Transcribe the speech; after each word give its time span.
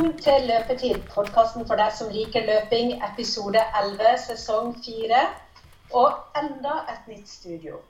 Velkommen 0.00 0.22
til 0.24 0.46
Løpetid, 0.48 0.94
podkasten 1.12 1.66
for 1.68 1.76
deg 1.76 1.90
som 1.92 2.08
liker 2.08 2.46
løping, 2.48 2.94
episode 3.04 3.60
11, 3.76 4.12
sesong 4.22 4.70
4. 4.80 5.16
Og 6.00 6.38
enda 6.40 6.76
et 6.88 7.10
nytt 7.10 7.28
studio. 7.28 7.82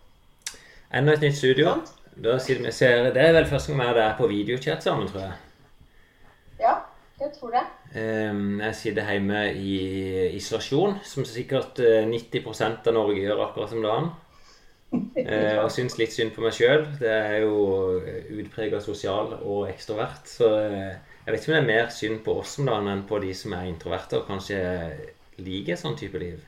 Enda 0.90 1.12
et 1.14 1.22
nytt 1.22 1.36
studio. 1.38 1.76
Da 2.18 2.34
sitter 2.43 2.64
vi 2.64 2.72
ser, 2.75 3.12
Det 3.14 3.22
er 3.22 3.36
vel 3.36 3.46
første 3.46 3.70
gang 3.70 3.82
vi 3.82 3.86
er 3.86 3.94
der 3.94 4.16
på 4.18 4.26
videochat 4.26 4.82
sammen, 4.82 5.07
tror 5.08 5.20
jeg. 5.20 5.36
Ja, 6.64 6.72
det 7.20 7.29
tror 7.38 7.54
jeg. 7.54 7.68
Ehm, 7.94 8.61
Jeg 8.61 8.74
sitter 8.74 9.11
hjemme 9.12 9.45
i 9.54 9.77
isolasjon, 10.40 10.98
som 11.04 11.24
sikkert 11.24 11.79
eh, 11.79 12.08
90% 12.11 12.90
av 12.90 12.92
Norge 12.98 13.20
gjør 13.20 13.45
akkurat 13.46 13.70
som 13.70 13.82
dagen. 13.86 14.11
Eh, 15.16 15.63
Og 15.63 15.71
syns 15.71 15.94
litt 15.99 16.13
synd 16.13 16.35
på 16.35 16.43
meg 16.43 16.58
sjøl. 16.58 16.88
Det 16.99 17.14
er 17.14 17.38
jo 17.44 18.02
utprega 18.40 18.80
sosial 18.80 19.36
og 19.44 19.68
ekstrovert. 19.71 20.27
Så 20.27 20.50
eh, 20.58 21.10
jeg 21.30 21.36
vet 21.39 21.44
ikke 21.46 21.52
om 21.52 21.57
det 21.57 21.62
er 21.62 21.68
mer 21.82 21.90
synd 21.94 22.22
på 22.26 22.32
oss 22.43 22.57
om 22.58 22.66
dagen 22.66 22.89
enn 22.90 23.02
på 23.07 23.18
de 23.22 23.30
som 23.38 23.52
er 23.54 23.68
introverte 23.71 24.18
og 24.18 24.26
kanskje 24.26 24.57
liker 25.38 25.76
sånn 25.79 25.94
type 26.00 26.18
liv. 26.18 26.40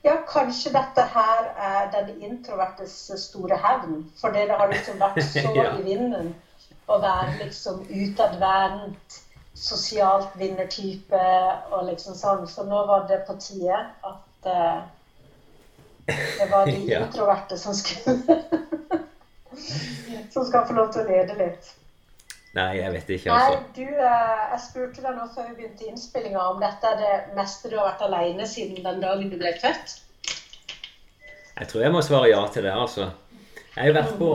Ja, 0.00 0.14
kanskje 0.24 0.70
dette 0.72 1.02
her 1.12 1.50
er 1.60 1.90
den 1.92 2.22
introvertes 2.24 2.94
store 3.20 3.58
hevn. 3.60 3.98
For 4.16 4.32
det 4.32 4.46
har 4.48 4.70
liksom 4.72 4.96
vært 5.02 5.20
så 5.34 5.52
Ja. 5.58 5.74
i 5.76 5.82
vinden 5.84 6.32
å 6.88 6.96
være 7.02 7.34
liksom 7.44 7.82
utadvendt, 7.84 9.18
sosialt 9.60 10.32
vinnertype 10.40 11.20
og 11.74 11.84
liksom 11.90 12.16
sånn. 12.16 12.46
Så 12.48 12.64
nå 12.64 12.80
var 12.88 13.04
det 13.10 13.20
på 13.28 13.36
tide 13.44 13.76
at 14.08 14.48
uh, 14.48 14.80
det 16.08 16.48
var 16.50 16.64
de 16.70 16.78
Ja. 16.94 17.04
introverte 17.04 17.58
som 17.60 17.74
skulle 17.76 18.40
Som 20.32 20.46
skal 20.48 20.64
få 20.66 20.72
lov 20.78 20.92
til 20.94 21.02
å 21.04 21.08
lede 21.10 21.36
litt. 21.36 21.74
Nei, 22.58 22.70
jeg 22.80 22.92
vet 22.96 23.10
ikke, 23.14 23.34
altså. 23.34 23.58
Nei, 23.58 23.72
du, 23.76 23.84
eh, 23.86 24.38
jeg 24.50 24.62
spurte 24.64 25.04
deg 25.04 25.18
nå 25.18 25.26
før 25.34 25.50
vi 25.50 25.56
begynte 25.60 25.86
innspillinga 25.86 26.46
om 26.50 26.62
dette 26.62 26.88
er 26.88 26.96
det 26.98 27.36
meste 27.36 27.70
du 27.70 27.76
har 27.78 27.92
vært 27.92 28.02
alene 28.08 28.46
siden 28.50 28.80
den 28.82 29.02
dagen 29.04 29.30
du 29.30 29.36
ble 29.38 29.52
født. 29.62 30.00
Jeg 31.60 31.68
tror 31.70 31.84
jeg 31.84 31.94
må 31.94 32.02
svare 32.02 32.32
ja 32.32 32.40
til 32.50 32.66
det, 32.66 32.72
altså. 32.74 33.06
Jeg 33.76 33.84
har 33.84 33.94
vært 34.00 34.16
på 34.18 34.32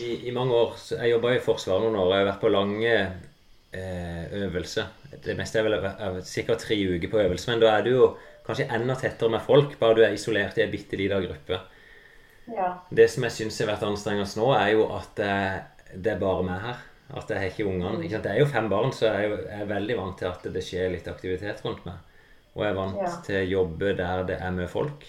i, 0.00 0.28
i 0.28 0.32
mange 0.34 0.56
år 0.56 0.72
Jeg 0.96 1.10
jobba 1.12 1.34
i 1.34 1.42
Forsvaret 1.44 1.84
noen 1.84 1.98
år. 2.00 2.14
Jeg 2.14 2.22
har 2.22 2.30
vært 2.30 2.42
på 2.42 2.52
lange 2.54 2.94
eh, 2.94 4.22
øvelser. 4.40 4.88
Det 5.24 5.36
meste 5.38 5.60
er 5.60 5.68
vel 5.68 5.76
er 5.82 6.16
sikkert 6.26 6.64
tre 6.64 6.78
uker 6.78 7.12
på 7.12 7.20
øvelse, 7.20 7.50
men 7.50 7.60
da 7.62 7.74
er 7.74 7.84
du 7.84 7.92
jo 7.92 8.08
kanskje 8.46 8.70
enda 8.72 8.96
tettere 9.00 9.32
med 9.32 9.44
folk, 9.44 9.76
bare 9.80 9.98
du 9.98 10.02
er 10.06 10.16
isolert 10.16 10.56
i 10.58 10.64
ei 10.64 10.72
bitte 10.72 10.96
lita 11.00 11.20
gruppe. 11.20 11.60
Ja. 12.48 12.72
Det 12.88 13.06
som 13.12 13.24
jeg 13.24 13.36
syns 13.36 13.60
har 13.60 13.70
vært 13.74 13.86
anstrengende 13.88 14.40
nå, 14.40 14.50
er 14.56 14.74
jo 14.74 14.88
at 14.96 15.22
eh, 15.24 15.62
det 15.94 16.16
er 16.16 16.20
bare 16.20 16.48
meg 16.48 16.64
her. 16.64 16.82
At 17.12 17.28
jeg 17.28 17.36
har 17.38 17.50
ikke 17.50 17.66
ungene. 17.68 18.00
Ikke 18.02 18.16
sant? 18.16 18.24
Det 18.24 18.32
er 18.32 18.38
jo 18.40 18.46
fem 18.48 18.68
barn, 18.72 18.92
så 18.96 19.10
jeg 19.10 19.28
er, 19.28 19.42
jeg 19.50 19.60
er 19.60 19.68
veldig 19.74 19.96
vant 19.98 20.16
til 20.18 20.30
at 20.30 20.46
det 20.54 20.62
skjer 20.64 20.90
litt 20.94 21.08
aktivitet 21.10 21.60
rundt 21.64 21.84
meg. 21.84 21.98
Og 22.54 22.62
jeg 22.64 22.70
er 22.72 22.78
vant 22.78 22.96
Ja. 23.02 23.10
til 23.26 23.36
å 23.42 23.50
jobbe 23.58 23.92
der 23.98 24.24
det 24.24 24.38
er 24.40 24.50
mye 24.56 24.68
folk. 24.70 25.04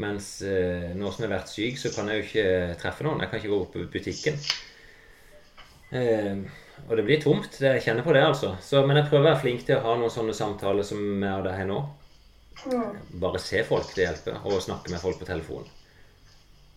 Mens 0.00 0.40
eh, 0.42 0.90
nå 0.96 1.10
som 1.12 1.24
jeg 1.24 1.30
har 1.30 1.36
vært 1.38 1.50
syk, 1.52 1.78
så 1.78 1.90
kan 1.94 2.08
jeg 2.08 2.18
jo 2.20 2.26
ikke 2.28 2.76
treffe 2.80 3.04
noen. 3.04 3.20
Jeg 3.20 3.30
kan 3.30 3.40
ikke 3.40 3.52
gå 3.52 3.60
opp 3.60 3.72
på 3.74 3.86
butikken. 3.92 4.38
Eh, 5.92 6.36
og 6.88 6.96
det 6.96 7.04
blir 7.06 7.20
tomt. 7.22 7.50
Det, 7.58 7.74
jeg 7.76 7.82
kjenner 7.86 8.06
på 8.06 8.14
det, 8.16 8.22
altså. 8.24 8.54
Så, 8.64 8.82
men 8.86 8.96
jeg 9.00 9.08
prøver 9.10 9.24
å 9.26 9.30
være 9.32 9.42
flink 9.42 9.66
til 9.66 9.76
å 9.78 9.84
ha 9.84 9.96
noen 10.00 10.12
sånne 10.14 10.34
samtaler 10.36 10.86
som 10.86 11.00
jeg 11.22 11.34
og 11.36 11.44
deg 11.46 11.58
har 11.58 11.68
nå. 11.70 11.80
Bare 13.22 13.40
se 13.42 13.62
folk, 13.66 13.90
det 13.96 14.06
hjelper. 14.06 14.40
Og 14.48 14.62
snakke 14.64 14.90
med 14.92 15.02
folk 15.02 15.20
på 15.20 15.28
telefon. 15.28 15.66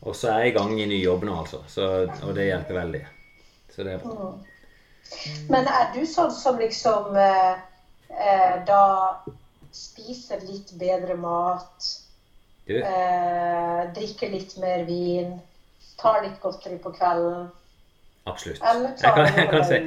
Og 0.03 0.15
så 0.17 0.33
er 0.33 0.45
jeg 0.45 0.53
i 0.53 0.57
gang 0.57 0.73
i 0.79 0.87
ny 0.89 0.99
jobb 1.01 1.23
nå, 1.27 1.37
altså. 1.45 1.61
Så, 1.71 1.87
og 2.27 2.33
det 2.35 2.49
hjelper 2.49 2.81
veldig. 2.81 3.03
Så 3.75 3.83
det 3.83 3.95
er 3.97 4.03
bra. 4.03 4.33
Men 5.49 5.67
er 5.67 5.89
du 5.95 6.03
sånn 6.07 6.31
som 6.31 6.59
liksom 6.61 7.15
eh, 7.19 7.55
eh, 8.13 8.55
da 8.67 8.83
spiser 9.73 10.43
litt 10.45 10.73
bedre 10.79 11.17
mat, 11.17 11.89
Du, 12.67 12.77
eh, 12.79 13.81
drikker 13.95 14.29
litt 14.31 14.55
mer 14.61 14.85
vin, 14.87 15.33
tar 15.99 16.21
litt 16.23 16.39
godteri 16.41 16.77
på 16.79 16.93
kvelden? 16.95 17.49
absolutt. 18.25 18.61
Eller 18.63 18.93
Jeg 19.01 19.13
kan, 19.13 19.25
jeg 19.35 19.49
kan 19.49 19.65
si 19.67 19.79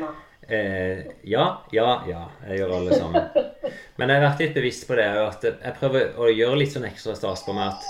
eh, 0.52 0.98
ja, 1.24 1.44
ja, 1.72 2.02
ja. 2.08 2.26
Jeg 2.48 2.58
gjør 2.58 2.74
alle 2.76 2.98
sammen. 2.98 3.22
Men 3.98 4.10
jeg 4.12 4.20
har 4.20 4.26
vært 4.26 4.42
litt 4.44 4.58
bevisst 4.58 4.84
på 4.88 4.98
det 4.98 5.06
at 5.08 5.46
jeg 5.48 5.76
prøver 5.78 6.18
å 6.20 6.28
gjøre 6.28 6.60
litt 6.60 6.74
sånn 6.74 6.84
ekstra 6.84 7.16
stas 7.16 7.46
på 7.46 7.54
meg 7.56 7.72
at 7.72 7.86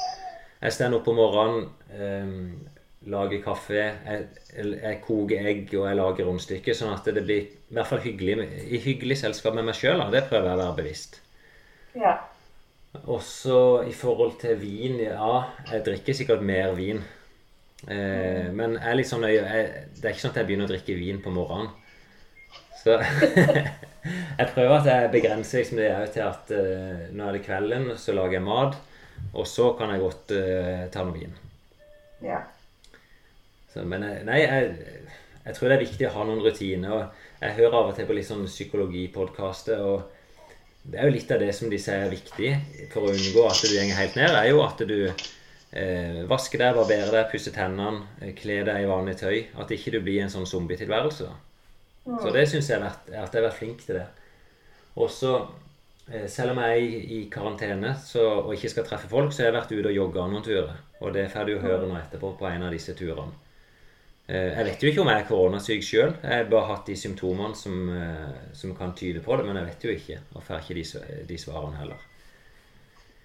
jeg 0.62 0.76
står 0.76 0.94
opp 1.00 1.10
om 1.10 1.18
morgenen, 1.18 1.66
eh, 1.90 2.75
lager 3.10 3.42
kaffe, 3.44 3.82
jeg, 3.82 4.24
jeg 4.56 5.00
koker 5.04 5.48
egg 5.50 5.74
og 5.76 5.86
jeg 5.88 5.98
lager 5.98 6.28
rundstykker, 6.28 6.76
sånn 6.76 6.94
at 6.94 7.06
det 7.14 7.22
blir 7.22 7.44
i 7.44 7.76
hvert 7.76 7.90
fall 7.90 8.02
hyggelig, 8.02 8.48
i 8.66 8.80
hyggelig 8.82 9.20
selskap 9.22 9.54
med 9.56 9.68
meg 9.68 9.78
sjøl. 9.78 10.02
Det 10.12 10.26
prøver 10.30 10.50
jeg 10.50 10.58
å 10.58 10.62
være 10.62 10.78
bevisst. 10.80 11.20
Ja. 11.96 12.16
Også 13.12 13.58
i 13.84 13.92
forhold 13.92 14.38
til 14.40 14.56
vin 14.56 15.00
Ja, 15.02 15.50
jeg 15.68 15.84
drikker 15.84 16.16
sikkert 16.16 16.44
mer 16.46 16.72
vin. 16.76 17.02
Eh, 17.86 18.46
men 18.56 18.78
jeg 18.80 19.02
liksom, 19.02 19.26
jeg, 19.28 19.66
det 19.98 20.06
er 20.06 20.14
ikke 20.14 20.24
sånn 20.24 20.32
at 20.32 20.40
jeg 20.40 20.48
begynner 20.48 20.68
å 20.68 20.72
drikke 20.72 20.96
vin 20.96 21.20
på 21.22 21.32
morgenen. 21.34 21.70
Så 22.80 22.96
jeg 24.40 24.50
prøver 24.54 24.76
at 24.78 24.90
jeg 24.90 25.12
begrenser 25.14 25.62
liksom 25.62 25.80
det 25.82 25.92
òg 25.92 26.10
til 26.14 26.26
at 26.26 26.52
eh, 26.56 27.06
nå 27.12 27.28
er 27.28 27.36
det 27.36 27.44
kvelden, 27.46 27.88
så 28.00 28.16
lager 28.16 28.38
jeg 28.38 28.46
mat. 28.48 28.78
Og 29.36 29.46
så 29.48 29.70
kan 29.78 29.90
jeg 29.92 30.02
godt 30.02 30.32
uh, 30.36 30.82
ta 30.92 31.02
noe 31.04 31.16
vin. 31.16 31.32
ja. 32.24 32.42
Så, 33.76 33.84
men 33.84 34.04
nei, 34.24 34.40
jeg, 34.40 35.08
jeg 35.44 35.56
tror 35.56 35.68
det 35.68 35.76
er 35.76 35.84
viktig 35.84 36.06
å 36.08 36.12
ha 36.14 36.26
noen 36.26 36.42
rutiner. 36.44 36.92
og 36.96 37.42
Jeg 37.42 37.56
hører 37.60 37.78
av 37.78 37.90
og 37.90 37.96
til 37.98 38.08
på 38.08 38.16
litt 38.16 38.28
sånn 38.28 38.46
psykologipodkaster. 38.48 39.82
og 39.84 40.86
Det 40.86 41.00
er 41.00 41.10
jo 41.10 41.16
litt 41.18 41.32
av 41.34 41.42
det 41.44 41.52
som 41.54 41.68
de 41.70 41.80
sier 41.82 42.06
er 42.06 42.14
viktig 42.14 42.52
for 42.94 43.04
å 43.04 43.12
unngå 43.12 43.44
at 43.50 43.60
du 43.60 43.74
går 43.74 43.92
helt 44.00 44.16
ned, 44.16 44.32
er 44.32 44.48
jo 44.48 44.62
at 44.64 44.80
du 44.88 44.96
eh, 45.04 46.22
vasker 46.30 46.62
deg, 46.62 46.78
barberer 46.78 47.12
deg, 47.12 47.28
pusser 47.32 47.54
tennene, 47.54 48.06
eh, 48.22 48.32
kler 48.38 48.64
deg 48.70 48.86
i 48.86 48.88
vanlig 48.88 49.18
tøy. 49.20 49.36
At 49.60 49.76
ikke 49.76 49.92
du 49.98 50.00
blir 50.00 50.24
en 50.24 50.32
sånn 50.32 50.48
zombietilværelse. 50.48 51.28
Så 52.06 52.32
det 52.32 52.46
syns 52.48 52.70
jeg 52.70 52.82
at 52.86 53.08
jeg 53.10 53.18
har 53.20 53.48
vært 53.48 53.58
flink 53.58 53.80
til 53.84 54.00
det. 54.00 54.06
Og 54.96 55.10
så, 55.12 55.36
eh, 56.08 56.28
selv 56.32 56.54
om 56.54 56.62
jeg 56.64 56.74
er 56.74 56.82
i, 56.82 57.00
i 57.18 57.22
karantene 57.30 57.92
så, 58.00 58.24
og 58.46 58.54
ikke 58.54 58.72
skal 58.72 58.86
treffe 58.88 59.10
folk, 59.10 59.34
så 59.34 59.42
har 59.42 59.52
jeg 59.52 59.60
vært 59.60 59.74
ute 59.74 59.90
og 59.90 59.98
jogga 60.00 60.30
noen 60.30 60.46
turer. 60.46 60.78
Og 61.02 61.12
det 61.12 61.26
får 61.34 61.50
du 61.50 61.58
høre 61.60 61.84
nå 61.84 61.98
etterpå 61.98 62.38
på 62.38 62.48
en 62.48 62.64
av 62.66 62.72
disse 62.72 62.94
turene. 62.96 63.34
Eh, 64.28 64.58
Jeg 64.58 64.64
vet 64.66 64.82
jo 64.82 64.88
ikke 64.90 65.02
om 65.04 65.08
jeg 65.12 65.22
er 65.22 65.28
koronasyk 65.28 65.82
sjøl. 65.86 66.14
Jeg 66.22 66.32
har 66.40 66.50
bare 66.50 66.68
hatt 66.72 66.86
de 66.90 66.96
symptomene 66.98 67.54
som, 67.56 67.76
eh, 67.94 68.34
som 68.52 68.74
kan 68.76 68.94
tyde 68.94 69.22
på 69.22 69.36
det, 69.38 69.46
men 69.46 69.56
jeg 69.56 69.66
vet 69.70 69.84
jo 69.88 69.90
ikke. 69.94 70.20
Og 70.34 70.42
får 70.42 70.60
ikke 70.64 70.78
de, 70.80 71.24
de 71.28 71.38
svarene 71.38 71.76
heller. 71.80 72.06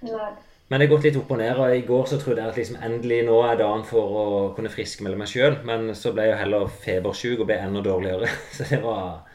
Nei. 0.01 0.31
Men 0.69 0.79
det 0.79 0.87
har 0.87 0.95
gått 0.95 1.03
litt 1.09 1.17
opp 1.19 1.31
og 1.35 1.39
ned. 1.41 1.57
og 1.59 1.73
I 1.75 1.81
går 1.87 2.05
så 2.07 2.17
trodde 2.21 2.41
jeg 2.41 2.49
at 2.53 2.59
liksom 2.61 2.77
endelig 2.85 3.25
nå 3.27 3.41
er 3.43 3.57
dagen 3.59 3.83
for 3.83 4.13
å 4.21 4.27
kunne 4.55 4.71
friskmelde 4.71 5.19
meg 5.19 5.27
sjøl. 5.27 5.57
Men 5.67 5.91
så 5.99 6.13
ble 6.15 6.29
jeg 6.29 6.39
heller 6.39 6.69
febersjuk 6.85 7.41
og 7.43 7.49
ble 7.49 7.57
enda 7.59 7.81
dårligere. 7.83 8.29
Så 8.55 8.69
det 8.69 8.81
var 8.85 9.27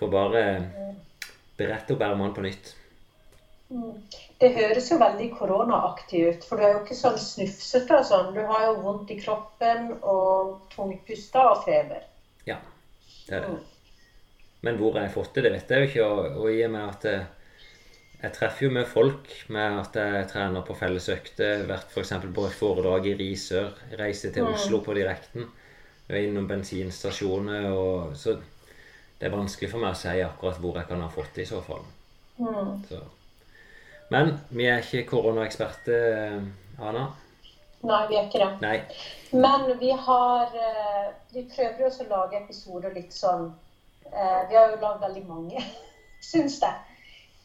Får 0.00 0.08
bare 0.08 0.42
berette 1.58 1.92
opp 1.92 2.00
ermene 2.06 2.32
på 2.32 2.44
nytt. 2.44 2.70
Det 4.40 4.48
høres 4.56 4.88
jo 4.90 4.96
veldig 4.98 5.28
koronaaktig 5.38 6.20
ut, 6.26 6.46
for 6.48 6.58
du 6.58 6.66
er 6.66 6.72
jo 6.74 6.78
ikke 6.82 6.96
sånn 6.98 7.18
snufsete 7.22 7.98
og 8.00 8.06
sånn. 8.08 8.32
Du 8.34 8.40
har 8.48 8.64
jo 8.66 8.78
vondt 8.82 9.12
i 9.14 9.18
kroppen 9.20 9.92
og 10.00 10.56
tungpusta 10.72 11.44
og 11.52 11.60
feber. 11.66 12.06
Ja, 12.48 12.56
det 13.28 13.36
er 13.38 13.44
det. 13.46 13.58
Men 14.66 14.80
hvor 14.80 14.96
har 14.96 15.06
jeg 15.06 15.14
fått 15.14 15.36
det, 15.36 15.44
det 15.46 15.52
vet 15.54 15.70
jeg 15.70 15.84
jo 15.84 15.90
ikke. 15.90 16.08
Og, 16.08 16.40
og 16.42 16.56
i 16.56 16.64
og 16.66 16.72
med 16.74 16.88
at 16.88 17.06
jeg, 17.08 17.22
jeg 18.24 18.34
treffer 18.36 18.66
jo 18.66 18.72
med 18.74 18.90
folk 18.90 19.30
med 19.54 19.78
at 19.84 20.00
jeg 20.02 20.26
trener 20.32 20.66
på 20.66 20.76
fellesøkter, 20.80 21.64
vært 21.70 21.94
f.eks. 21.94 22.12
på 22.26 22.48
et 22.48 22.58
foredrag 22.58 23.06
i 23.12 23.14
Risør, 23.22 23.70
reiser 24.02 24.34
til 24.34 24.50
Oslo 24.50 24.82
på 24.84 24.98
direkten, 24.98 25.46
og 26.08 26.10
er 26.10 26.26
innom 26.26 26.50
bensinstasjoner 26.50 27.70
og 27.70 28.18
Så 28.18 28.34
det 29.20 29.28
er 29.28 29.36
vanskelig 29.36 29.70
for 29.70 29.84
meg 29.84 29.94
å 29.94 30.00
si 30.00 30.20
akkurat 30.24 30.58
hvor 30.58 30.76
jeg 30.80 30.88
kan 30.90 31.02
ha 31.04 31.08
fått 31.12 31.34
det 31.36 31.46
i 31.46 31.50
så 31.54 31.62
fall. 31.62 31.86
Så. 32.88 33.00
Men 34.10 34.32
vi 34.50 34.66
er 34.66 34.82
ikke 34.82 35.06
koronaeksperter, 35.10 36.40
Ana. 36.82 37.06
Nei, 37.86 38.00
vi 38.10 38.16
er 38.18 38.26
ikke 38.26 38.42
det. 38.42 38.50
Nei. 38.60 38.78
Men 39.32 39.70
vi 39.80 39.90
har 39.90 40.50
eh, 40.52 41.10
Vi 41.32 41.46
prøver 41.54 41.78
jo 41.80 41.86
også 41.88 42.04
å 42.04 42.10
lage 42.10 42.40
episoder 42.42 42.92
litt 42.92 43.14
sånn 43.14 43.46
eh, 44.10 44.40
Vi 44.50 44.58
har 44.58 44.72
jo 44.74 44.80
lagd 44.82 45.04
veldig 45.06 45.22
mange, 45.28 45.62
syns 46.32 46.58
jeg. 46.60 46.90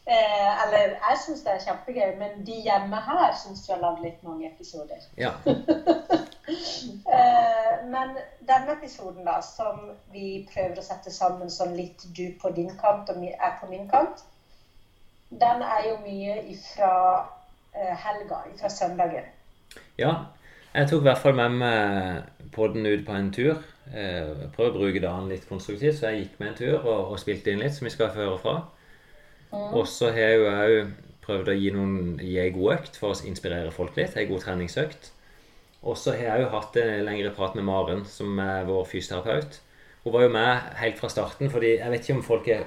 Eh, 0.06 0.50
eller 0.64 0.92
jeg 0.98 1.22
syns 1.22 1.40
det 1.42 1.54
er 1.54 1.62
kjempegøy, 1.64 2.10
men 2.20 2.44
de 2.46 2.60
hjemme 2.66 3.00
her 3.08 3.32
syns 3.40 3.64
vi 3.66 3.72
har 3.72 3.80
lagd 3.82 4.04
litt 4.04 4.22
mange 4.26 4.50
episoder. 4.50 5.10
Ja. 5.18 5.36
Eh, 6.46 7.72
men 7.90 8.12
denne 8.46 8.76
episoden, 8.76 9.24
da, 9.26 9.40
som 9.42 9.80
vi 10.14 10.44
prøver 10.46 10.78
å 10.78 10.84
sette 10.84 11.10
sammen 11.10 11.50
sånn 11.50 11.72
litt 11.74 12.04
du 12.14 12.28
på 12.38 12.52
din 12.54 12.70
kant 12.78 13.10
og 13.10 13.18
jeg 13.24 13.56
på 13.58 13.66
min 13.66 13.88
kant, 13.90 14.22
den 15.40 15.64
er 15.64 15.88
jo 15.88 15.96
mye 16.04 16.36
ifra 16.52 16.92
eh, 17.74 17.94
helga, 18.04 18.42
ifra 18.54 18.70
søndagen. 18.72 19.28
Ja, 19.98 20.12
jeg 20.74 20.88
tok 20.90 21.04
i 21.04 21.08
hvert 21.08 21.22
fall 21.22 21.36
med 21.38 21.58
meg 21.60 22.50
podden 22.54 22.86
ut 22.86 23.04
på 23.06 23.16
en 23.16 23.32
tur. 23.32 23.58
Eh, 23.92 24.46
prøve 24.56 24.72
å 24.72 24.78
bruke 24.78 25.02
dagen 25.02 25.28
litt 25.30 25.48
konstruktivt, 25.48 25.98
så 25.98 26.10
jeg 26.10 26.24
gikk 26.24 26.38
med 26.40 26.52
en 26.52 26.58
tur 26.60 26.78
og, 26.78 27.12
og 27.12 27.20
spilte 27.22 27.52
inn 27.52 27.62
litt, 27.62 27.76
som 27.76 27.88
vi 27.88 27.94
skal 27.94 28.12
få 28.12 28.24
høre 28.24 28.38
fra. 28.42 28.56
Og 29.56 29.84
så 29.88 30.10
har 30.12 30.32
jeg 30.32 30.40
jo 30.40 30.48
òg 30.50 30.94
prøvd 31.26 31.50
å 31.50 31.56
gi, 31.58 31.70
noen, 31.74 31.98
gi 32.22 32.38
en 32.42 32.54
god 32.54 32.72
økt 32.76 32.98
for 33.00 33.14
å 33.14 33.28
inspirere 33.28 33.74
folk 33.74 33.96
litt. 33.98 34.16
En 34.16 34.28
god 34.30 34.44
treningsøkt. 34.44 35.10
Og 35.86 35.98
så 35.98 36.16
har 36.16 36.30
jeg 36.30 36.44
jo 36.44 36.52
hatt 36.54 36.78
en 36.82 37.04
lengre 37.06 37.32
prat 37.34 37.54
med 37.58 37.66
Maren, 37.66 38.04
som 38.10 38.38
er 38.42 38.66
vår 38.66 38.86
fysioterapeut. 38.90 39.60
Hun 40.04 40.14
var 40.14 40.26
jo 40.26 40.32
med 40.34 40.66
helt 40.80 40.98
fra 41.00 41.10
starten, 41.10 41.50
fordi 41.50 41.76
jeg 41.76 41.92
vet 41.92 42.04
ikke 42.04 42.18
om 42.18 42.26
folk 42.26 42.50
har 42.50 42.66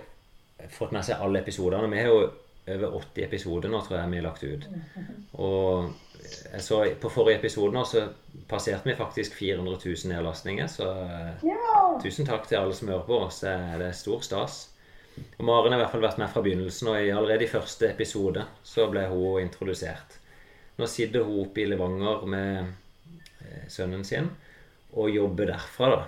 fått 0.76 0.94
med 0.96 1.06
seg 1.08 1.24
alle 1.24 1.42
episodene. 1.44 1.92
Vi 1.92 2.02
har 2.02 2.12
jo 2.12 2.30
over 2.76 3.00
80 3.02 3.26
episoder 3.26 3.72
nå, 3.72 3.82
tror 3.86 4.00
jeg 4.00 4.12
vi 4.12 4.20
har 4.22 4.28
lagt 4.28 4.44
ut. 4.44 4.68
Og 5.40 5.90
så 6.60 6.82
på 7.02 7.10
forrige 7.12 7.40
episode 7.40 7.74
nå, 7.74 7.84
så 7.88 8.08
passerte 8.50 8.90
vi 8.90 8.98
faktisk 8.98 9.36
400 9.40 9.78
000 9.86 10.12
nedlastninger. 10.14 10.68
Så 10.68 10.90
eh, 11.04 11.46
Ja! 11.48 11.86
tusen 12.04 12.28
takk 12.28 12.48
til 12.48 12.60
alle 12.60 12.76
som 12.76 12.92
hører 12.92 13.08
på 13.08 13.22
oss. 13.26 13.42
Det 13.46 13.54
er, 13.54 13.86
stor 13.96 14.22
stas. 14.26 14.60
Og 15.38 15.46
Maren 15.48 15.74
har 15.74 15.80
i 15.80 15.84
hvert 15.84 15.94
fall 15.96 16.06
vært 16.06 16.20
med 16.22 16.32
fra 16.32 16.44
begynnelsen, 16.46 16.92
og 16.92 17.02
i 17.02 17.12
allerede 17.12 17.44
i 17.44 17.52
første 17.52 17.90
episode 17.90 18.46
så 18.64 18.88
ble 18.92 19.08
hun 19.12 19.42
introdusert. 19.44 20.20
Nå 20.80 20.88
sitter 20.88 21.26
hun 21.28 21.42
oppe 21.44 21.64
i 21.64 21.68
Levanger 21.68 22.24
med 22.30 22.70
eh, 23.44 23.66
sønnen 23.72 24.06
sin 24.08 24.30
og 24.96 25.12
jobber 25.14 25.52
derfra, 25.52 25.90
da. 25.92 26.06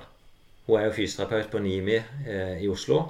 Hun 0.66 0.80
er 0.80 0.88
jo 0.88 0.94
fysioterapeut 0.96 1.52
på 1.52 1.60
NIMI 1.62 1.98
eh, 2.00 2.62
i 2.64 2.70
Oslo, 2.72 3.02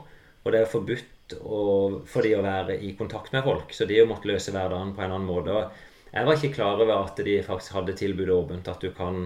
og 0.42 0.48
det 0.52 0.58
er 0.58 0.66
jo 0.66 0.72
forbudt 0.74 1.11
å, 1.40 1.62
for 2.08 2.26
de 2.26 2.36
å 2.38 2.44
være 2.46 2.78
i 2.84 2.94
kontakt 2.98 3.34
med 3.36 3.46
folk, 3.46 3.74
så 3.74 3.88
de 3.90 4.00
har 4.00 4.10
måttet 4.10 4.34
løse 4.34 4.54
hverdagen 4.54 4.96
på 4.96 5.04
en 5.04 5.16
annen 5.16 5.30
måte. 5.30 5.64
Jeg 6.12 6.28
var 6.28 6.38
ikke 6.38 6.56
klar 6.58 6.82
over 6.82 6.98
at 6.98 7.22
de 7.24 7.38
faktisk 7.46 7.78
hadde 7.78 7.96
tilbudet 8.00 8.36
åpent, 8.36 8.68
at 8.68 8.84
du 8.84 8.92
kan 8.96 9.24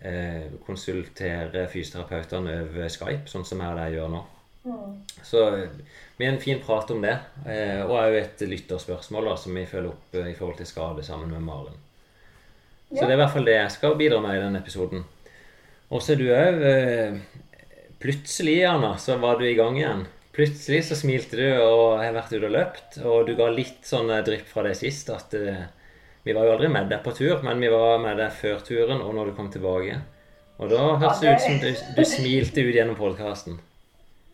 eh, 0.00 0.48
konsultere 0.66 1.66
fysioterapeutene 1.72 2.62
over 2.64 2.88
Skype, 2.92 3.28
sånn 3.30 3.46
som 3.48 3.62
jeg 3.64 3.98
gjør 3.98 4.14
nå. 4.14 4.24
Så 5.22 5.42
vi 6.16 6.26
har 6.26 6.32
en 6.32 6.40
fin 6.40 6.60
prat 6.62 6.90
om 6.90 7.02
det, 7.02 7.18
eh, 7.46 7.82
og 7.84 7.96
òg 8.00 8.16
et 8.18 8.46
lytterspørsmål 8.48 9.30
da, 9.30 9.34
som 9.38 9.54
vi 9.54 9.66
følger 9.68 9.92
opp 9.92 10.16
eh, 10.16 10.30
i 10.32 10.36
forhold 10.38 10.58
til 10.58 10.68
skade 10.68 11.04
sammen 11.06 11.30
med 11.30 11.44
Maren. 11.46 11.76
Så 12.90 13.02
det 13.02 13.12
er 13.12 13.18
i 13.18 13.20
hvert 13.20 13.34
fall 13.34 13.46
det 13.46 13.56
jeg 13.58 13.74
skal 13.74 13.96
bidra 13.98 14.20
med 14.22 14.38
i 14.38 14.42
denne 14.42 14.62
episoden. 14.62 15.04
Og 15.90 16.02
så 16.02 16.14
er 16.14 16.20
du 16.20 16.28
òg 16.34 16.62
eh, 16.70 17.18
Plutselig, 17.96 18.58
Anna, 18.68 18.92
så 19.00 19.16
var 19.18 19.38
du 19.40 19.46
i 19.48 19.56
gang 19.56 19.78
igjen. 19.78 20.02
Plutselig 20.36 20.82
så 20.84 20.96
smilte 20.98 21.38
du 21.38 21.46
og 21.64 22.02
har 22.02 22.12
vært 22.12 22.34
ute 22.34 22.44
og 22.44 22.52
løpt, 22.52 22.98
og 23.08 23.22
du 23.24 23.32
ga 23.38 23.46
litt 23.48 23.86
sånn 23.88 24.10
eh, 24.12 24.20
drypp 24.24 24.50
fra 24.50 24.66
deg 24.66 24.76
sist 24.76 25.08
at 25.14 25.32
eh, 25.32 25.62
vi 26.26 26.34
var 26.36 26.44
jo 26.44 26.56
aldri 26.56 26.68
med 26.74 26.90
deg 26.92 27.00
på 27.06 27.14
tur, 27.16 27.38
men 27.46 27.62
vi 27.62 27.70
var 27.72 28.02
med 28.02 28.20
deg 28.20 28.34
før 28.36 28.60
turen 28.66 29.00
og 29.00 29.14
når 29.16 29.30
du 29.30 29.36
kom 29.38 29.48
tilbake. 29.54 29.96
Og 30.60 30.68
da 30.72 30.82
hørtes 31.00 31.22
det 31.22 31.32
ut 31.32 31.44
som 31.46 31.56
du, 31.62 31.70
du 31.96 32.02
smilte 32.04 32.66
ut 32.66 32.76
gjennom 32.76 32.98
podkasten. 33.00 33.56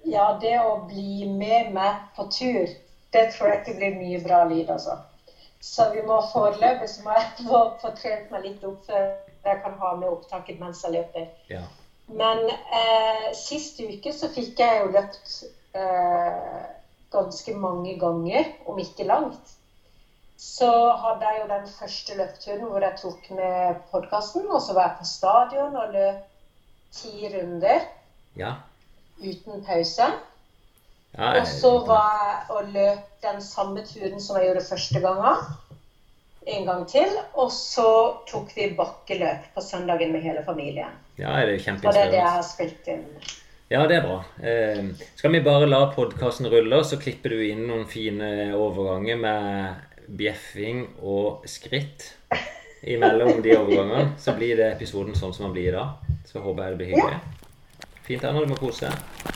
Ja, 0.08 0.26
det 0.42 0.56
å 0.58 0.74
bli 0.90 1.28
med 1.30 1.70
meg 1.76 2.02
på 2.16 2.26
tur, 2.34 2.74
det 3.14 3.24
tror 3.36 3.52
jeg 3.52 3.62
ikke 3.62 3.78
blir 3.78 3.96
mye 4.00 4.20
bra 4.26 4.42
lyd, 4.50 4.74
altså. 4.74 4.98
Så 5.62 5.86
vi 5.94 6.02
må 6.02 6.18
foreløpig 6.32 6.90
så 6.90 7.06
må 7.06 7.14
jeg 7.14 7.30
få, 7.46 7.64
få 7.78 7.94
trent 8.02 8.34
meg 8.34 8.50
litt 8.50 8.66
opp 8.66 8.82
før 8.90 9.06
jeg 9.46 9.62
kan 9.62 9.78
ha 9.78 9.94
med 10.02 10.10
opptaket 10.10 10.58
mens 10.58 10.82
jeg 10.82 10.96
løper. 10.98 11.30
Ja. 11.50 11.62
Men 12.10 12.42
eh, 12.50 13.26
sist 13.38 13.78
uke 13.78 14.10
så 14.10 14.34
fikk 14.34 14.58
jeg 14.58 14.82
jo 14.82 14.94
løpt 14.96 15.36
eh, 15.74 16.62
ganske 17.12 17.54
mange 17.54 17.98
ganger, 18.00 18.44
om 18.66 18.78
ikke 18.78 19.04
langt. 19.08 19.54
Så 20.42 20.68
hadde 20.98 21.28
jeg 21.28 21.40
jo 21.42 21.46
den 21.52 21.66
første 21.70 22.16
løpturen 22.18 22.64
hvor 22.66 22.82
jeg 22.82 22.96
tok 22.98 23.30
med 23.30 23.74
podkasten, 23.92 24.46
og 24.50 24.62
så 24.64 24.74
var 24.74 24.88
jeg 24.88 24.96
på 24.98 25.04
stadion 25.06 25.76
og 25.76 25.92
løp 25.94 26.22
ti 26.92 27.28
runder 27.34 27.80
Ja. 28.36 28.54
uten 29.22 29.60
pause. 29.64 30.08
ja 31.18 31.40
Og 31.40 31.46
så 31.46 31.70
var 31.86 32.08
jeg 32.24 32.56
og 32.56 32.64
løp 32.74 33.22
den 33.22 33.40
samme 33.42 33.84
turen 33.86 34.20
som 34.20 34.36
jeg 34.36 34.48
gjorde 34.50 34.64
første 34.70 35.00
gangen. 35.00 35.36
En 36.46 36.64
gang 36.66 36.88
til. 36.88 37.06
Og 37.34 37.52
så 37.52 38.16
tok 38.26 38.50
vi 38.56 38.74
bakkeløp 38.76 39.44
på 39.54 39.60
søndagen 39.62 40.12
med 40.12 40.20
hele 40.22 40.42
familien. 40.44 40.90
ja, 41.18 41.28
er 41.28 41.46
kjempeinspirerende. 41.58 41.86
Og 41.88 41.94
det 41.94 42.02
er 42.02 42.10
det 42.10 42.18
jeg 42.18 42.30
har 42.30 42.42
spilt 42.42 42.88
inn. 42.88 43.04
Ja, 43.72 43.86
det 43.88 43.94
er 43.96 44.02
bra. 44.04 44.18
Eh, 44.44 44.90
skal 45.16 45.32
vi 45.32 45.38
bare 45.40 45.64
la 45.64 45.78
podkasten 45.94 46.44
rulle, 46.52 46.82
så 46.84 46.98
klipper 47.00 47.32
du 47.32 47.38
inn 47.40 47.62
noen 47.64 47.86
fine 47.88 48.50
overganger 48.52 49.16
med 49.16 50.10
bjeffing 50.12 50.82
og 51.00 51.46
skritt 51.48 52.04
imellom 52.84 53.40
de 53.40 53.54
overgangene. 53.56 54.10
Så 54.20 54.34
blir 54.36 54.60
det 54.60 54.66
episoden 54.74 55.16
sånn 55.16 55.32
som 55.32 55.46
den 55.46 55.54
blir 55.56 55.70
i 55.70 55.72
dag. 55.78 56.04
Så 56.28 56.44
håper 56.44 56.68
jeg 56.68 56.74
det 56.74 56.80
blir 56.82 56.92
hyggelig. 56.92 57.16
Fint, 58.04 58.28
Anna. 58.28 58.44
Du 58.44 58.52
må 58.52 58.60
kose 58.60 58.92
deg. 58.92 59.32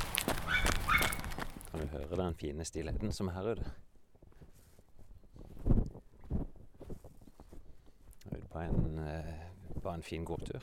Kan 1.71 1.81
du 1.81 1.97
høre 1.97 2.21
den 2.21 2.37
fine 2.37 2.69
stillheten 2.69 3.17
som 3.17 3.33
er 3.33 3.41
her 3.41 3.53
ute? 3.57 3.73
Ute 8.35 8.49
på 8.53 8.67
en, 8.69 9.01
på 9.81 9.97
en 9.97 10.05
fin 10.05 10.29
gåtur. 10.29 10.61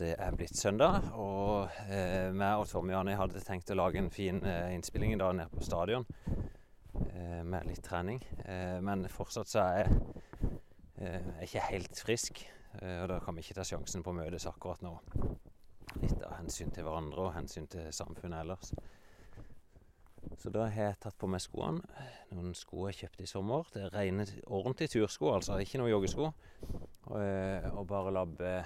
Det 0.00 0.14
er 0.16 0.32
blitt 0.32 0.56
søndag, 0.56 1.10
og 1.20 1.68
eh, 1.92 2.30
meg 2.32 2.62
og 2.62 2.68
Tommy 2.70 2.94
og 2.94 3.02
Annie 3.02 3.18
hadde 3.20 3.42
tenkt 3.44 3.68
å 3.68 3.74
lage 3.76 4.00
en 4.00 4.08
fin 4.08 4.38
eh, 4.48 4.70
innspilling 4.72 5.12
dag 5.20 5.34
nede 5.36 5.52
på 5.52 5.60
stadion 5.66 6.06
eh, 6.16 7.42
med 7.44 7.68
litt 7.68 7.82
trening. 7.84 8.22
Eh, 8.46 8.78
men 8.80 9.04
fortsatt 9.12 9.52
så 9.52 9.66
er 9.66 9.82
jeg 9.82 10.00
eh, 11.04 11.28
ikke 11.44 11.66
helt 11.66 12.00
frisk, 12.06 12.40
eh, 12.80 12.96
og 13.02 13.10
da 13.12 13.20
kan 13.20 13.36
vi 13.36 13.44
ikke 13.44 13.58
ta 13.60 13.68
sjansen 13.74 14.00
på 14.00 14.14
å 14.14 14.18
møtes 14.22 14.48
akkurat 14.48 14.80
nå. 14.86 14.96
Litt 16.00 16.24
av 16.24 16.38
hensyn 16.38 16.72
til 16.72 16.88
hverandre 16.88 17.28
og 17.28 17.36
hensyn 17.36 17.68
til 17.68 17.92
samfunnet 17.92 18.40
ellers. 18.40 18.72
Så 20.40 20.48
da 20.48 20.70
har 20.70 20.94
jeg 20.94 21.00
tatt 21.04 21.20
på 21.20 21.28
meg 21.28 21.44
skoene. 21.44 21.84
Noen 22.32 22.56
sko 22.56 22.88
jeg 22.88 23.02
kjøpte 23.02 23.28
i 23.28 23.34
sommer. 23.36 23.68
Det 23.74 23.84
er 23.90 23.98
rene, 23.98 24.24
ordentlige 24.48 24.96
tursko, 24.96 25.34
altså. 25.36 25.60
Ikke 25.60 25.80
noe 25.82 25.92
joggesko. 25.92 26.32
Og, 27.10 27.18
og 27.74 27.84
bare 27.90 28.16
labbe 28.16 28.60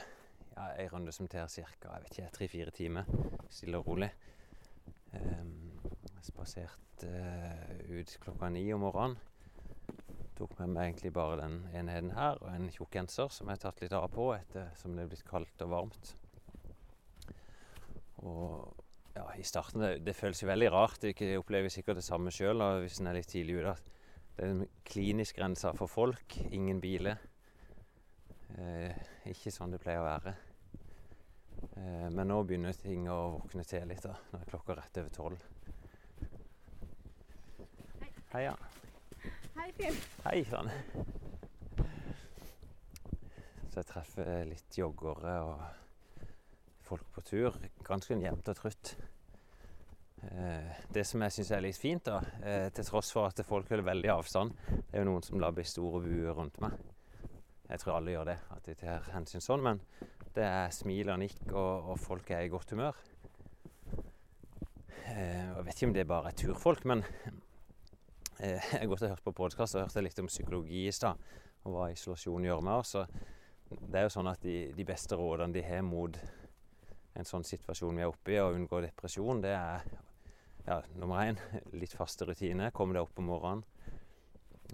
ja, 0.54 0.70
en 0.78 0.88
runde 0.88 1.12
som 1.12 1.28
tar 1.28 1.48
ca. 1.48 2.00
tre-fire 2.32 2.70
timer. 2.70 3.04
Stille 3.50 3.78
og 3.78 3.88
rolig. 3.88 4.10
Um, 5.14 5.78
spaserte 6.24 7.10
uh, 7.10 7.90
ut 7.90 8.18
klokka 8.22 8.48
ni 8.50 8.66
om 8.74 8.84
morgenen. 8.86 9.18
Tok 10.34 10.56
med 10.58 10.72
meg 10.74 10.88
egentlig 10.88 11.12
bare 11.14 11.38
den 11.44 11.60
enheten 11.78 12.10
her 12.16 12.40
og 12.42 12.48
en 12.50 12.70
tjukk 12.74 12.96
genser 12.96 13.28
som 13.30 13.46
jeg 13.46 13.54
har 13.54 13.62
tatt 13.68 13.84
litt 13.84 13.92
av 13.94 14.08
på 14.10 14.32
etter 14.34 14.72
som 14.80 14.96
det 14.96 15.04
er 15.04 15.12
blitt 15.12 15.28
kaldt 15.28 15.62
og 15.62 15.70
varmt. 15.70 16.14
Og 18.24 18.82
ja, 19.14 19.28
i 19.38 19.46
starten 19.46 19.84
det, 19.84 19.92
det 20.02 20.16
føles 20.18 20.42
jo 20.42 20.50
veldig 20.50 20.72
rart. 20.74 21.06
Jeg 21.06 21.38
opplever 21.38 21.70
sikkert 21.70 22.00
det 22.00 22.06
samme 22.06 22.34
sjøl 22.34 22.64
hvis 22.82 22.98
en 22.98 23.12
er 23.12 23.20
litt 23.20 23.30
tidlig 23.30 23.60
ute. 23.60 23.76
Det 24.34 24.42
er 24.42 24.56
en 24.56 24.66
klinisk 24.82 25.38
grense 25.38 25.70
for 25.78 25.86
folk, 25.86 26.34
ingen 26.50 26.80
biler. 26.82 27.20
Eh, 28.58 28.90
ikke 29.30 29.52
sånn 29.54 29.70
det 29.74 29.78
pleier 29.82 30.02
å 30.02 30.08
være. 30.08 30.34
Eh, 31.84 32.10
men 32.10 32.28
nå 32.28 32.38
begynner 32.48 32.72
ting 32.80 33.08
å 33.12 33.18
våkne 33.36 33.64
til 33.68 33.84
litt. 33.90 34.04
da, 34.06 34.16
Nå 34.32 34.40
er 34.40 34.48
klokka 34.48 34.76
rett 34.78 35.00
over 35.02 35.12
tolv. 35.12 35.44
Hei, 38.32 38.46
ja. 38.46 38.54
Hei, 39.54 39.70
Finn. 39.76 39.98
Hei 40.24 40.38
sann. 40.48 40.70
Så 43.68 43.82
jeg 43.82 43.88
treffer 43.90 44.46
litt 44.48 44.78
joggere 44.78 45.34
og 45.44 45.60
folk 46.86 47.04
på 47.14 47.24
tur. 47.26 47.60
Ganske 47.86 48.16
jevnt 48.18 48.48
og 48.50 48.58
trutt. 48.58 48.94
Eh, 50.24 50.82
det 50.94 51.04
som 51.04 51.22
jeg 51.22 51.36
syns 51.36 51.52
er 51.52 51.62
litt 51.66 51.78
fint, 51.78 52.08
da, 52.08 52.22
eh, 52.42 52.68
til 52.72 52.88
tross 52.88 53.12
for 53.12 53.28
at 53.28 53.44
folk 53.44 53.68
holder 53.68 53.84
veldig 53.90 54.12
avstand, 54.14 54.56
det 54.70 54.94
er 54.94 55.04
jo 55.04 55.10
noen 55.10 55.26
som 55.26 55.40
labber 55.42 55.62
i 55.62 55.68
store 55.68 56.00
buer 56.06 56.32
rundt 56.38 56.60
meg. 56.64 56.78
Jeg 57.68 57.80
tror 57.80 57.96
alle 57.98 58.14
gjør 58.14 58.28
det, 58.32 58.38
at 58.56 58.66
de 58.68 58.74
tar 58.74 59.10
hensyn 59.12 59.42
sånn, 59.44 59.62
men 59.62 59.80
det 60.34 60.44
er 60.44 60.72
smil 60.74 61.10
og 61.12 61.20
nikk, 61.22 61.42
og, 61.52 61.90
og 61.92 61.98
folk 62.02 62.30
er 62.34 62.44
i 62.44 62.50
godt 62.50 62.74
humør. 62.74 62.96
Eh, 65.04 65.44
jeg 65.46 65.64
vet 65.66 65.76
ikke 65.76 65.88
om 65.88 65.94
det 65.94 66.06
bare 66.10 66.30
er 66.32 66.38
turfolk, 66.38 66.84
men 66.90 67.04
eh, 68.40 68.58
jeg 68.58 68.80
har 68.80 68.90
og 68.90 69.04
hørt 69.04 69.22
på 69.24 69.34
podkast 69.36 69.76
og 69.76 69.84
hørte 69.84 70.02
litt 70.02 70.18
om 70.18 70.30
psykologi 70.30 70.86
i 70.88 70.94
stad, 70.94 71.20
og 71.64 71.76
hva 71.76 71.90
isolasjon 71.92 72.48
gjør 72.48 72.64
med 72.66 72.80
oss. 72.80 72.96
Det 73.74 74.00
er 74.00 74.08
jo 74.08 74.14
sånn 74.16 74.32
at 74.32 74.42
de, 74.42 74.56
de 74.74 74.88
beste 74.88 75.18
rådene 75.18 75.54
de 75.54 75.62
har 75.66 75.86
mot 75.86 76.18
en 77.14 77.28
sånn 77.28 77.46
situasjon 77.46 77.94
vi 77.94 78.02
er 78.02 78.10
oppe 78.10 78.34
i, 78.34 78.40
å 78.42 78.50
unngå 78.56 78.82
depresjon, 78.82 79.42
det 79.44 79.54
er 79.54 79.86
ja, 80.66 80.80
nummer 80.98 81.22
én 81.28 81.38
litt 81.76 81.94
faste 81.94 82.26
rutiner. 82.26 82.72
Kom 82.74 82.94
deg 82.94 83.04
opp 83.04 83.18
om 83.20 83.30
morgenen. 83.30 83.64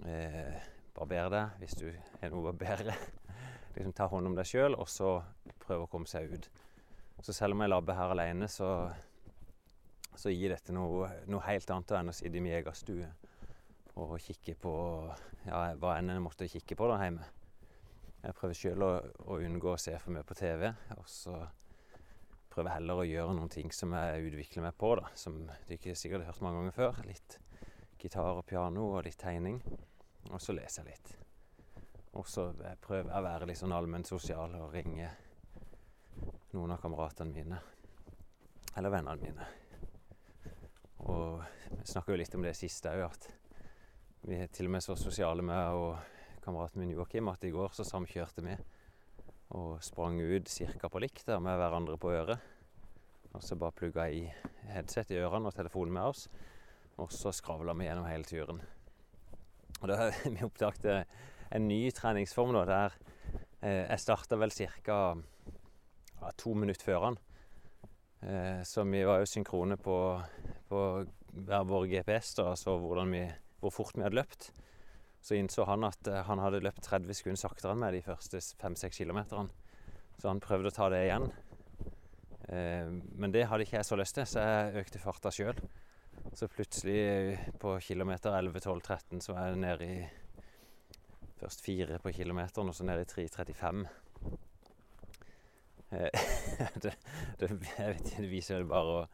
Eh, 0.07 0.69
barber 0.95 1.29
deg 1.29 1.57
hvis 1.61 1.75
du 1.77 1.89
har 1.91 2.31
noe 2.31 2.47
å 2.47 2.49
barbere. 2.49 2.95
liksom 3.75 3.93
ta 3.95 4.07
hånd 4.11 4.31
om 4.31 4.35
deg 4.35 4.47
sjøl, 4.47 4.75
og 4.75 4.89
så 4.89 5.17
prøve 5.71 5.87
å 5.87 5.91
komme 5.91 6.09
seg 6.09 6.31
ut. 6.35 6.49
Så 7.23 7.35
selv 7.37 7.55
om 7.55 7.63
jeg 7.63 7.71
labber 7.71 7.95
her 7.95 8.11
alene, 8.11 8.47
så, 8.51 8.89
så 10.17 10.31
gir 10.33 10.51
dette 10.51 10.73
noe, 10.75 11.07
noe 11.31 11.45
helt 11.45 11.69
annet 11.71 11.93
enn 11.99 12.11
å 12.11 12.15
sitte 12.17 12.39
i 12.39 12.43
min 12.43 12.57
egen 12.57 12.75
stue 12.75 13.07
og 14.01 14.15
kikke 14.23 14.55
på 14.59 14.73
ja, 15.45 15.59
hva 15.77 15.97
enn 15.97 16.13
jeg 16.13 16.23
måtte 16.23 16.49
kikke 16.49 16.77
på 16.79 16.87
der 16.89 17.03
hjemme. 17.05 17.27
Jeg 18.21 18.37
prøver 18.37 18.57
sjøl 18.57 18.85
å, 18.85 18.91
å 19.33 19.39
unngå 19.43 19.73
å 19.73 19.79
se 19.81 19.93
for 19.99 20.13
mye 20.15 20.25
på 20.27 20.37
TV. 20.37 20.67
Og 20.95 21.07
så 21.09 21.35
prøver 22.51 22.75
heller 22.75 23.01
å 23.01 23.07
gjøre 23.07 23.35
noen 23.37 23.51
ting 23.51 23.71
som 23.73 23.93
jeg 23.97 24.27
utvikler 24.29 24.67
meg 24.67 24.77
på, 24.79 24.93
da. 24.99 25.09
Som 25.17 25.41
du 25.47 25.73
ikke 25.75 25.95
sikkert 25.97 26.23
har 26.23 26.31
hørt 26.31 26.43
mange 26.45 26.61
ganger 26.61 26.77
før. 26.77 27.01
Litt 27.07 27.37
gitar 28.01 28.39
og 28.39 28.45
piano 28.49 28.87
og 28.95 29.03
litt 29.05 29.19
tegning. 29.21 29.59
Og 30.29 30.39
så 30.41 30.55
leser 30.55 30.85
jeg 30.85 30.95
litt. 30.95 31.11
Og 32.17 32.27
så 32.27 32.49
prøver 32.83 33.09
jeg 33.09 33.19
å 33.19 33.27
være 33.27 33.49
litt 33.49 33.61
sånn 33.61 33.75
allment 33.75 34.09
sosial 34.09 34.55
og 34.59 34.73
ringe 34.75 35.09
noen 36.55 36.73
av 36.75 36.81
kameratene 36.81 37.33
mine. 37.33 37.59
Eller 38.77 38.93
vennene 38.93 39.21
mine. 39.21 39.47
Og 41.11 41.41
vi 41.71 41.85
snakka 41.87 42.13
jo 42.13 42.19
litt 42.19 42.35
om 42.37 42.45
det 42.45 42.55
siste 42.57 42.91
òg, 42.93 43.07
at 43.07 43.29
vi 44.27 44.37
er 44.43 44.51
til 44.53 44.69
og 44.69 44.75
med 44.75 44.85
så 44.85 44.95
sosiale 44.99 45.43
med 45.45 45.77
og 45.77 45.95
kameraten 46.43 46.81
min 46.81 46.93
Joakim 46.93 47.29
at 47.31 47.43
i 47.45 47.53
går 47.53 47.73
så 47.73 47.85
samkjørte 47.87 48.43
vi 48.45 48.53
og 49.57 49.81
sprang 49.83 50.19
ut 50.21 50.47
ca. 50.47 50.89
på 50.89 51.01
likt 51.01 51.25
der 51.27 51.41
med 51.43 51.57
hverandre 51.59 51.97
på 51.99 52.11
øret. 52.13 52.39
Og 53.33 53.43
så 53.43 53.55
bare 53.55 53.75
plugga 53.75 54.07
i 54.11 54.23
headset 54.71 55.11
i 55.11 55.19
ørene 55.19 55.49
og 55.49 55.55
telefonen 55.55 55.95
med 55.95 56.13
oss. 56.13 56.27
Og 56.99 57.11
så 57.11 57.33
skravla 57.35 57.75
vi 57.75 57.87
gjennom 57.87 58.07
hele 58.07 58.27
turen. 58.27 58.61
Og 59.81 59.89
da 59.89 59.97
har 59.97 60.15
vi 60.23 60.45
oppdaget 60.45 61.07
en 61.51 61.67
ny 61.67 61.81
treningsform 61.95 62.53
da, 62.55 62.63
der 62.69 62.97
eh, 63.61 63.87
jeg 63.89 64.03
starta 64.05 64.39
vel 64.39 64.53
ca. 64.55 64.99
Ja, 66.21 66.31
to 66.37 66.53
minutter 66.53 66.85
før 66.85 67.07
han. 67.09 67.19
Eh, 68.21 68.61
så 68.63 68.83
vi 68.85 69.01
var 69.07 69.21
jo 69.21 69.29
synkrone 69.29 69.77
på, 69.81 69.95
på 70.69 70.81
hver 71.31 71.63
vår 71.65 71.87
GPS 71.89 72.35
da, 72.37 72.51
så 72.55 72.75
vi, 72.77 73.23
hvor 73.59 73.73
fort 73.73 73.97
vi 73.97 74.05
hadde 74.05 74.19
løpt. 74.19 74.51
Så 75.21 75.37
innså 75.37 75.65
han 75.69 75.85
at 75.85 76.07
eh, 76.09 76.21
han 76.27 76.41
hadde 76.41 76.61
løpt 76.61 76.83
30 76.85 77.17
sekunder 77.17 77.41
saktere 77.41 77.73
enn 77.73 77.81
meg 77.81 77.95
de 77.97 78.03
første 78.05 78.41
5-6 78.41 79.01
kilometerne. 79.01 79.49
Så 80.21 80.29
han 80.29 80.41
prøvde 80.43 80.69
å 80.69 80.75
ta 80.75 80.89
det 80.93 81.01
igjen. 81.07 81.27
Eh, 82.49 82.89
men 83.17 83.33
det 83.33 83.47
hadde 83.49 83.65
ikke 83.65 83.79
jeg 83.79 83.89
så 83.89 83.97
lyst 83.97 84.17
til, 84.17 84.29
så 84.29 84.45
jeg 84.45 84.83
økte 84.83 85.01
farta 85.01 85.33
sjøl. 85.33 85.57
Så 86.37 86.49
plutselig 86.51 87.37
på 87.59 87.73
kilometer 87.81 88.37
11-12-13 88.37 89.25
så 89.25 89.33
var 89.33 89.49
jeg 89.49 89.61
nede 89.63 89.87
i 89.89 90.01
først 91.41 91.65
fire 91.65 91.97
på 92.01 92.13
kilometeren, 92.13 92.69
og 92.69 92.77
så 92.77 92.85
nede 92.85 93.07
i 93.07 93.09
3.35. 93.09 93.87
Eh, 95.91 96.25
det, 96.83 96.95
det, 97.39 97.51
jeg 97.77 97.93
vet 97.93 98.07
ikke, 98.07 98.23
det 98.23 98.31
viser 98.31 98.65
bare 98.69 99.05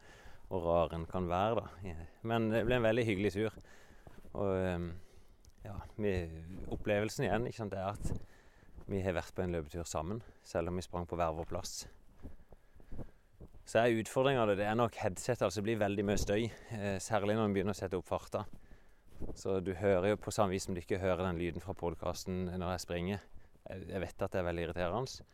hvor 0.48 0.64
rar 0.64 0.94
en 0.96 1.04
kan 1.08 1.28
være, 1.28 1.60
da. 1.60 1.92
Men 2.28 2.48
det 2.52 2.64
ble 2.64 2.78
en 2.78 2.88
veldig 2.88 3.04
hyggelig 3.04 3.34
tur. 3.34 3.58
Og 4.38 4.54
ja, 5.64 5.74
vi, 6.00 6.12
opplevelsen 6.72 7.26
igjen 7.26 7.48
ikke 7.50 7.60
sant, 7.60 7.76
er 7.76 7.90
at 7.90 8.88
vi 8.88 9.02
har 9.04 9.16
vært 9.18 9.34
på 9.36 9.44
en 9.44 9.52
løpetur 9.52 9.84
sammen, 9.84 10.22
selv 10.46 10.72
om 10.72 10.78
vi 10.80 10.86
sprang 10.86 11.04
på 11.08 11.18
hver 11.20 11.34
vår 11.36 11.48
plass. 11.50 11.82
Så 13.68 13.82
er 13.82 13.98
utfordringa 14.00 14.46
det, 14.48 14.56
det 14.62 14.64
er 14.64 14.78
nok 14.80 14.96
headset. 14.96 15.42
Altså 15.44 15.60
det 15.60 15.66
blir 15.66 15.80
veldig 15.82 16.04
mye 16.08 16.20
støy. 16.20 16.46
Eh, 16.72 16.96
særlig 17.04 17.36
når 17.36 17.50
en 17.50 17.56
begynner 17.56 17.76
å 17.76 17.76
sette 17.76 17.98
opp 17.98 18.08
farta. 18.08 18.46
Så 19.36 19.58
du 19.60 19.74
hører 19.76 20.14
jo 20.14 20.20
på 20.22 20.32
samme 20.32 20.54
vis 20.54 20.64
som 20.64 20.76
du 20.76 20.80
ikke 20.80 21.02
hører 21.02 21.26
den 21.26 21.40
lyden 21.42 21.60
fra 21.60 21.74
podkasten 21.76 22.46
når 22.48 22.72
jeg 22.72 22.84
springer. 22.86 23.26
Jeg 23.68 24.00
vet 24.00 24.24
at 24.24 24.32
det 24.32 24.40
er 24.40 24.46
veldig 24.46 24.64
irriterende. 24.70 25.26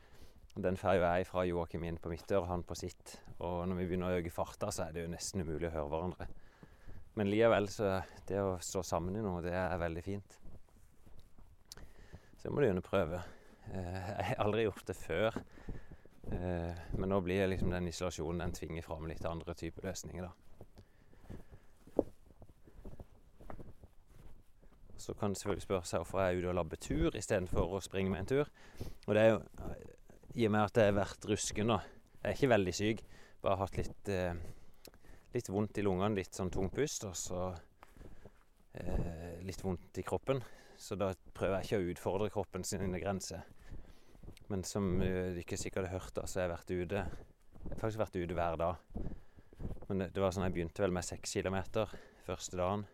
Den 0.55 0.77
får 0.79 1.01
jeg 1.03 1.27
fra 1.27 1.43
Joakim 1.49 1.83
inn 1.85 1.97
på 1.99 2.13
mitt 2.13 2.31
øre, 2.31 2.47
han 2.47 2.63
på 2.63 2.77
sitt. 2.79 3.17
Og 3.43 3.65
når 3.67 3.81
vi 3.81 3.87
begynner 3.89 4.13
å 4.13 4.19
øke 4.21 4.31
farta, 4.31 4.71
så 4.71 4.85
er 4.85 4.95
det 4.95 5.03
jo 5.03 5.11
nesten 5.11 5.43
umulig 5.43 5.67
å 5.67 5.75
høre 5.75 5.91
hverandre. 5.91 6.29
Men 7.19 7.31
likevel, 7.31 7.67
så 7.71 7.97
det 8.29 8.39
å 8.43 8.53
stå 8.63 8.83
sammen 8.87 9.19
i 9.19 9.23
noe, 9.23 9.43
det 9.43 9.55
er 9.59 9.83
veldig 9.83 10.05
fint. 10.07 10.37
Så 12.39 12.47
det 12.47 12.53
må 12.55 12.63
du 12.63 12.69
gjerne 12.69 12.85
prøve. 12.87 13.19
Eh, 13.73 13.99
jeg 13.99 14.29
har 14.31 14.45
aldri 14.45 14.67
gjort 14.69 14.87
det 14.87 14.97
før. 14.99 15.41
Eh, 16.31 16.83
men 16.99 17.11
nå 17.11 17.19
blir 17.27 17.51
liksom 17.51 17.75
den 17.75 17.91
isolasjonen 17.91 18.45
den 18.45 18.55
tvinger 18.55 18.87
fram 18.87 19.09
litt 19.11 19.27
andre 19.27 19.57
typer 19.59 19.91
løsninger, 19.91 20.29
da. 20.29 20.33
Så 25.05 25.13
kan 25.19 25.35
du 25.35 25.37
selvfølgelig 25.37 25.67
spørre 25.67 25.85
seg 25.89 26.01
hvorfor 26.01 26.23
jeg 26.23 26.31
er 26.31 26.39
ute 26.39 26.49
og 26.53 26.57
labber 26.61 26.81
tur 26.81 27.19
istedenfor 27.19 27.75
å 27.77 27.83
springe 27.85 28.15
med 28.15 28.23
en 28.23 28.31
tur. 28.31 28.53
Og 29.05 29.19
det 29.19 29.25
er 29.25 29.35
jo 29.35 29.43
i 30.35 30.47
og 30.49 30.53
med 30.55 30.67
at 30.67 30.81
jeg 30.81 30.91
har 30.91 30.99
vært 30.99 31.27
rusken, 31.31 31.71
da. 31.71 31.81
Jeg 32.21 32.31
er 32.31 32.37
ikke 32.39 32.53
veldig 32.55 32.75
syk, 32.75 33.03
bare 33.45 33.61
hatt 33.61 33.79
litt 33.79 34.11
eh, 34.13 34.37
litt 35.35 35.51
vondt 35.51 35.79
i 35.79 35.85
lungene, 35.85 36.15
litt 36.19 36.37
sånn 36.37 36.53
tung 36.55 36.71
pust, 36.73 37.07
og 37.09 37.17
så 37.19 37.41
eh, 38.79 39.41
litt 39.47 39.63
vondt 39.65 39.99
i 39.99 40.07
kroppen. 40.07 40.43
Så 40.79 40.99
da 40.99 41.11
prøver 41.35 41.59
jeg 41.59 41.67
ikke 41.67 41.81
å 41.81 41.91
utfordre 41.95 42.33
kroppen 42.35 42.67
sine 42.67 43.01
grenser. 43.03 43.45
Men 44.51 44.65
som 44.67 44.99
uh, 45.01 45.33
ikke 45.41 45.57
sikkert 45.57 45.89
har 45.89 46.03
hørt, 46.03 46.13
da, 46.19 46.27
så 46.29 46.41
har 46.41 46.45
jeg 46.45 46.53
vært 46.53 46.73
ute 46.75 47.05
Jeg 47.65 47.71
har 47.71 47.79
faktisk 47.81 48.03
vært 48.03 48.19
ute 48.19 48.37
hver 48.37 48.59
dag. 48.61 48.99
Men 49.89 50.03
det, 50.03 50.09
det 50.13 50.21
var 50.21 50.35
sånn 50.35 50.45
jeg 50.45 50.57
begynte 50.59 50.85
vel 50.85 50.93
med 50.93 51.07
seks 51.07 51.33
kilometer 51.39 51.95
første 52.27 52.59
dagen. 52.61 52.85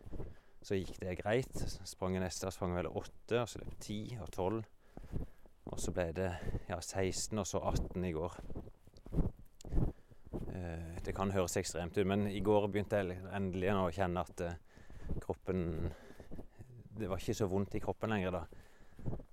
Så 0.63 0.77
gikk 0.77 1.01
det 1.01 1.17
greit. 1.19 1.51
Sprang 1.89 2.15
jeg 2.15 2.23
neste 2.23 2.53
sprang 2.53 2.77
vel 2.77 2.87
åtte, 2.87 3.41
og 3.41 3.49
så 3.51 3.59
løp 3.59 3.75
ti 3.83 3.99
og 4.21 4.31
tolv. 4.31 4.61
Og 5.69 5.79
så 5.79 5.93
ble 5.93 6.07
det 6.17 6.29
ja, 6.69 6.79
16, 6.79 7.37
og 7.37 7.47
så 7.47 7.61
18 7.61 8.05
i 8.07 8.13
går. 8.15 8.37
Eh, 10.53 10.97
det 11.05 11.13
kan 11.15 11.31
høres 11.33 11.57
ekstremt 11.61 11.97
ut, 11.97 12.07
men 12.07 12.25
i 12.31 12.41
går 12.43 12.67
begynte 12.71 13.01
jeg 13.01 13.19
endelig 13.31 13.75
å 13.75 13.91
kjenne 13.93 14.25
at 14.25 14.43
eh, 14.45 14.57
kroppen 15.21 15.91
Det 17.01 17.07
var 17.09 17.21
ikke 17.21 17.37
så 17.37 17.47
vondt 17.49 17.75
i 17.75 17.81
kroppen 17.81 18.11
lenger 18.13 18.35
da. 18.35 18.41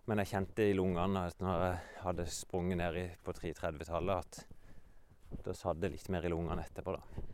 Men 0.09 0.23
jeg 0.23 0.31
kjente 0.31 0.65
i 0.65 0.77
lungene 0.77 1.27
at 1.29 1.43
når 1.43 1.65
jeg 1.65 1.81
hadde 2.05 2.29
sprunget 2.33 2.81
ned 2.81 3.01
på 3.25 3.35
330-tallet, 3.37 4.23
at 4.25 5.43
da 5.45 5.53
satt 5.53 5.81
det 5.83 5.91
litt 5.93 6.09
mer 6.09 6.25
i 6.25 6.31
lungene 6.33 6.65
etterpå, 6.65 6.95
da. 6.97 7.27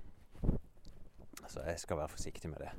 Så 1.46 1.62
jeg 1.68 1.78
skal 1.78 2.00
være 2.00 2.10
forsiktig 2.10 2.50
med 2.50 2.64
det. 2.64 2.72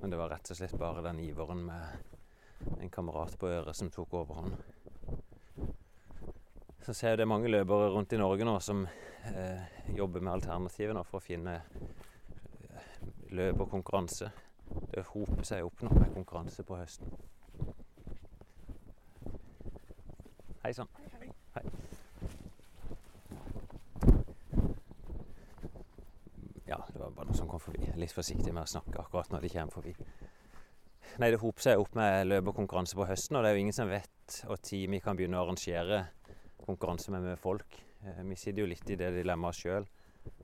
Men 0.00 0.12
det 0.12 0.18
var 0.20 0.32
rett 0.34 0.50
og 0.52 0.58
slett 0.58 0.76
bare 0.76 1.04
den 1.06 1.22
iveren 1.24 1.62
med 1.64 2.76
en 2.76 2.92
kamerat 2.92 3.38
på 3.40 3.48
øret 3.48 3.76
som 3.76 3.88
tok 3.92 4.18
overhånd. 4.20 4.58
Så 6.80 6.94
ser 6.94 7.12
jeg 7.12 7.18
det 7.20 7.26
er 7.26 7.28
mange 7.28 7.50
løpere 7.52 7.90
rundt 7.92 8.12
i 8.16 8.18
Norge 8.20 8.44
nå 8.48 8.54
som 8.64 8.86
eh, 9.28 9.64
jobber 9.96 10.22
med 10.24 10.32
alternativer 10.32 10.96
nå 10.96 11.02
for 11.04 11.20
å 11.20 11.24
finne 11.24 11.58
eh, 11.60 12.94
løp 13.36 13.66
og 13.66 13.74
konkurranse. 13.74 14.30
Det 14.88 15.04
hoper 15.10 15.44
seg 15.44 15.66
opp 15.66 15.82
nå 15.84 15.90
med 15.92 16.14
konkurranse 16.14 16.64
på 16.64 16.78
høsten. 16.80 17.12
Hei 20.64 20.72
sann. 20.76 20.88
Hei. 21.56 21.64
Ja, 26.70 26.78
det 26.88 26.96
var 26.96 27.12
bare 27.12 27.28
noe 27.28 27.36
som 27.36 27.50
kom 27.50 27.60
forbi. 27.60 27.90
Litt 28.00 28.14
forsiktig 28.16 28.54
med 28.54 28.64
å 28.64 28.72
snakke 28.72 29.02
akkurat 29.02 29.28
når 29.34 29.44
de 29.44 29.52
kommer 29.52 29.74
forbi. 29.74 29.94
Nei, 31.20 31.28
det 31.28 31.42
hoper 31.42 31.64
seg 31.64 31.82
opp 31.82 31.92
med 31.98 32.30
løp 32.30 32.52
og 32.52 32.56
konkurranse 32.62 32.96
på 32.96 33.04
høsten, 33.08 33.36
og 33.36 33.44
det 33.44 33.50
er 33.50 33.58
jo 33.58 33.64
ingen 33.66 33.76
som 33.76 33.90
vet 33.90 34.38
når 34.46 34.88
vi 34.94 35.00
kan 35.02 35.18
begynne 35.18 35.36
å 35.36 35.44
arrangere 35.44 36.04
konkurranse 36.70 37.12
med, 37.14 37.26
mye 37.26 37.40
folk. 37.40 37.78
Eh, 38.04 38.22
vi 38.24 38.38
sitter 38.38 38.64
jo 38.64 38.70
litt 38.70 38.90
i 38.90 38.98
det 39.00 39.12
dilemmaet 39.18 39.60
sjøl 39.60 39.88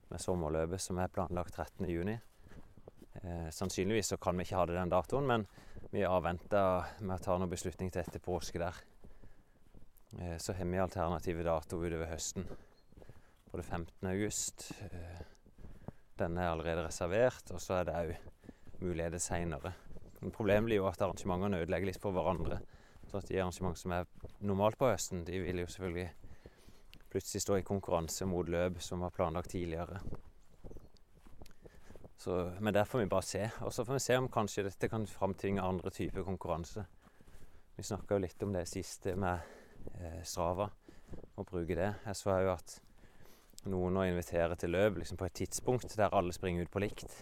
med 0.07 0.23
sommerløpet 0.23 0.81
som 0.81 0.99
er 1.01 1.11
planlagt 1.13 1.57
13.6. 1.57 2.17
Eh, 3.23 3.49
sannsynligvis 3.51 4.13
så 4.13 4.19
kan 4.21 4.37
vi 4.37 4.45
ikke 4.45 4.59
ha 4.59 4.67
det 4.69 4.77
den 4.77 4.93
datoen, 4.93 5.27
men 5.27 5.47
vi 5.91 6.05
avventer 6.05 6.99
med 7.01 7.17
å 7.17 7.23
ta 7.23 7.37
noen 7.37 7.51
beslutning 7.51 7.91
til 7.91 8.03
etter 8.03 8.23
påske 8.23 8.61
der. 8.61 8.77
Eh, 10.19 10.37
så 10.37 10.53
har 10.53 10.65
vi 10.65 10.79
alternative 10.79 11.45
datoer 11.47 11.91
utover 11.91 12.11
høsten. 12.11 12.47
Både 13.51 13.63
15. 13.63 14.07
august. 14.11 14.71
Eh, 14.91 15.25
den 16.17 16.37
er 16.37 16.51
allerede 16.51 16.87
reservert, 16.87 17.51
og 17.53 17.61
så 17.61 17.79
er 17.79 17.87
det 17.87 17.97
òg 17.97 18.15
muligheter 18.81 19.21
seinere. 19.21 19.73
Problemet 20.33 20.65
blir 20.65 20.81
jo 20.81 20.87
at 20.89 21.01
arrangementene 21.01 21.61
ødelegger 21.61 21.91
litt 21.91 22.01
for 22.01 22.15
hverandre. 22.15 22.59
At 23.15 23.29
de 23.29 23.39
arrangement 23.39 23.77
som 23.79 23.93
er 23.95 24.07
normalt 24.43 24.77
på 24.77 24.89
høsten, 24.91 25.23
de 25.27 25.39
vil 25.39 25.63
jo 25.63 25.67
selvfølgelig 25.71 26.09
plutselig 27.11 27.41
stå 27.41 27.59
i 27.59 27.65
konkurranse 27.67 28.27
mot 28.27 28.49
løp 28.49 28.81
som 28.83 29.01
var 29.05 29.13
planlagt 29.15 29.53
tidligere. 29.55 30.01
Så, 32.17 32.51
men 32.59 32.73
der 32.73 32.83
får 32.83 32.99
vi 32.99 33.05
bare 33.05 33.23
se. 33.23 33.49
Og 33.61 33.73
så 33.73 33.85
får 33.85 33.93
vi 33.93 33.99
se 33.99 34.17
om 34.17 34.29
kanskje 34.29 34.65
dette 34.67 34.89
kan 34.89 35.07
framtvinge 35.07 35.61
andre 35.61 35.93
typer 35.93 36.25
konkurranse. 36.27 36.83
Vi 37.77 37.85
snakka 37.85 38.17
jo 38.17 38.23
litt 38.25 38.43
om 38.43 38.53
det 38.55 38.65
siste 38.67 39.13
med 39.15 39.39
eh, 39.93 40.21
Strava, 40.25 40.67
å 41.37 41.45
bruke 41.45 41.77
det. 41.77 41.91
Jeg 42.07 42.17
så 42.17 42.39
jo 42.41 42.51
at 42.55 42.79
noen 43.69 43.99
å 44.01 44.05
invitere 44.07 44.57
til 44.59 44.73
løp 44.73 44.97
liksom 44.97 45.19
på 45.19 45.27
et 45.27 45.37
tidspunkt 45.43 45.93
der 45.99 46.15
alle 46.15 46.33
springer 46.35 46.65
ut 46.65 46.73
på 46.73 46.81
likt. 46.81 47.13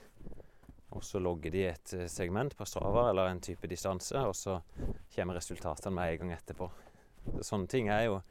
Og 0.96 1.04
så 1.04 1.20
logger 1.20 1.52
de 1.52 1.66
et 1.70 1.94
eh, 1.98 2.08
segment 2.12 2.56
på 2.56 2.68
Strava 2.68 3.10
eller 3.10 3.30
en 3.30 3.42
type 3.44 3.68
distanse, 3.68 4.20
og 4.24 4.36
så 4.36 4.60
kommer 5.16 5.38
resultatene 5.40 5.94
med 5.96 6.14
en 6.14 6.22
gang 6.24 6.36
etterpå. 6.38 6.70
Sånne 7.44 7.68
ting 7.68 7.90
er 7.90 8.08
jo 8.08 8.22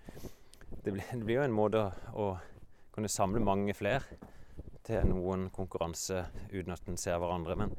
Det 0.85 0.92
blir, 0.92 1.04
det 1.12 1.25
blir 1.25 1.37
jo 1.38 1.44
en 1.44 1.54
måte 1.54 1.80
å, 1.80 1.90
å 2.12 2.25
kunne 2.92 3.09
samle 3.09 3.40
mange 3.40 3.73
flere 3.76 4.18
til 4.85 5.06
noen 5.09 5.47
konkurranse 5.54 6.26
uten 6.50 6.75
at 6.75 6.88
en 6.88 6.99
ser 7.00 7.21
hverandre. 7.23 7.56
Men 7.56 7.73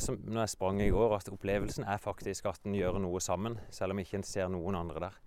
som 0.00 0.18
når 0.24 0.42
jeg 0.42 0.52
sprang 0.54 0.80
i 0.82 0.90
går, 0.92 1.14
at 1.16 1.30
opplevelsen 1.32 1.86
er 1.88 2.00
faktisk 2.02 2.48
at 2.50 2.66
en 2.66 2.74
gjør 2.76 2.98
noe 3.00 3.20
sammen, 3.24 3.58
selv 3.72 3.94
om 3.94 4.02
ikke 4.02 4.18
en 4.18 4.26
ser 4.26 4.50
noen 4.52 4.76
andre 4.76 5.06
der. 5.06 5.20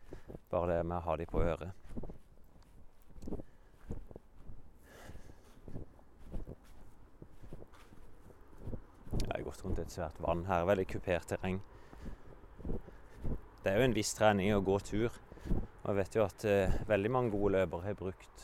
Bare 0.52 0.76
det 0.76 0.82
med 0.86 1.00
å 1.00 1.06
ha 1.08 1.16
de 1.18 1.30
på 1.30 1.42
øret. 1.42 1.83
Jeg 9.24 9.32
har 9.32 9.46
gått 9.46 9.62
rundt 9.64 9.80
et 9.80 9.94
svært 9.94 10.18
vann 10.22 10.44
her. 10.50 10.66
Veldig 10.68 10.86
kupert 10.92 11.30
terreng. 11.32 11.62
Det 13.64 13.72
er 13.72 13.78
jo 13.80 13.86
en 13.88 13.96
viss 13.96 14.12
trening 14.18 14.52
å 14.52 14.64
gå 14.66 14.76
tur. 14.84 15.16
Og 15.48 15.86
jeg 15.90 15.98
vet 16.00 16.18
jo 16.18 16.26
at 16.26 16.46
eh, 16.48 16.76
veldig 16.88 17.12
mange 17.12 17.32
gode 17.32 17.56
løpere 17.56 17.88
har 17.88 17.96
brukt 18.00 18.44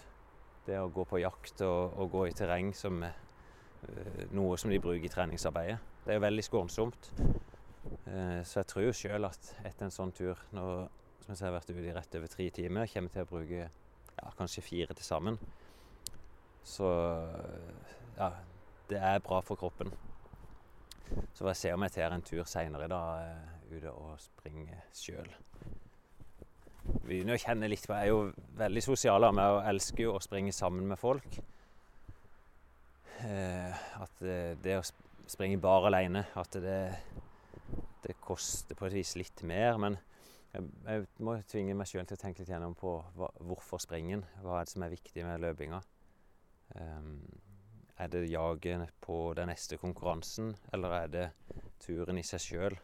det 0.68 0.78
å 0.80 0.92
gå 0.94 1.04
på 1.08 1.20
jakt 1.20 1.64
og, 1.66 2.00
og 2.00 2.12
gå 2.14 2.26
i 2.30 2.36
terreng 2.36 2.72
som 2.76 3.04
eh, 3.04 4.26
noe 4.36 4.58
som 4.60 4.72
de 4.72 4.80
bruker 4.80 5.08
i 5.08 5.12
treningsarbeidet. 5.12 5.80
Det 6.06 6.14
er 6.14 6.20
jo 6.20 6.26
veldig 6.26 6.46
skånsomt. 6.48 7.12
Eh, 7.20 8.42
så 8.48 8.62
jeg 8.62 8.70
tror 8.72 8.88
jo 8.88 8.96
sjøl 8.96 9.28
at 9.28 9.54
etter 9.64 9.88
en 9.88 9.96
sånn 9.96 10.16
tur, 10.16 10.40
nå, 10.56 10.66
som 11.26 11.36
jeg 11.36 11.48
har 11.48 11.58
vært 11.60 11.74
ute 11.74 11.88
i 11.88 11.96
rett 11.96 12.20
over 12.20 12.32
tre 12.32 12.50
timer, 12.56 12.92
kommer 12.92 13.16
til 13.16 13.28
å 13.28 13.32
bruke 13.32 13.66
ja, 13.66 14.32
kanskje 14.40 14.64
fire 14.64 14.96
til 14.96 15.08
sammen. 15.08 15.40
Så 16.64 16.88
ja, 18.20 18.34
det 18.92 19.00
er 19.00 19.24
bra 19.26 19.44
for 19.44 19.60
kroppen. 19.60 19.92
Så 21.34 21.44
får 21.44 21.52
jeg 21.52 21.62
se 21.62 21.74
om 21.74 21.86
jeg 21.86 21.96
tar 21.96 22.16
en 22.16 22.26
tur 22.26 22.44
seinere 22.50 22.88
i 22.88 22.92
dag 22.92 23.22
eh, 23.26 23.54
ute 23.76 23.94
og 23.94 24.18
springer 24.22 24.82
sjøl. 24.96 25.30
Begynner 27.06 27.38
å 27.38 27.42
kjenne 27.42 27.70
litt 27.70 27.86
på 27.86 27.98
Jeg 27.98 28.10
er 28.10 28.14
jo 28.14 28.32
veldig 28.58 28.84
sosial 28.84 29.28
av 29.28 29.36
meg 29.38 29.56
og 29.58 29.68
elsker 29.72 30.06
jo 30.08 30.16
å 30.16 30.24
springe 30.24 30.54
sammen 30.56 30.88
med 30.90 31.00
folk. 31.02 31.40
Eh, 33.26 33.86
at 34.04 34.26
det 34.64 34.78
å 34.80 34.86
springe 35.30 35.60
bare 35.60 35.90
alene 35.90 36.22
At 36.40 36.56
det, 36.64 36.78
det 38.06 38.16
koster 38.24 38.78
på 38.80 38.88
et 38.88 38.96
vis 38.96 39.16
litt 39.20 39.44
mer. 39.48 39.78
Men 39.82 40.00
jeg 40.56 41.06
må 41.22 41.36
tvinge 41.50 41.76
meg 41.78 41.90
sjøl 41.90 42.08
til 42.10 42.18
å 42.18 42.24
tenke 42.24 42.42
litt 42.42 42.50
gjennom 42.50 42.74
på 42.78 42.96
hva, 43.18 43.30
hvorfor 43.46 43.82
springen. 43.82 44.24
Hva 44.42 44.60
er 44.60 44.66
det 44.68 44.74
som 44.74 44.86
er 44.86 44.96
viktig 44.96 45.26
med 45.28 45.44
løpinga? 45.44 45.82
Um, 46.78 47.20
er 48.00 48.08
det 48.08 48.30
jaget 48.32 48.94
på 49.04 49.34
den 49.36 49.52
neste 49.52 49.78
konkurransen, 49.78 50.54
eller 50.74 50.96
er 51.02 51.08
det 51.12 51.26
turen 51.84 52.18
i 52.18 52.24
seg 52.24 52.44
sjøl? 52.44 52.78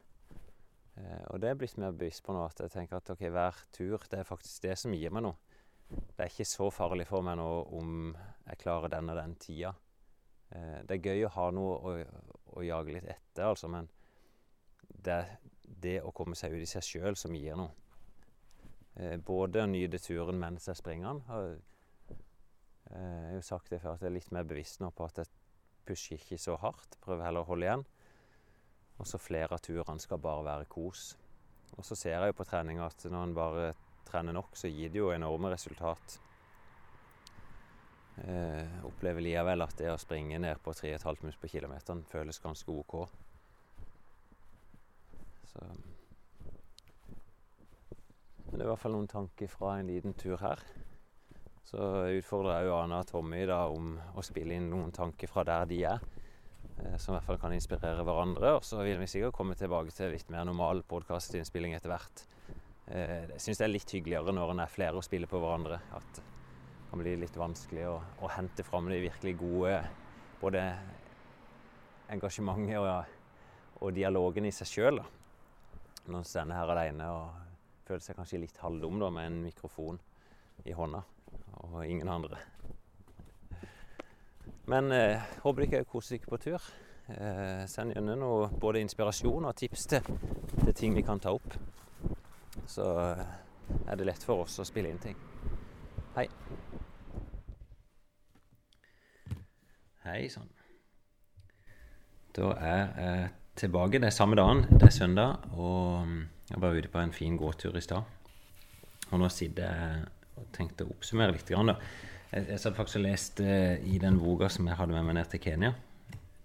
Eh, 0.95 1.23
og 1.31 1.39
det 1.41 1.49
er 1.49 1.59
blitt 1.59 1.79
mer 1.79 1.95
bevisst 1.95 2.23
på 2.25 2.35
nå 2.35 2.43
at 2.45 2.59
jeg 2.63 2.73
tenker 2.73 2.99
at 2.99 3.11
ok, 3.13 3.23
hver 3.31 3.61
tur 3.75 4.03
det 4.11 4.19
er 4.19 4.27
faktisk 4.27 4.67
det 4.67 4.75
som 4.79 4.95
gir 4.95 5.13
meg 5.15 5.25
noe. 5.27 5.39
Det 5.87 6.23
er 6.23 6.31
ikke 6.31 6.47
så 6.49 6.69
farlig 6.73 7.05
for 7.07 7.23
meg 7.25 7.37
nå 7.39 7.49
om 7.77 8.15
jeg 8.15 8.61
klarer 8.63 8.91
den 8.91 9.11
og 9.13 9.19
den 9.19 9.35
tida. 9.39 9.75
Eh, 10.51 10.81
det 10.87 10.97
er 10.97 11.09
gøy 11.11 11.25
å 11.27 11.33
ha 11.37 11.49
noe 11.55 11.75
å, 11.77 11.95
å 12.59 12.65
jage 12.65 12.97
litt 12.97 13.07
etter, 13.07 13.47
altså, 13.47 13.71
men 13.71 13.87
det 15.05 15.15
er 15.15 15.33
det 15.85 15.97
å 16.03 16.13
komme 16.15 16.37
seg 16.37 16.55
ut 16.55 16.63
i 16.63 16.69
seg 16.69 16.83
sjøl 16.85 17.19
som 17.19 17.35
gir 17.35 17.57
noe. 17.59 17.71
Eh, 18.95 19.15
både 19.19 19.63
å 19.63 19.69
nyte 19.69 19.99
turen 19.99 20.39
mens 20.39 20.67
jeg 20.69 20.79
springer 20.79 21.13
den. 21.13 21.63
Eh, 22.91 22.99
jeg 22.99 23.31
har 23.31 23.39
jo 23.39 23.45
sagt 23.49 23.71
det 23.73 23.81
før 23.81 23.95
at 23.95 24.03
jeg 24.03 24.11
er 24.11 24.17
litt 24.17 24.33
mer 24.35 24.47
bevisst 24.47 24.81
nå 24.83 24.91
på 24.95 25.07
at 25.07 25.21
jeg 25.21 25.31
pusher 25.85 26.19
ikke 26.19 26.39
så 26.41 26.57
hardt. 26.61 26.97
Prøver 27.03 27.27
heller 27.27 27.45
å 27.45 27.49
holde 27.49 27.69
igjen. 27.69 27.85
Og 28.99 29.09
så 29.09 29.19
flere 29.19 29.57
av 29.57 29.63
turene 29.63 30.01
skal 30.01 30.21
bare 30.23 30.45
være 30.45 30.69
kos. 30.71 31.15
Og 31.75 31.83
så 31.83 31.97
ser 31.99 32.15
jeg 32.15 32.31
jo 32.31 32.37
på 32.39 32.47
trening 32.47 32.79
at 32.83 33.07
når 33.09 33.27
en 33.27 33.35
bare 33.35 33.65
trener 34.07 34.35
nok, 34.37 34.55
så 34.55 34.69
gir 34.71 34.93
det 34.93 35.01
jo 35.01 35.11
enorme 35.11 35.51
resultat. 35.51 36.19
Eh, 38.23 38.77
opplever 38.87 39.25
likevel 39.25 39.65
at 39.65 39.75
det 39.81 39.89
å 39.91 39.99
springe 39.99 40.39
ned 40.39 40.61
på 40.63 40.71
3,5 40.71 41.19
minutter 41.19 41.41
på 41.41 41.51
kilometeren 41.51 42.05
føles 42.07 42.39
ganske 42.39 42.71
OK. 42.71 42.95
Så 45.51 45.65
Men 48.45 48.61
det 48.61 48.61
er 48.61 48.69
i 48.69 48.71
hvert 48.71 48.79
fall 48.79 48.95
noen 48.95 49.09
tanker 49.11 49.49
fra 49.51 49.73
en 49.79 49.89
liten 49.89 50.13
tur 50.15 50.37
her. 50.39 50.61
Så 51.65 51.81
utfordrer 52.19 52.59
jeg 52.59 52.69
jo 52.69 52.75
Anna 52.77 53.01
og 53.01 53.09
Tommy 53.09 53.41
da 53.49 53.63
om 53.73 53.95
å 54.13 54.23
spille 54.25 54.53
inn 54.53 54.69
noen 54.69 54.91
tanker 54.93 55.29
fra 55.31 55.43
der 55.47 55.65
de 55.69 55.79
er. 55.89 56.03
Eh, 56.77 56.97
som 56.97 57.13
i 57.13 57.17
hvert 57.17 57.25
fall 57.25 57.39
kan 57.41 57.55
inspirere 57.55 58.05
hverandre. 58.05 58.53
Og 58.59 58.65
så 58.67 58.83
vil 58.85 58.99
vi 59.01 59.09
sikkert 59.09 59.35
komme 59.37 59.57
tilbake 59.57 59.93
til 59.95 60.13
litt 60.13 60.29
mer 60.33 60.45
normal 60.47 60.83
podkastinnspilling 60.87 61.73
etter 61.77 61.93
hvert. 61.93 62.25
Eh, 62.85 63.31
jeg 63.33 63.41
syns 63.41 63.61
det 63.61 63.67
er 63.67 63.73
litt 63.73 63.95
hyggeligere 63.97 64.35
når 64.35 64.53
en 64.53 64.61
er 64.65 64.71
flere 64.71 64.99
og 64.99 65.07
spiller 65.07 65.31
på 65.31 65.41
hverandre. 65.41 65.79
At 65.97 66.19
det 66.19 66.91
kan 66.91 67.01
bli 67.01 67.15
litt 67.23 67.39
vanskelig 67.39 67.87
å, 67.89 67.97
å 68.21 68.31
hente 68.35 68.67
fram 68.67 68.91
de 68.91 69.01
virkelig 69.07 69.35
gode 69.41 69.79
både 70.43 70.67
engasjementet 72.13 72.77
og, 72.77 73.17
og 73.81 73.95
dialogen 73.95 74.45
i 74.45 74.53
seg 74.53 74.69
sjøl. 74.69 75.01
Når 76.05 76.21
en 76.21 76.29
står 76.29 76.53
her 76.53 76.75
aleine 76.75 77.09
og 77.09 77.43
føler 77.89 78.05
seg 78.05 78.21
kanskje 78.21 78.43
litt 78.43 78.61
halvdum 78.61 79.01
da, 79.01 79.09
med 79.09 79.31
en 79.31 79.43
mikrofon 79.47 79.97
i 80.65 80.77
hånda 80.77 81.01
og 81.71 81.85
ingen 81.85 82.09
andre. 82.09 82.39
Men 84.65 84.91
eh, 84.91 85.21
håper 85.43 85.67
dere 85.69 85.85
koser 85.85 86.17
dere 86.17 86.29
på 86.29 86.39
tur. 86.41 86.67
Eh, 87.05 87.65
send 87.69 87.93
gjerne 87.93 88.15
noe 88.17 88.49
både 88.61 88.81
inspirasjon 88.81 89.45
og 89.45 89.57
tips 89.57 89.85
til, 89.91 90.07
til 90.57 90.73
ting 90.73 90.95
vi 90.97 91.05
kan 91.05 91.21
ta 91.21 91.35
opp. 91.35 91.57
Så 92.65 92.87
eh, 93.03 93.23
er 93.85 93.99
det 93.99 94.09
lett 94.09 94.25
for 94.25 94.45
oss 94.45 94.57
å 94.61 94.65
spille 94.65 94.89
inn 94.89 95.01
ting. 95.01 95.17
Hei. 96.15 96.25
Hei 100.05 100.19
sann. 100.33 100.49
Da 102.35 102.51
er 102.57 102.81
jeg 102.99 103.29
tilbake. 103.61 104.01
Det 104.01 104.09
er 104.09 104.15
samme 104.15 104.37
dagen. 104.37 104.65
Det 104.71 104.89
er 104.89 104.93
søndag. 104.93 105.45
Og 105.53 106.07
mm, 106.07 106.19
jeg 106.49 106.61
var 106.61 106.77
ute 106.77 106.91
på 106.91 107.01
en 107.01 107.13
fin 107.15 107.37
gåtur 107.37 107.77
i 107.77 107.85
stad. 107.85 108.03
Og 109.11 109.21
nå 109.21 109.29
sitter 109.29 109.69
jeg 109.69 110.14
tenkte 110.55 110.85
å 110.85 110.93
oppsummere 110.95 111.35
litt. 111.35 111.49
Grann. 111.49 111.75
Jeg, 112.31 112.47
jeg 112.51 112.61
satt 112.61 112.77
faktisk 112.77 113.01
og 113.01 113.05
leste 113.07 113.45
uh, 113.45 113.85
i 113.87 113.99
den 114.01 114.19
boka 114.21 114.49
som 114.51 114.67
jeg 114.69 114.79
hadde 114.79 114.95
med 114.95 115.07
meg 115.07 115.19
ned 115.19 115.29
til 115.31 115.43
Kenya. 115.43 115.73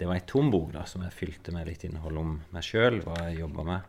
Det 0.01 0.09
var 0.09 0.17
ei 0.17 0.25
tom 0.29 0.49
bok 0.53 0.71
da, 0.73 0.87
som 0.89 1.03
jeg 1.05 1.13
fylte 1.13 1.53
med 1.53 1.69
litt 1.69 1.83
innhold 1.85 2.21
om 2.21 2.37
meg 2.55 2.65
sjøl, 2.65 3.03
hva 3.05 3.19
jeg 3.27 3.43
jobba 3.43 3.67
med. 3.69 3.89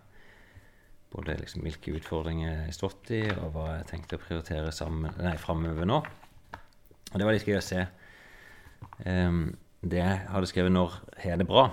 Både 1.12 1.38
liksom, 1.40 1.64
hvilke 1.64 1.94
utfordringer 1.96 2.50
jeg 2.50 2.66
har 2.66 2.76
stått 2.76 3.14
i, 3.16 3.22
og 3.32 3.54
hva 3.56 3.68
jeg 3.78 3.88
tenkte 3.90 4.20
å 4.20 4.24
prioritere 4.24 4.74
framover 5.40 5.88
nå. 5.88 6.02
Og 7.12 7.16
det 7.20 7.28
var 7.28 7.36
litt 7.36 7.48
gøy 7.48 7.60
å 7.60 7.64
se. 7.64 7.86
Um, 9.06 9.54
det 9.82 10.02
jeg 10.02 10.20
hadde 10.30 10.50
skrevet 10.50 10.72
'Når 10.72 11.00
har 11.24 11.38
det 11.38 11.48
bra'. 11.48 11.72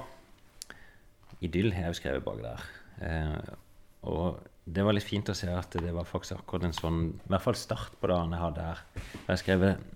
Idyll 1.40 1.72
har 1.72 1.82
jeg 1.82 1.94
jo 1.94 2.00
skrevet 2.00 2.24
bak 2.24 2.38
der. 2.42 2.62
Uh, 3.02 3.54
og 4.02 4.40
det 4.74 4.84
var 4.84 4.96
litt 4.96 5.06
fint 5.06 5.28
å 5.30 5.36
se 5.36 5.48
at 5.52 5.76
det 5.80 5.92
var 5.94 6.06
faktisk 6.08 6.42
akkurat 6.42 6.68
en 6.68 6.76
sånn 6.76 7.00
I 7.14 7.32
hvert 7.32 7.44
fall 7.44 7.56
start 7.58 7.96
på 8.00 8.10
dagen 8.10 8.34
jeg 8.34 8.42
hadde 8.42 8.66
her. 8.66 8.82
Jeg 8.98 9.28
har 9.30 9.40
skrevet 9.40 9.86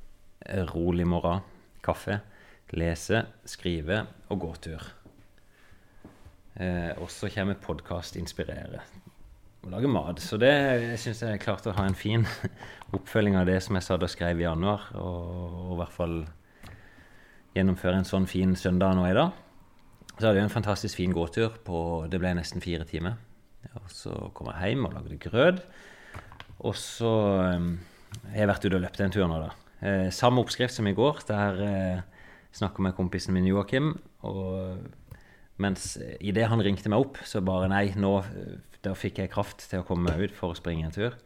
eh, 0.46 0.64
'rolig 0.70 1.06
morgen', 1.08 1.44
kaffe, 1.84 2.20
lese, 2.72 3.24
skrive 3.44 4.04
og 4.32 4.40
gåtur. 4.46 4.86
Eh, 6.56 6.92
og 6.96 7.10
så 7.12 7.28
kommer 7.32 7.60
podkast 7.60 8.16
'Inspirere' 8.16 8.80
og 9.62 9.70
lage 9.70 9.88
mat. 9.88 10.20
Så 10.20 10.38
det 10.40 10.52
jeg 10.52 10.98
syns 10.98 11.22
jeg 11.22 11.42
klarte 11.42 11.70
å 11.70 11.76
ha 11.76 11.84
en 11.86 11.98
fin 11.98 12.26
oppfølging 12.96 13.36
av 13.36 13.46
det 13.46 13.60
som 13.62 13.76
jeg 13.76 13.86
satt 13.86 14.02
og 14.02 14.10
skrev 14.10 14.40
i 14.40 14.46
januar. 14.46 14.88
Og, 14.94 15.58
og, 15.68 15.74
i 15.74 15.80
hvert 15.82 15.96
fall 15.98 16.16
gjennomføre 17.52 18.00
en 18.00 18.08
sånn 18.08 18.26
fin 18.26 18.56
søndag 18.56 18.96
nå 18.96 19.06
i 19.10 19.16
dag. 19.16 19.36
Så 20.16 20.26
hadde 20.26 20.38
vi 20.38 20.46
en 20.46 20.52
fantastisk 20.52 20.96
fin 20.96 21.12
gåtur 21.12 21.54
på 21.64 22.06
Det 22.10 22.20
ble 22.20 22.34
nesten 22.36 22.64
fire 22.64 22.84
timer. 22.88 23.20
Og 23.80 23.88
så 23.92 24.12
kom 24.36 24.50
jeg 24.52 24.74
hjem 24.74 24.88
og 24.88 24.96
lagde 24.98 25.18
grøt. 25.22 25.62
Og 26.62 26.76
så 26.78 27.12
um, 27.56 27.74
jeg 28.30 28.42
har 28.42 28.50
vært 28.50 28.66
ute 28.66 28.76
og 28.76 28.84
løpt 28.84 29.02
en 29.02 29.14
tur 29.14 29.28
nå, 29.30 29.38
da. 29.42 29.52
Eh, 29.82 30.08
samme 30.14 30.42
oppskrift 30.44 30.76
som 30.76 30.86
i 30.86 30.94
går. 30.94 31.22
Der 31.28 31.62
eh, 31.66 32.26
snakka 32.54 32.84
med 32.84 32.96
kompisen 32.98 33.34
min 33.34 33.48
Joakim. 33.48 33.94
Og 34.28 34.78
mens 35.62 35.96
eh, 35.96 36.18
idet 36.20 36.50
han 36.52 36.62
ringte 36.62 36.92
meg 36.92 37.02
opp, 37.02 37.18
så 37.26 37.42
bare 37.44 37.70
nei, 37.72 37.88
nå 37.98 38.18
da 38.82 38.94
fikk 38.98 39.22
jeg 39.22 39.30
kraft 39.32 39.62
til 39.70 39.82
å 39.82 39.86
komme 39.86 40.10
meg 40.10 40.28
ut 40.28 40.36
for 40.36 40.52
å 40.52 40.58
springe 40.58 40.88
en 40.88 40.94
tur. 40.94 41.16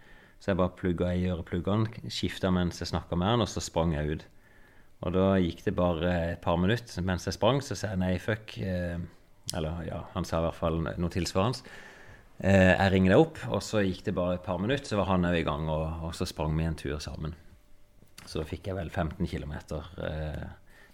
Så 0.40 0.52
jeg 0.52 0.60
bare 0.60 0.76
plugga 0.76 1.12
i 1.16 1.26
ørepluggene, 1.32 2.08
skifta 2.12 2.50
mens 2.52 2.82
jeg 2.82 2.90
snakka 2.90 3.16
med 3.18 3.32
han, 3.32 3.44
og 3.44 3.48
så 3.50 3.62
sprang 3.64 3.94
jeg 3.96 4.16
ut. 4.16 4.26
Og 5.04 5.12
da 5.16 5.26
gikk 5.40 5.62
det 5.66 5.74
bare 5.76 6.12
et 6.32 6.42
par 6.44 6.58
minutter 6.60 7.04
mens 7.04 7.26
jeg 7.28 7.36
sprang, 7.36 7.60
så 7.64 7.76
sa 7.76 7.92
jeg 7.92 8.00
nei, 8.00 8.14
fuck. 8.22 8.56
Eh, 8.60 8.96
eller 9.56 9.84
ja, 9.86 10.00
han 10.14 10.26
sa 10.26 10.40
i 10.40 10.46
hvert 10.48 10.58
fall 10.58 10.80
noe 10.84 11.12
tilsvarende. 11.12 11.76
Eh, 12.44 12.72
jeg 12.74 12.92
ringte 12.92 13.16
opp, 13.16 13.40
og 13.48 13.62
så 13.64 13.80
gikk 13.84 14.04
det 14.08 14.16
bare 14.16 14.36
et 14.36 14.44
par 14.44 14.60
minutter, 14.60 14.84
så 14.88 14.98
var 15.00 15.08
han 15.14 15.24
òg 15.24 15.38
i 15.40 15.46
gang, 15.46 15.68
og, 15.72 15.86
og, 16.04 16.14
så 16.16 16.28
sprang 16.28 16.56
vi 16.58 16.66
en 16.68 16.76
tur 16.76 16.98
sammen. 17.00 17.32
Så 18.26 18.42
da 18.42 18.48
fikk 18.48 18.68
jeg 18.68 18.76
vel 18.76 18.90
15 18.90 19.28
km. 19.30 19.54
Eh, 20.04 20.46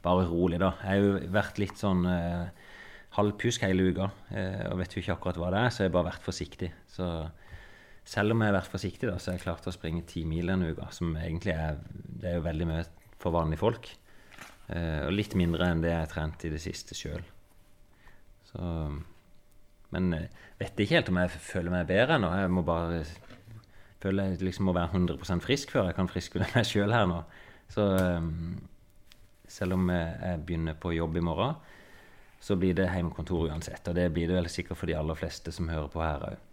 bare 0.05 0.29
rolig, 0.31 0.61
da. 0.63 0.75
Jeg 0.83 0.89
har 0.91 1.01
jo 1.03 1.33
vært 1.35 1.59
litt 1.63 1.81
sånn 1.81 2.05
eh, 2.07 2.71
halvpjusk 3.17 3.65
hele 3.67 3.91
uka 3.93 4.09
eh, 4.33 4.67
og 4.71 4.79
vet 4.81 4.95
jo 4.95 5.03
ikke 5.03 5.17
akkurat 5.17 5.41
hva 5.41 5.51
det 5.53 5.63
er, 5.63 5.73
så 5.73 5.83
jeg 5.83 5.91
har 5.91 5.97
bare 5.97 6.11
vært 6.13 6.27
forsiktig. 6.27 6.71
Så 6.91 7.09
selv 8.09 8.35
om 8.35 8.43
jeg 8.43 8.53
har 8.53 8.59
vært 8.61 8.73
forsiktig, 8.73 9.09
da, 9.11 9.19
så 9.19 9.33
har 9.33 9.39
jeg 9.39 9.47
klart 9.47 9.69
å 9.69 9.75
springe 9.75 10.07
ti 10.09 10.25
mil 10.29 10.53
en 10.53 10.67
uka, 10.69 10.91
som 10.95 11.17
egentlig 11.19 11.57
er, 11.57 11.81
det 11.91 12.31
er 12.31 12.39
jo 12.39 12.47
veldig 12.47 12.69
mye 12.71 12.87
for 13.23 13.35
vanlige 13.35 13.63
folk. 13.63 13.91
Eh, 14.73 15.01
og 15.07 15.15
litt 15.15 15.37
mindre 15.39 15.69
enn 15.69 15.83
det 15.85 15.93
jeg 15.93 16.05
har 16.05 16.13
trent 16.13 16.47
i 16.47 16.53
det 16.53 16.63
siste 16.63 16.97
sjøl. 16.99 17.25
Så 18.53 18.63
men 19.93 20.13
eh, 20.17 20.43
vet 20.61 20.81
ikke 20.81 20.99
helt 20.99 21.11
om 21.13 21.21
jeg 21.21 21.33
føler 21.37 21.75
meg 21.75 21.89
bedre 21.91 22.19
nå. 22.21 22.33
Jeg 22.41 22.53
må 22.53 22.65
bare 22.67 23.03
føle 24.03 24.27
jeg 24.27 24.43
liksom 24.43 24.67
må 24.67 24.75
være 24.75 24.99
100% 24.99 25.45
frisk 25.45 25.75
før 25.75 25.91
jeg 25.91 25.99
kan 25.99 26.11
friskmelde 26.11 26.51
meg 26.57 26.67
sjøl 26.69 26.95
her 26.95 27.07
nå. 27.11 27.21
Så 27.73 27.85
um, 28.19 28.57
selv 29.49 29.77
om 29.77 29.93
jeg 29.93 30.41
begynner 30.47 30.79
på 30.81 30.95
jobb 30.97 31.17
i 31.21 31.25
morgen, 31.25 31.55
så 32.43 32.57
blir 32.59 32.75
det 32.75 32.89
hjemmekontor 32.91 33.53
uansett. 33.53 33.87
Og 33.89 33.95
det 33.97 34.09
blir 34.15 34.27
det 34.29 34.41
vel 34.41 34.51
sikkert 34.51 34.81
for 34.81 34.91
de 34.91 34.97
aller 34.99 35.19
fleste 35.19 35.55
som 35.55 35.71
hører 35.71 35.93
på 35.93 36.03
her 36.03 36.27
òg. 36.33 36.49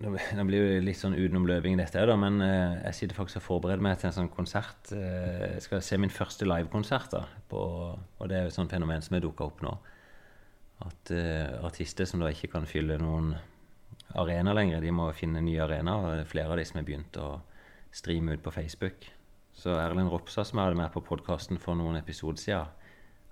Nå 0.00 0.44
blir 0.48 0.62
det 0.64 0.80
litt 0.80 0.96
sånn 0.96 1.12
utenom 1.12 1.44
løving, 1.44 1.76
dette, 1.76 2.00
da, 2.08 2.14
men 2.16 2.40
uh, 2.40 2.78
jeg 2.86 2.96
sitter 2.96 3.18
faktisk 3.18 3.42
og 3.42 3.44
forbereder 3.44 3.84
meg 3.84 3.98
til 4.00 4.08
en 4.08 4.16
sånn 4.16 4.30
konsert. 4.32 4.92
Uh, 4.94 5.56
jeg 5.58 5.64
skal 5.66 5.82
se 5.84 5.98
min 6.00 6.12
første 6.14 6.48
livekonsert. 6.48 7.18
Og 7.52 8.24
det 8.30 8.38
er 8.38 8.48
et 8.48 8.56
sånt 8.56 8.72
fenomen 8.72 9.04
som 9.04 9.18
er 9.18 9.24
dukka 9.26 9.50
opp 9.50 9.60
nå. 9.66 9.74
At 10.86 11.12
uh, 11.12 11.60
artister 11.68 12.08
som 12.08 12.24
da 12.24 12.32
ikke 12.32 12.48
kan 12.54 12.68
fylle 12.68 12.96
noen 13.02 13.34
arena 14.16 14.54
lenger, 14.56 14.80
de 14.80 14.94
må 14.94 15.10
finne 15.12 15.44
nye 15.44 15.60
arenaer. 15.66 16.24
Flere 16.30 16.54
av 16.54 16.60
de 16.62 16.64
som 16.70 16.80
har 16.80 16.88
begynt 16.88 17.20
å 17.20 17.34
streame 17.92 18.38
ut 18.38 18.44
på 18.46 18.54
Facebook. 18.56 19.04
Så 19.52 19.76
Erlend 19.76 20.08
Ropstad, 20.08 20.48
som 20.48 20.62
jeg 20.62 20.70
hadde 20.70 20.80
med 20.80 20.94
på 20.94 21.04
podkasten 21.04 21.60
for 21.60 21.76
noen 21.76 22.00
episoder 22.00 22.40
siden, 22.40 22.76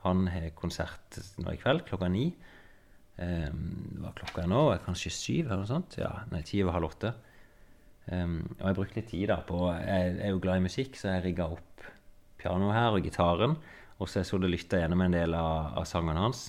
han 0.04 0.28
har 0.30 0.50
konsert 0.58 1.16
nå 1.40 1.56
i 1.56 1.58
kveld 1.58 1.86
klokka 1.88 2.12
ni. 2.12 2.28
Um, 3.18 3.98
hva 4.02 4.12
klokka 4.14 4.44
er 4.44 4.50
nå? 4.50 4.60
Kanskje 4.84 5.10
syv? 5.14 5.48
eller 5.48 5.64
noe 5.64 5.70
sånt? 5.70 5.98
Ja, 5.98 6.12
nei, 6.32 6.44
ti 6.46 6.62
over 6.62 6.76
halv 6.76 6.90
åtte. 6.92 7.14
Um, 8.08 8.40
og 8.60 8.64
jeg 8.66 8.78
brukte 8.78 9.00
litt 9.00 9.10
tid 9.10 9.26
da 9.28 9.40
på 9.44 9.58
Jeg 9.74 10.14
er 10.24 10.32
jo 10.32 10.40
glad 10.40 10.60
i 10.60 10.64
musikk, 10.68 10.96
så 10.96 11.16
jeg 11.16 11.26
rigga 11.26 11.48
opp 11.52 11.88
pianoet 12.40 12.76
her 12.76 12.94
og 12.96 13.04
gitaren. 13.04 13.58
Og 13.98 14.06
så 14.08 14.22
jeg 14.22 14.30
så 14.30 14.38
det 14.38 14.52
lytta 14.52 14.82
gjennom 14.82 15.02
en 15.04 15.16
del 15.16 15.34
av, 15.34 15.74
av 15.80 15.88
sangene 15.90 16.22
hans. 16.22 16.48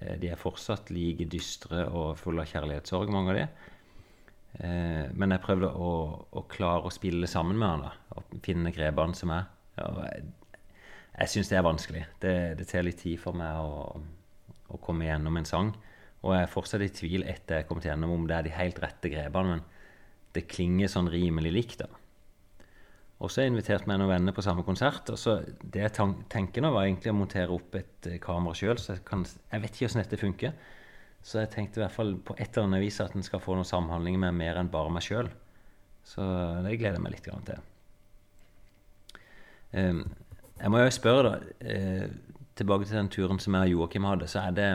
Eh, 0.00 0.14
de 0.22 0.30
er 0.30 0.40
fortsatt 0.40 0.92
like 0.94 1.26
dystre 1.30 1.88
og 1.90 2.14
fulle 2.20 2.44
av 2.44 2.52
kjærlighetssorg, 2.52 3.10
mange 3.12 3.34
av 3.34 3.40
de. 3.40 3.48
Eh, 4.62 5.10
men 5.10 5.34
jeg 5.34 5.42
prøvde 5.42 5.72
å, 5.74 5.90
å, 6.30 6.46
klare 6.50 6.86
å 6.86 6.94
spille 6.94 7.26
sammen 7.30 7.58
med 7.58 7.72
han 7.72 7.84
da, 7.88 7.92
og 8.14 8.38
finne 8.46 8.72
grepene 8.74 9.18
som 9.18 9.34
er. 9.34 9.50
Jeg 9.74 10.24
jeg 11.14 11.30
syns 11.30 11.50
det 11.50 11.58
er 11.58 11.66
vanskelig. 11.66 12.04
Det, 12.22 12.34
det 12.58 12.66
tar 12.66 12.86
litt 12.86 12.98
tid 12.98 13.20
for 13.22 13.36
meg 13.38 13.54
å, 13.62 14.00
å 14.74 14.78
komme 14.82 15.06
gjennom 15.06 15.36
en 15.38 15.46
sang. 15.46 15.70
Og 16.24 16.32
jeg 16.32 16.46
er 16.46 16.52
fortsatt 16.52 16.84
i 16.84 16.92
tvil 16.92 17.26
etter 17.28 17.58
jeg 17.58 17.64
har 17.64 17.68
kommet 17.68 17.86
gjennom 17.88 18.14
om 18.14 18.24
det 18.28 18.38
er 18.38 18.46
de 18.46 18.54
helt 18.56 18.80
rette 18.80 19.10
grepene, 19.12 19.58
men 19.58 19.64
det 20.34 20.48
klinger 20.50 20.90
sånn 20.90 21.10
rimelig 21.12 21.52
likt. 21.52 21.84
da. 21.84 21.90
Og 23.22 23.30
så 23.30 23.40
har 23.40 23.46
jeg 23.46 23.54
invitert 23.54 23.86
meg 23.88 24.00
noen 24.00 24.10
venner 24.10 24.34
på 24.36 24.42
samme 24.44 24.64
konsert. 24.66 25.10
og 25.10 25.18
så 25.20 25.38
Det 25.60 25.84
jeg 25.84 25.92
tenker 26.32 26.64
nå, 26.64 26.72
var 26.72 26.88
egentlig 26.88 27.12
å 27.12 27.18
montere 27.18 27.52
opp 27.54 27.76
et 27.78 28.08
eh, 28.10 28.18
kamera 28.18 28.56
sjøl, 28.56 28.78
så 28.80 28.96
jeg, 28.96 29.04
kan, 29.06 29.24
jeg, 29.24 29.62
vet 29.62 29.70
ikke 29.70 29.86
hvordan 29.86 30.02
dette 30.02 30.20
funker. 30.20 30.56
Så 31.24 31.38
jeg 31.40 31.52
tenkte 31.54 31.80
i 31.80 31.84
hvert 31.84 31.94
fall 31.94 32.16
på 32.20 32.34
et 32.36 32.50
eller 32.50 32.68
annet 32.68 32.84
vis 32.84 33.00
at 33.00 33.14
en 33.16 33.24
skal 33.24 33.40
få 33.40 33.54
noen 33.56 33.68
samhandling 33.68 34.18
med 34.20 34.36
mer 34.36 34.60
enn 34.60 34.72
bare 34.72 34.92
meg 34.92 35.06
sjøl. 35.06 35.30
Så 36.04 36.24
det 36.66 36.76
gleder 36.76 36.98
jeg 36.98 37.04
meg 37.04 37.14
litt 37.14 37.30
til. 37.48 37.62
Um, 39.74 40.02
jeg 40.60 40.70
må 40.70 40.82
jo 40.82 40.90
spørre, 40.92 41.30
da. 41.30 41.54
Eh, 41.64 42.10
tilbake 42.54 42.86
til 42.86 42.98
den 42.98 43.08
turen 43.10 43.40
som 43.42 43.56
jeg 43.56 43.72
og 43.72 43.72
Joakim 43.72 44.04
hadde, 44.06 44.28
så 44.30 44.44
er 44.44 44.52
det 44.54 44.68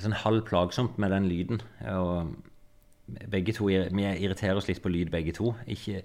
sånn 0.00 0.16
halv 0.22 0.44
plagsomt 0.48 0.98
med 1.02 1.12
den 1.14 1.28
lyden. 1.28 1.62
Og 1.92 2.34
begge 3.32 3.52
to, 3.56 3.66
Vi 3.66 4.04
irriterer 4.08 4.56
oss 4.56 4.68
litt 4.68 4.82
på 4.82 4.92
lyd, 4.92 5.10
begge 5.10 5.34
to. 5.36 5.54
Ikke 5.66 6.02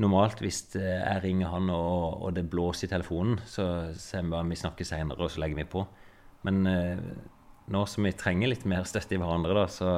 Normalt 0.00 0.38
hvis 0.40 0.62
jeg 0.78 1.20
ringer 1.24 1.50
han 1.52 1.68
og, 1.74 2.22
og 2.24 2.30
det 2.36 2.46
blåser 2.48 2.86
i 2.86 2.90
telefonen, 2.92 3.40
så 3.44 3.64
ser 3.98 4.22
vi 4.24 4.32
bare 4.32 4.48
vi 4.48 4.56
snakker 4.56 4.86
seinere, 4.86 5.26
og 5.26 5.32
så 5.32 5.42
legger 5.42 5.58
vi 5.58 5.66
på. 5.68 5.82
Men 6.46 6.60
eh, 6.70 7.02
nå 7.74 7.82
som 7.90 8.06
vi 8.06 8.14
trenger 8.16 8.48
litt 8.48 8.64
mer 8.70 8.86
støtte 8.88 9.18
i 9.18 9.20
hverandre, 9.20 9.56
da, 9.58 9.66
så, 9.68 9.90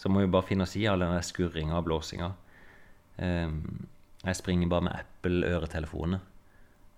så 0.00 0.08
må 0.08 0.22
vi 0.22 0.30
bare 0.32 0.48
finne 0.48 0.64
oss 0.64 0.76
i 0.80 0.86
all 0.88 1.04
den 1.04 1.18
skurringa 1.20 1.76
og 1.76 1.84
blåsinga. 1.90 2.30
Eh, 3.20 3.58
jeg 4.24 4.40
springer 4.40 4.70
bare 4.72 4.86
med 4.88 4.96
Apple-øretelefoner. 5.02 6.24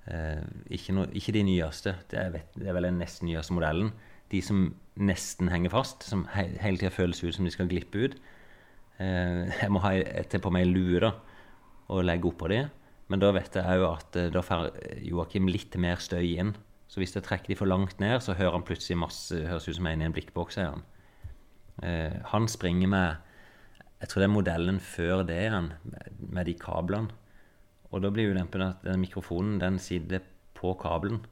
Eh, 0.06 0.44
ikke, 0.78 0.94
no, 0.94 1.08
ikke, 1.10 1.34
de 1.34 1.46
nyeste. 1.48 1.96
Det 2.12 2.20
er, 2.20 2.42
det 2.54 2.68
er 2.68 2.78
vel 2.78 2.92
den 2.92 3.02
nest 3.02 3.26
nyeste 3.26 3.56
modellen 3.56 3.90
de 4.30 4.42
som 4.42 4.68
nesten 4.96 5.50
henger 5.52 5.72
fast, 5.74 6.06
som 6.08 6.24
he 6.32 6.48
hele 6.62 6.80
tida 6.80 6.92
føles 6.94 7.22
ut 7.24 7.34
som 7.36 7.46
de 7.46 7.52
skal 7.52 7.68
glippe 7.70 8.06
ut. 8.06 8.16
Eh, 8.98 9.44
jeg 9.52 9.72
må 9.72 9.82
ha 9.84 9.92
til 10.30 10.42
på 10.42 10.52
meg 10.54 10.68
lue 10.70 11.00
da, 11.04 11.12
og 11.92 12.06
legge 12.06 12.30
oppå 12.30 12.48
de. 12.52 12.64
Men 13.12 13.22
da 13.22 13.30
vet 13.36 13.54
jeg 13.54 13.82
òg 13.82 13.86
at 13.90 14.18
eh, 14.18 14.30
da 14.34 14.42
får 14.44 14.70
Joakim 15.06 15.50
litt 15.52 15.76
mer 15.80 16.00
støy 16.02 16.36
inn. 16.40 16.54
Så 16.88 17.02
hvis 17.02 17.16
jeg 17.16 17.26
trekker 17.26 17.52
de 17.52 17.58
for 17.58 17.68
langt 17.68 18.00
ned, 18.00 18.18
så 18.22 18.36
hører 18.38 18.56
han 18.56 18.66
plutselig 18.66 18.98
masse 18.98 19.36
høres 19.36 19.66
ut 19.68 19.76
som 19.76 19.88
en 19.90 20.02
i 20.02 20.06
en 20.08 20.14
blikkboks. 20.14 20.58
han. 20.62 20.84
Eh, 21.82 22.16
han 22.32 22.48
springer 22.48 22.88
med 22.88 23.16
Jeg 24.00 24.08
tror 24.08 24.20
det 24.20 24.26
er 24.28 24.36
modellen 24.36 24.80
før 24.80 25.22
det 25.24 25.36
igjen, 25.40 25.72
med 26.18 26.46
de 26.46 26.54
kablene. 26.54 27.08
Og 27.90 28.02
da 28.02 28.10
blir 28.10 28.28
jo 28.28 28.34
den, 28.36 28.74
den 28.84 29.00
mikrofonen 29.00 29.58
den 29.58 29.78
sitter 29.78 30.20
på 30.54 30.74
kabelen. 30.74 31.24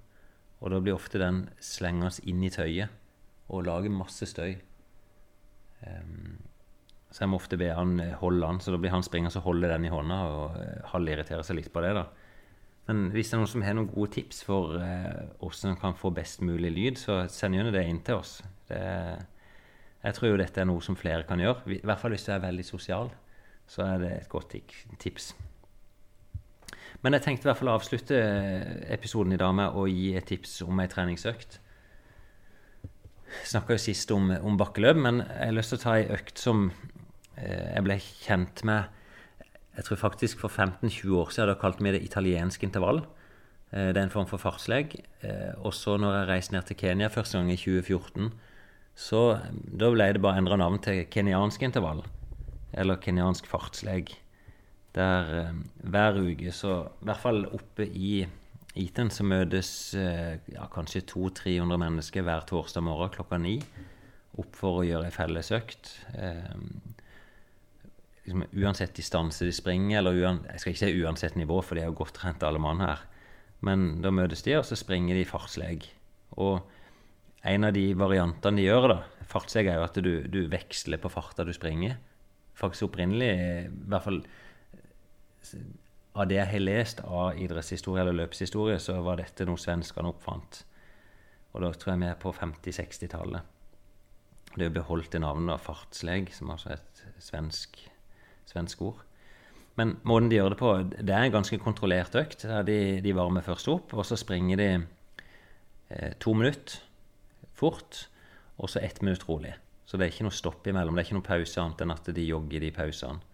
Og 0.60 0.70
da 0.70 0.80
blir 0.80 0.96
ofte 0.96 1.20
den 1.20 1.50
slengende 1.60 2.24
inn 2.24 2.42
i 2.42 2.48
tøyet 2.48 2.88
og 3.54 3.66
lager 3.68 3.92
masse 3.92 4.26
støy. 4.30 4.56
Um, 5.84 6.36
så 7.14 7.22
jeg 7.22 7.30
må 7.30 7.38
ofte 7.38 7.58
be 7.60 7.68
han 7.70 7.98
eh, 8.02 8.16
holde 8.18 8.42
den, 8.42 8.60
så 8.60 8.72
da 8.74 8.78
blir 8.82 8.90
han 8.90 9.04
springende 9.06 9.38
og 9.38 9.46
holde 9.46 9.70
den 9.70 9.86
i 9.86 9.92
hånda 9.92 10.20
og 10.34 10.56
uh, 10.58 10.86
halvirritere 10.90 11.44
seg 11.46 11.60
litt 11.60 11.70
på 11.74 11.84
det. 11.84 11.92
da. 11.94 12.08
Men 12.88 13.06
hvis 13.14 13.30
det 13.30 13.36
er 13.36 13.42
noen 13.44 13.52
som 13.52 13.64
har 13.64 13.76
noen 13.78 13.92
gode 13.92 14.10
tips 14.16 14.42
for 14.44 14.74
hvordan 14.74 15.70
uh, 15.70 15.70
en 15.70 15.80
kan 15.80 15.94
få 15.96 16.10
best 16.16 16.42
mulig 16.44 16.72
lyd, 16.74 17.00
så 17.00 17.22
send 17.32 17.56
gjerne 17.56 17.72
det 17.74 17.86
inn 17.88 18.02
til 18.04 18.18
oss. 18.18 18.40
Det, 18.68 18.82
jeg 20.04 20.18
tror 20.18 20.32
jo 20.32 20.40
dette 20.42 20.60
er 20.60 20.68
noe 20.68 20.84
som 20.84 20.98
flere 20.98 21.24
kan 21.28 21.40
gjøre. 21.40 21.78
I 21.78 21.80
hvert 21.86 22.02
fall 22.02 22.12
hvis 22.12 22.26
du 22.26 22.34
er 22.34 22.42
veldig 22.44 22.66
sosial, 22.66 23.12
så 23.70 23.86
er 23.86 24.02
det 24.02 24.12
et 24.18 24.28
godt 24.32 24.56
tips. 25.00 25.32
Men 27.04 27.16
jeg 27.16 27.24
tenkte 27.24 27.46
i 27.46 27.50
hvert 27.50 27.60
fall 27.60 27.72
å 27.72 27.78
avslutte 27.78 28.18
episoden 28.92 29.34
i 29.36 29.40
dag 29.40 29.54
med 29.56 29.76
å 29.76 29.86
gi 29.88 30.14
et 30.16 30.26
tips 30.28 30.62
om 30.64 30.78
ei 30.80 30.88
treningsøkt. 30.88 31.58
Snakka 33.44 33.74
jo 33.76 33.82
sist 33.82 34.10
om, 34.14 34.30
om, 34.40 34.58
bakkeløp, 34.60 35.00
men 35.00 35.22
jeg 35.24 35.48
har 35.48 35.56
lyst 35.56 35.74
til 35.74 35.80
å 35.80 35.84
ta 35.84 35.96
ei 35.98 36.06
økt 36.14 36.40
som 36.40 36.68
eh, 37.36 37.74
jeg 37.74 37.86
ble 37.86 37.98
kjent 38.00 38.62
med 38.68 38.92
jeg 39.74 39.88
tror 39.88 39.98
faktisk 39.98 40.38
for 40.38 40.52
15-20 40.52 41.16
år 41.18 41.30
siden. 41.34 41.50
Da 41.50 41.58
kalte 41.58 41.82
vi 41.82 41.92
det 41.94 42.04
italiensk 42.06 42.62
intervall. 42.62 43.02
Eh, 43.72 43.90
det 43.90 43.98
er 43.98 44.06
en 44.06 44.12
form 44.14 44.28
for 44.30 44.42
fartslegg. 44.42 44.94
Eh, 45.26 45.54
og 45.58 45.74
så 45.74 45.96
når 45.98 46.18
jeg 46.18 46.28
reiste 46.30 46.54
ned 46.54 46.68
til 46.68 46.78
Kenya 46.78 47.10
første 47.10 47.38
gang 47.38 47.50
i 47.50 47.58
2014, 47.58 48.30
så 48.94 49.22
da 49.50 49.90
ble 49.90 50.12
det 50.14 50.22
bare 50.22 50.38
endra 50.38 50.58
navn 50.60 50.78
til 50.82 51.02
kenyansk 51.10 51.62
intervall. 51.66 52.04
Eller 52.72 53.00
kenyansk 53.02 53.48
fartslegg. 53.50 54.14
Der 54.94 55.34
eh, 55.40 55.52
hver 55.82 56.20
uke, 56.22 56.54
så 56.54 56.84
i 57.02 57.10
hvert 57.10 57.24
fall 57.24 57.46
oppe 57.50 57.88
i 57.90 58.22
Iten, 58.74 59.10
så 59.14 59.22
møtes 59.22 59.68
eh, 59.94 60.40
ja, 60.50 60.66
kanskje 60.72 61.04
200-300 61.12 61.78
mennesker 61.78 62.24
hver 62.26 62.42
torsdag 62.48 62.82
morgen 62.82 63.12
klokka 63.14 63.38
ni 63.38 63.60
opp 64.40 64.56
for 64.58 64.80
å 64.80 64.86
gjøre 64.86 65.06
ei 65.06 65.14
fellesøkt. 65.14 65.92
Eh, 66.18 66.56
liksom, 68.24 68.46
uansett 68.64 68.96
distanse 68.98 69.46
de 69.46 69.54
springer, 69.54 70.00
eller 70.00 70.18
jeg 70.18 70.62
skal 70.62 70.74
ikke 70.74 70.82
si 70.82 71.04
uansett 71.04 71.38
nivå, 71.38 71.60
for 71.62 71.78
de 71.78 71.84
er 71.84 71.92
jo 71.92 72.00
godt 72.00 72.16
trent 72.18 72.42
alle 72.46 72.62
mann 72.62 72.82
her. 72.82 73.04
Men 73.64 74.02
da 74.02 74.10
møtes 74.10 74.42
de, 74.42 74.56
og 74.58 74.66
så 74.66 74.78
springer 74.78 75.20
de 75.20 75.28
fartsleg. 75.28 75.86
Og 76.42 76.58
en 77.46 77.68
av 77.68 77.76
de 77.76 77.86
variantene 77.98 78.58
de 78.58 78.66
gjør, 78.66 78.88
da, 78.90 78.98
fartsleg 79.30 79.70
er 79.70 79.78
jo 79.78 79.86
at 79.86 80.02
du, 80.02 80.12
du 80.26 80.40
veksler 80.50 80.98
på 80.98 81.12
farta 81.14 81.46
du 81.46 81.54
springer. 81.54 81.94
Faktisk 82.58 82.88
opprinnelig, 82.88 83.30
i 83.30 83.88
hvert 83.90 84.06
fall 84.08 84.20
av 86.14 86.28
det 86.30 86.38
jeg 86.38 86.50
har 86.52 86.62
lest 86.62 87.00
av 87.04 87.38
idrettshistorie 87.40 88.04
eller 88.04 88.16
løpshistorie, 88.20 88.78
så 88.78 89.00
var 89.02 89.18
dette 89.18 89.46
noe 89.48 89.58
svenskene 89.60 90.12
oppfant. 90.12 90.60
Og 91.54 91.62
da 91.62 91.72
tror 91.74 91.94
jeg 91.94 92.02
vi 92.02 92.10
er 92.10 92.20
på 92.20 92.32
50-60-tallet. 92.34 93.50
Det 94.54 94.68
er 94.68 94.74
beholdt 94.74 95.16
i 95.18 95.22
navnet 95.22 95.56
av 95.56 95.62
fartsleg, 95.62 96.30
som 96.34 96.52
altså 96.54 96.70
er 96.70 96.78
et 96.78 97.02
svensk, 97.22 97.80
svensk, 98.46 98.84
ord. 98.86 99.02
Men 99.74 99.96
måten 100.06 100.30
de 100.30 100.38
gjør 100.38 100.54
det 100.54 100.60
på, 100.60 100.72
det 100.94 101.10
er 101.10 101.26
en 101.26 101.34
ganske 101.34 101.58
kontrollert 101.62 102.14
økt. 102.18 102.46
De, 102.66 102.78
de 103.02 103.14
varmer 103.18 103.42
først 103.42 103.70
opp, 103.72 103.94
og 103.98 104.06
så 104.06 104.18
springer 104.18 104.60
de 104.60 104.68
eh, 104.78 106.12
to 106.22 106.34
minutter 106.38 106.78
fort, 107.58 108.04
og 108.58 108.70
så 108.70 108.82
ett 108.82 109.02
minutt 109.02 109.26
rolig. 109.26 109.56
Så 109.84 109.98
det 109.98 110.06
er 110.06 110.14
ikke 110.14 110.28
noe 110.28 110.34
stopp 110.34 110.66
imellom. 110.70 110.94
Det 110.94 111.02
er 111.02 111.08
ikke 111.08 111.18
noe 111.18 111.26
pause 111.26 111.62
annet 111.62 111.82
enn 111.82 111.94
at 111.94 112.10
de 112.14 112.26
jogger 112.28 112.62
de 112.62 112.70
pausene. 112.74 113.32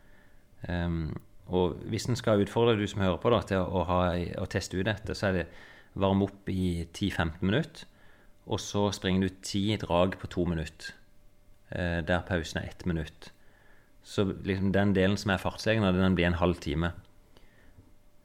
Um, 0.69 1.13
og 1.51 1.81
hvis 1.91 2.07
en 2.09 2.19
skal 2.19 2.43
utfordre 2.45 2.79
du 2.79 2.87
som 2.89 3.03
hører 3.03 3.19
på 3.23 3.33
da, 3.33 3.41
til 3.47 3.63
å, 3.63 3.85
ha, 3.89 4.01
å, 4.41 4.47
teste 4.51 4.79
ut 4.79 4.87
dette, 4.87 5.17
så 5.19 5.31
er 5.31 5.41
det 5.41 5.47
varm 5.99 6.23
opp 6.27 6.51
i 6.53 6.87
10-15 6.87 7.43
minutter. 7.43 7.87
Og 8.51 8.63
så 8.63 8.87
springer 8.95 9.27
du 9.27 9.43
ti 9.45 9.65
drag 9.79 10.17
på 10.19 10.31
to 10.31 10.47
minutter, 10.49 10.95
eh, 11.71 12.01
der 12.07 12.25
pausen 12.27 12.63
er 12.63 12.71
ett 12.71 12.87
minutt. 12.89 13.31
Så 14.03 14.25
liksom 14.33 14.73
den 14.75 14.95
delen 14.97 15.19
som 15.21 15.35
er 15.35 15.43
fartsegen, 15.43 15.85
den 15.85 16.17
blir 16.19 16.31
en 16.31 16.41
halv 16.41 16.63
time. 16.63 16.95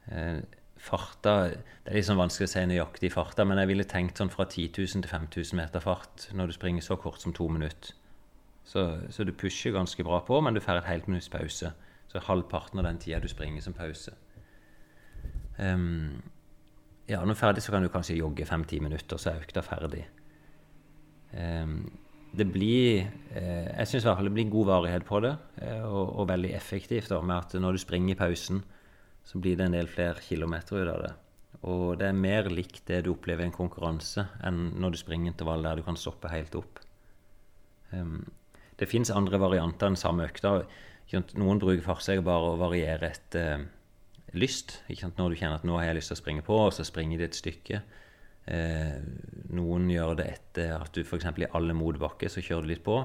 Eh, 0.07 0.39
farta 0.77 1.35
Det 1.49 1.91
er 1.91 1.97
litt 1.97 2.07
sånn 2.07 2.17
vanskelig 2.17 2.47
å 2.47 2.51
si 2.51 2.61
nøyaktig 2.69 3.11
farta, 3.13 3.45
men 3.45 3.59
jeg 3.61 3.69
ville 3.69 3.85
tenkt 3.89 4.17
sånn 4.17 4.31
fra 4.33 4.45
10 4.45 4.71
000 4.73 5.05
til 5.05 5.11
5000 5.11 5.59
meter 5.59 5.83
fart 5.83 6.27
når 6.33 6.49
du 6.49 6.53
springer 6.57 6.81
så 6.81 6.97
kort 6.97 7.21
som 7.21 7.33
to 7.33 7.45
minutter. 7.49 7.93
Så, 8.65 8.85
så 9.13 9.25
du 9.25 9.33
pusher 9.33 9.75
ganske 9.75 10.03
bra 10.03 10.23
på, 10.25 10.39
men 10.41 10.55
du 10.55 10.61
får 10.61 10.81
et 10.81 10.89
helt 10.89 11.07
minutts 11.07 11.29
pause. 11.29 11.69
Så 12.15 12.23
halvparten 12.29 12.79
av 12.79 12.87
den 12.87 13.01
tida 13.01 13.19
du 13.19 13.27
springer 13.27 13.61
som 13.61 13.75
pause. 13.75 14.13
Um, 15.59 16.21
ja, 17.07 17.19
når 17.21 17.35
er 17.35 17.39
ferdig, 17.39 17.63
så 17.63 17.73
kan 17.75 17.83
du 17.83 17.91
kanskje 17.91 18.17
jogge 18.17 18.47
fem-ti 18.47 18.79
minutter, 18.83 19.19
så 19.21 19.31
er 19.33 19.43
økta 19.43 19.63
ferdig. 19.65 20.05
Um, 21.35 21.83
det 22.35 22.47
blir 22.51 23.05
eh, 23.31 23.67
Jeg 23.71 23.87
syns 23.87 24.07
det 24.07 24.31
blir 24.33 24.49
god 24.51 24.67
varighet 24.67 25.05
på 25.07 25.21
det, 25.23 25.35
eh, 25.61 25.83
og, 25.83 26.17
og, 26.19 26.27
veldig 26.27 26.51
effektivt 26.55 27.11
da, 27.13 27.21
med 27.21 27.37
at 27.37 27.55
når 27.61 27.75
du 27.75 27.83
springer 27.83 28.15
i 28.15 28.19
pausen, 28.19 28.63
så 29.25 29.39
blir 29.41 29.57
det 29.57 29.69
en 29.69 29.77
del 29.77 29.87
flere 29.87 30.21
kilometer 30.21 30.81
ut 30.81 30.91
av 30.91 31.03
det. 31.05 31.13
Og 31.65 31.85
det 31.99 32.09
er 32.09 32.17
mer 32.17 32.49
likt 32.51 32.83
det 32.89 33.05
du 33.05 33.13
opplever 33.13 33.45
i 33.45 33.49
en 33.49 33.55
konkurranse, 33.55 34.27
enn 34.45 34.75
når 34.81 34.93
du 34.93 34.99
springer 35.01 35.31
intervall 35.31 35.63
der 35.65 35.79
du 35.79 35.85
kan 35.87 35.97
stoppe 35.97 36.29
helt 36.33 36.57
opp. 36.59 36.81
Um, 37.93 38.25
det 38.75 38.89
fins 38.91 39.13
andre 39.13 39.39
varianter 39.39 39.87
enn 39.87 39.99
samme 39.99 40.27
økta. 40.27 40.57
Noen 41.13 41.61
bruker 41.61 41.83
for 41.85 42.01
seg 42.03 42.23
bare 42.25 42.53
å 42.53 42.57
variere 42.59 43.11
etter 43.13 43.61
uh, 43.61 43.67
lyst. 44.35 44.79
Når 44.89 45.29
du 45.29 45.37
kjenner 45.39 45.59
at 45.59 45.67
'nå 45.67 45.77
har 45.77 45.89
jeg 45.89 45.99
lyst 45.99 46.11
til 46.11 46.17
å 46.17 46.23
springe 46.23 46.45
på', 46.45 46.65
og 46.67 46.73
så 46.73 46.85
springer 46.87 47.21
de 47.21 47.29
et 47.29 47.37
stykke. 47.37 47.81
Eh, 48.45 48.97
noen 49.57 49.87
gjør 49.89 50.19
det 50.19 50.25
etter 50.29 50.75
at 50.77 50.93
du 50.93 51.01
f.eks. 51.01 51.25
i 51.41 51.47
alle 51.57 51.73
motbakker 51.73 52.29
så 52.29 52.43
kjører 52.45 52.67
du 52.67 52.71
litt 52.75 52.83
på, 52.85 52.99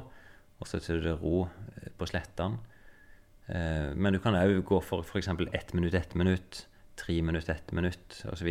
og 0.61 0.69
så 0.69 0.81
tar 0.83 1.01
du 1.01 1.07
det 1.07 1.17
ro 1.17 1.47
eh, 1.47 1.89
på 1.97 2.09
slettene. 2.11 2.61
Eh, 3.49 3.91
men 3.97 4.13
du 4.13 4.21
kan 4.21 4.37
òg 4.37 4.61
gå 4.69 4.83
for 4.85 5.07
f.eks. 5.07 5.31
ett 5.53 5.73
minutt, 5.73 5.95
ett 5.95 6.15
minutt, 6.15 6.67
tre 7.01 7.23
minutt, 7.23 7.49
ett 7.49 7.73
minutt 7.73 8.23
osv. 8.29 8.51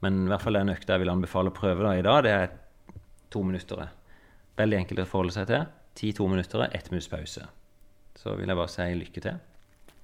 Men 0.00 0.24
i 0.24 0.32
hvert 0.32 0.42
fall 0.42 0.56
den 0.56 0.72
økta 0.72 0.96
jeg 0.96 1.04
vil 1.04 1.12
anbefale 1.12 1.52
å 1.52 1.56
prøve 1.56 1.84
da, 1.84 1.94
i 1.98 2.06
dag, 2.06 2.24
det 2.24 2.32
er 2.32 2.50
to 3.30 3.44
minutter. 3.44 3.90
Veldig 4.56 4.80
enkelt 4.80 5.04
å 5.04 5.10
forholde 5.10 5.36
seg 5.36 5.50
til. 5.52 5.68
Ti-to 6.00 6.28
minutter, 6.32 6.64
ett 6.72 6.88
minutts 6.90 7.12
pause. 7.12 7.44
Så 8.20 8.36
vil 8.36 8.52
jeg 8.52 8.60
bare 8.60 8.74
si 8.74 8.90
lykke 9.00 9.24
til. 9.24 9.40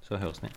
Så 0.01 0.17
høres 0.17 0.41
vi. 0.41 0.49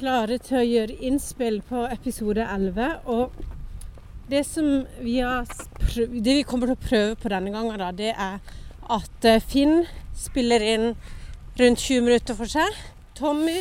klare 0.00 0.38
til 0.40 0.60
å 0.60 0.64
gjøre 0.64 0.98
innspill 1.04 1.60
på 1.66 1.84
episode 1.90 2.44
11. 2.44 2.86
Og 3.12 3.34
det 4.30 4.44
som 4.48 4.86
vi, 5.02 5.18
prøv, 5.20 6.14
det 6.24 6.36
vi 6.38 6.46
kommer 6.46 6.70
til 6.70 6.78
å 6.78 6.88
prøve 6.88 7.18
på 7.20 7.32
denne 7.32 7.52
gangen, 7.54 7.80
da, 7.82 7.90
det 7.92 8.14
er 8.14 8.38
at 8.90 9.28
eh, 9.28 9.42
Finn 9.44 9.84
spiller 10.16 10.64
inn 10.64 10.86
rundt 11.60 11.84
20 11.84 12.06
minutter 12.06 12.38
for 12.38 12.50
seg. 12.50 12.76
Tommy 13.18 13.60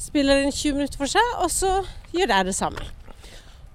spiller 0.00 0.44
inn 0.44 0.54
20 0.54 0.78
minutter 0.78 1.00
for 1.00 1.10
seg, 1.10 1.34
og 1.42 1.52
så 1.52 1.76
gjør 2.14 2.32
jeg 2.32 2.48
det 2.48 2.56
samme. 2.56 2.88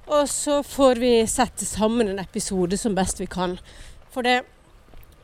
Og 0.09 0.25
så 0.31 0.61
får 0.65 1.03
vi 1.03 1.13
sette 1.29 1.67
sammen 1.69 2.09
en 2.09 2.23
episode 2.23 2.79
som 2.81 2.97
best 2.97 3.21
vi 3.21 3.29
kan. 3.29 3.59
For 4.09 4.25
det, 4.25 4.41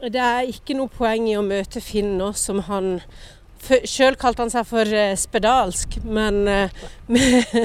det 0.04 0.22
er 0.22 0.52
ikke 0.52 0.76
noe 0.76 0.92
poeng 0.92 1.28
i 1.30 1.38
å 1.40 1.46
møte 1.46 1.82
Finn 1.84 2.18
nå 2.20 2.34
som 2.38 2.60
han 2.68 2.98
Sjøl 3.66 4.14
kalte 4.20 4.44
han 4.44 4.52
seg 4.54 4.66
for 4.70 4.86
eh, 4.94 5.16
spedalsk, 5.18 5.98
men 6.06 6.44
eh, 6.46 6.82
med, 7.14 7.56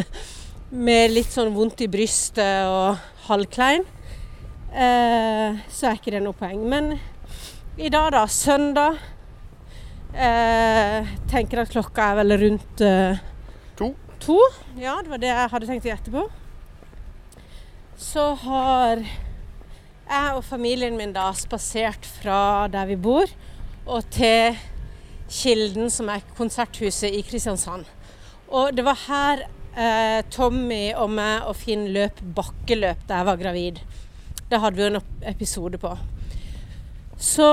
med, 0.70 1.12
litt 1.12 1.28
sånn 1.28 1.52
vondt 1.52 1.82
i 1.84 1.90
brystet 1.92 2.64
og 2.70 3.26
halvklein. 3.26 3.84
Eh, 4.72 5.58
så 5.68 5.90
er 5.90 5.98
ikke 5.98 6.14
det 6.14 6.22
noe 6.24 6.38
poeng. 6.38 6.62
Men 6.72 6.94
i 7.76 7.90
dag, 7.92 8.12
da, 8.16 8.26
søndag 8.26 9.00
Tenker 10.10 11.60
at 11.62 11.70
klokka 11.70 12.08
er 12.10 12.16
vel 12.18 12.34
rundt 12.40 12.80
to. 13.78 13.92
to. 14.18 14.38
Ja, 14.74 14.96
det 15.04 15.12
var 15.12 15.20
det 15.22 15.28
jeg 15.30 15.52
hadde 15.52 15.68
tenkt 15.68 15.86
å 15.86 15.92
gjette 15.92 16.14
på. 16.16 16.24
Så 18.00 18.24
har 18.42 19.04
jeg 20.10 20.34
og 20.36 20.44
familien 20.44 20.96
min 20.98 21.14
da 21.14 21.30
spasert 21.36 22.06
fra 22.18 22.66
der 22.72 22.88
vi 22.90 22.98
bor, 22.98 23.30
og 23.86 24.06
til 24.12 24.58
Kilden, 25.30 25.90
som 25.90 26.10
er 26.10 26.24
konserthuset 26.36 27.14
i 27.14 27.22
Kristiansand. 27.26 27.86
Og 28.50 28.74
det 28.74 28.82
var 28.86 28.98
her 29.06 29.44
eh, 29.78 30.20
Tommy 30.34 30.90
og 30.98 31.12
meg 31.14 31.46
og 31.46 31.54
Finn 31.58 31.86
løp 31.94 32.18
bakkeløp 32.34 33.04
da 33.06 33.20
jeg 33.20 33.28
var 33.28 33.38
gravid. 33.38 33.78
Det 34.50 34.58
hadde 34.58 34.80
vi 34.80 34.88
en 34.88 34.98
episode 35.30 35.78
på. 35.78 35.92
Så 37.20 37.46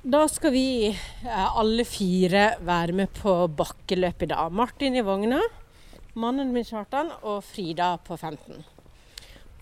da 0.00 0.22
skal 0.32 0.54
vi 0.54 0.68
eh, 0.88 1.58
alle 1.60 1.84
fire 1.84 2.54
være 2.64 2.96
med 2.96 3.12
på 3.20 3.42
bakkeløp 3.52 4.24
i 4.24 4.30
dag. 4.32 4.48
Martin 4.48 4.96
i 4.96 5.04
vogna, 5.04 5.42
mannen 6.16 6.54
min 6.54 6.64
Kjartan 6.64 7.12
og 7.20 7.42
Frida 7.44 7.96
på 8.00 8.16
15. 8.16 8.77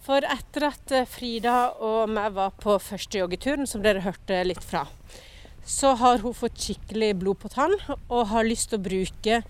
For 0.07 0.23
etter 0.23 0.69
at 0.69 0.93
eh, 0.95 1.09
Frida 1.11 1.73
og 1.83 2.11
meg 2.15 2.37
var 2.37 2.53
på 2.63 2.77
første 2.83 3.19
joggeturen, 3.19 3.67
som 3.67 3.83
dere 3.83 4.05
hørte 4.05 4.45
litt 4.47 4.63
fra, 4.63 4.85
så 5.67 5.97
har 5.99 6.23
hun 6.23 6.35
fått 6.37 6.61
skikkelig 6.63 7.17
blod 7.19 7.41
på 7.43 7.49
tann 7.51 7.75
og 7.91 8.29
har 8.31 8.47
lyst 8.47 8.71
til 8.71 8.79
å 8.79 8.85
bruke 8.85 9.41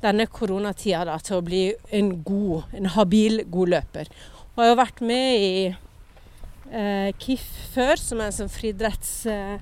denne 0.00 0.26
koronatida 0.32 1.04
da, 1.04 1.18
til 1.20 1.36
å 1.36 1.44
bli 1.44 1.74
en 1.98 2.24
god, 2.24 2.62
en 2.78 2.88
habil 2.94 3.44
god 3.52 3.68
løper. 3.74 4.08
Hun 4.54 4.62
har 4.62 4.70
jo 4.70 4.80
vært 4.80 5.00
med 5.04 5.36
i 5.36 5.50
eh, 5.68 7.12
KIF 7.20 7.44
før, 7.74 8.00
som 8.00 8.20
er 8.20 8.26
en 8.30 8.38
sånn 8.38 8.52
friidrettsklubb. 8.56 9.60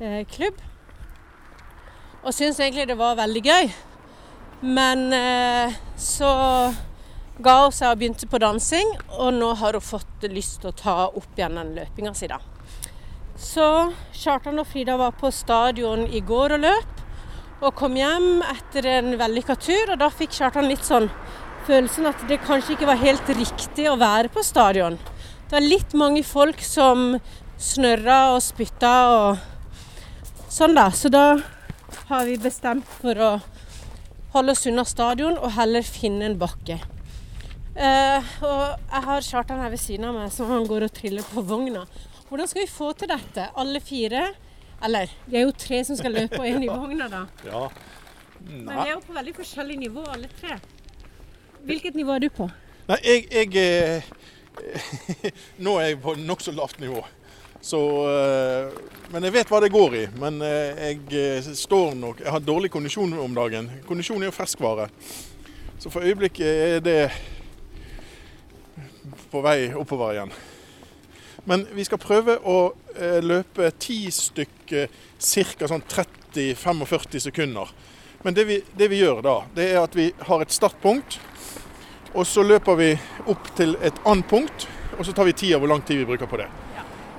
Eh, 0.00 0.68
og 2.22 2.30
syns 2.32 2.60
egentlig 2.62 2.88
det 2.88 2.96
var 2.96 3.20
veldig 3.20 3.42
gøy. 3.44 3.66
Men 4.62 5.12
eh, 5.12 5.76
så 6.00 6.32
ga 7.44 7.58
hun 7.64 7.74
seg 7.74 7.92
og 7.92 8.00
begynte 8.00 8.28
på 8.30 8.40
dansing, 8.42 8.96
og 9.18 9.34
nå 9.36 9.52
har 9.60 9.76
hun 9.78 9.84
fått 9.84 10.26
lyst 10.30 10.60
til 10.62 10.72
å 10.72 10.78
ta 10.78 10.96
opp 11.10 11.38
igjen 11.38 11.58
den 11.58 11.74
løpinga 11.76 12.14
si, 12.16 12.30
da. 12.30 12.40
Så 13.42 13.66
Kjartan 14.14 14.60
og 14.60 14.68
Frida 14.70 14.96
var 15.00 15.14
på 15.18 15.30
stadion 15.34 16.04
i 16.06 16.20
går 16.24 16.56
og 16.56 16.64
løp, 16.66 17.00
og 17.62 17.74
kom 17.78 17.96
hjem 17.96 18.42
etter 18.46 18.86
en 18.98 19.14
vellykka 19.18 19.56
tur. 19.62 19.94
Og 19.94 19.98
da 20.00 20.10
fikk 20.10 20.34
Kjartan 20.36 20.68
litt 20.70 20.84
sånn 20.86 21.08
følelsen 21.66 22.08
at 22.10 22.22
det 22.28 22.40
kanskje 22.46 22.76
ikke 22.76 22.90
var 22.90 23.00
helt 23.02 23.32
riktig 23.38 23.86
å 23.90 23.98
være 24.00 24.32
på 24.34 24.44
stadion. 24.46 24.98
Det 25.46 25.56
var 25.56 25.64
litt 25.64 25.94
mange 25.98 26.24
folk 26.26 26.62
som 26.66 27.16
snørra 27.62 28.34
og 28.34 28.42
spytta 28.42 28.92
og 29.14 29.42
sånn, 30.50 30.74
da. 30.78 30.88
Så 30.90 31.10
da 31.12 31.26
har 32.08 32.26
vi 32.26 32.38
bestemt 32.40 32.88
for 33.00 33.18
å 33.18 33.32
holde 34.32 34.56
oss 34.56 34.66
unna 34.66 34.84
stadion 34.88 35.38
og 35.38 35.54
heller 35.58 35.86
finne 35.86 36.26
en 36.30 36.38
bakke. 36.40 36.80
Uh, 37.72 38.32
og 38.44 38.62
jeg 38.76 39.04
har 39.06 39.24
Kjartan 39.24 39.62
her 39.62 39.70
ved 39.72 39.80
siden 39.80 40.08
av 40.08 40.16
meg, 40.16 40.32
som 40.34 40.50
han 40.52 40.66
går 40.68 40.86
og 40.88 40.92
triller 40.96 41.24
på 41.32 41.44
vogna. 41.48 41.86
Hvordan 42.28 42.50
skal 42.50 42.64
vi 42.64 42.68
få 42.70 42.90
til 42.96 43.08
dette? 43.12 43.48
Alle 43.56 43.80
fire? 43.84 44.26
Eller 44.84 45.10
det 45.30 45.40
er 45.40 45.46
jo 45.46 45.54
tre 45.56 45.80
som 45.86 45.96
skal 45.96 46.14
løpe 46.16 46.40
og 46.40 46.48
inn 46.48 46.66
i 46.66 46.70
vogna, 46.70 47.08
da. 47.12 47.24
Ja. 47.52 47.66
Men 48.42 48.74
vi 48.74 48.88
er 48.88 48.96
jo 48.96 49.02
på 49.06 49.14
veldig 49.14 49.32
forskjellig 49.36 49.76
nivå, 49.84 50.02
alle 50.10 50.28
tre. 50.40 50.56
Hvilket 51.62 51.94
nivå 51.94 52.16
er 52.16 52.24
du 52.24 52.30
på? 52.34 52.48
Nei, 52.88 52.98
jeg, 53.06 53.52
jeg 53.54 54.02
Nå 55.64 55.76
er 55.78 55.92
jeg 55.92 56.00
på 56.02 56.16
nokså 56.18 56.54
lavt 56.56 56.80
nivå. 56.82 57.04
Så 57.62 57.78
eh, 58.10 58.72
Men 59.14 59.28
jeg 59.28 59.36
vet 59.36 59.52
hva 59.52 59.60
det 59.62 59.70
går 59.72 59.94
i. 59.94 60.06
Men 60.18 60.42
eh, 60.42 60.88
jeg 60.88 61.04
eh, 61.38 61.52
står 61.54 61.94
nok 61.98 62.24
Jeg 62.24 62.34
har 62.34 62.42
dårlig 62.42 62.72
kondisjon 62.74 63.14
om 63.22 63.36
dagen. 63.38 63.70
Kondisjon 63.86 64.22
er 64.22 64.32
jo 64.32 64.34
ferskvare. 64.34 64.88
Så 65.78 65.90
for 65.90 66.02
øyeblikket 66.02 66.46
er 66.46 66.82
det 66.82 66.98
på 69.32 69.40
vei 69.44 69.72
oppover 69.74 70.12
igjen. 70.12 70.32
Men 71.44 71.64
vi 71.74 71.84
skal 71.84 71.98
prøve 71.98 72.36
å 72.46 72.58
eh, 72.94 73.18
løpe 73.24 73.70
ti 73.80 74.04
stykker 74.12 74.92
ca. 75.18 75.68
sånn 75.68 75.82
30-45 75.88 77.18
sekunder. 77.26 77.72
Men 78.22 78.36
det 78.36 78.44
vi, 78.46 78.60
det 78.78 78.88
vi, 78.92 79.00
gjør 79.02 79.22
da, 79.24 79.36
det 79.56 79.70
er 79.72 79.80
at 79.82 79.96
vi 79.98 80.12
har 80.28 80.44
et 80.44 80.54
startpunkt. 80.54 81.18
Og 82.12 82.26
så 82.28 82.44
løper 82.44 82.78
vi 82.78 82.92
opp 83.32 83.48
til 83.56 83.74
et 83.82 83.98
annet 84.06 84.28
punkt, 84.28 84.68
og 84.98 85.06
så 85.06 85.14
tar 85.16 85.26
vi 85.26 85.34
tida 85.34 85.58
hvor 85.58 85.72
lang 85.72 85.82
tid 85.82 86.02
vi 86.02 86.06
bruker 86.12 86.30
på 86.30 86.38
det. 86.38 86.46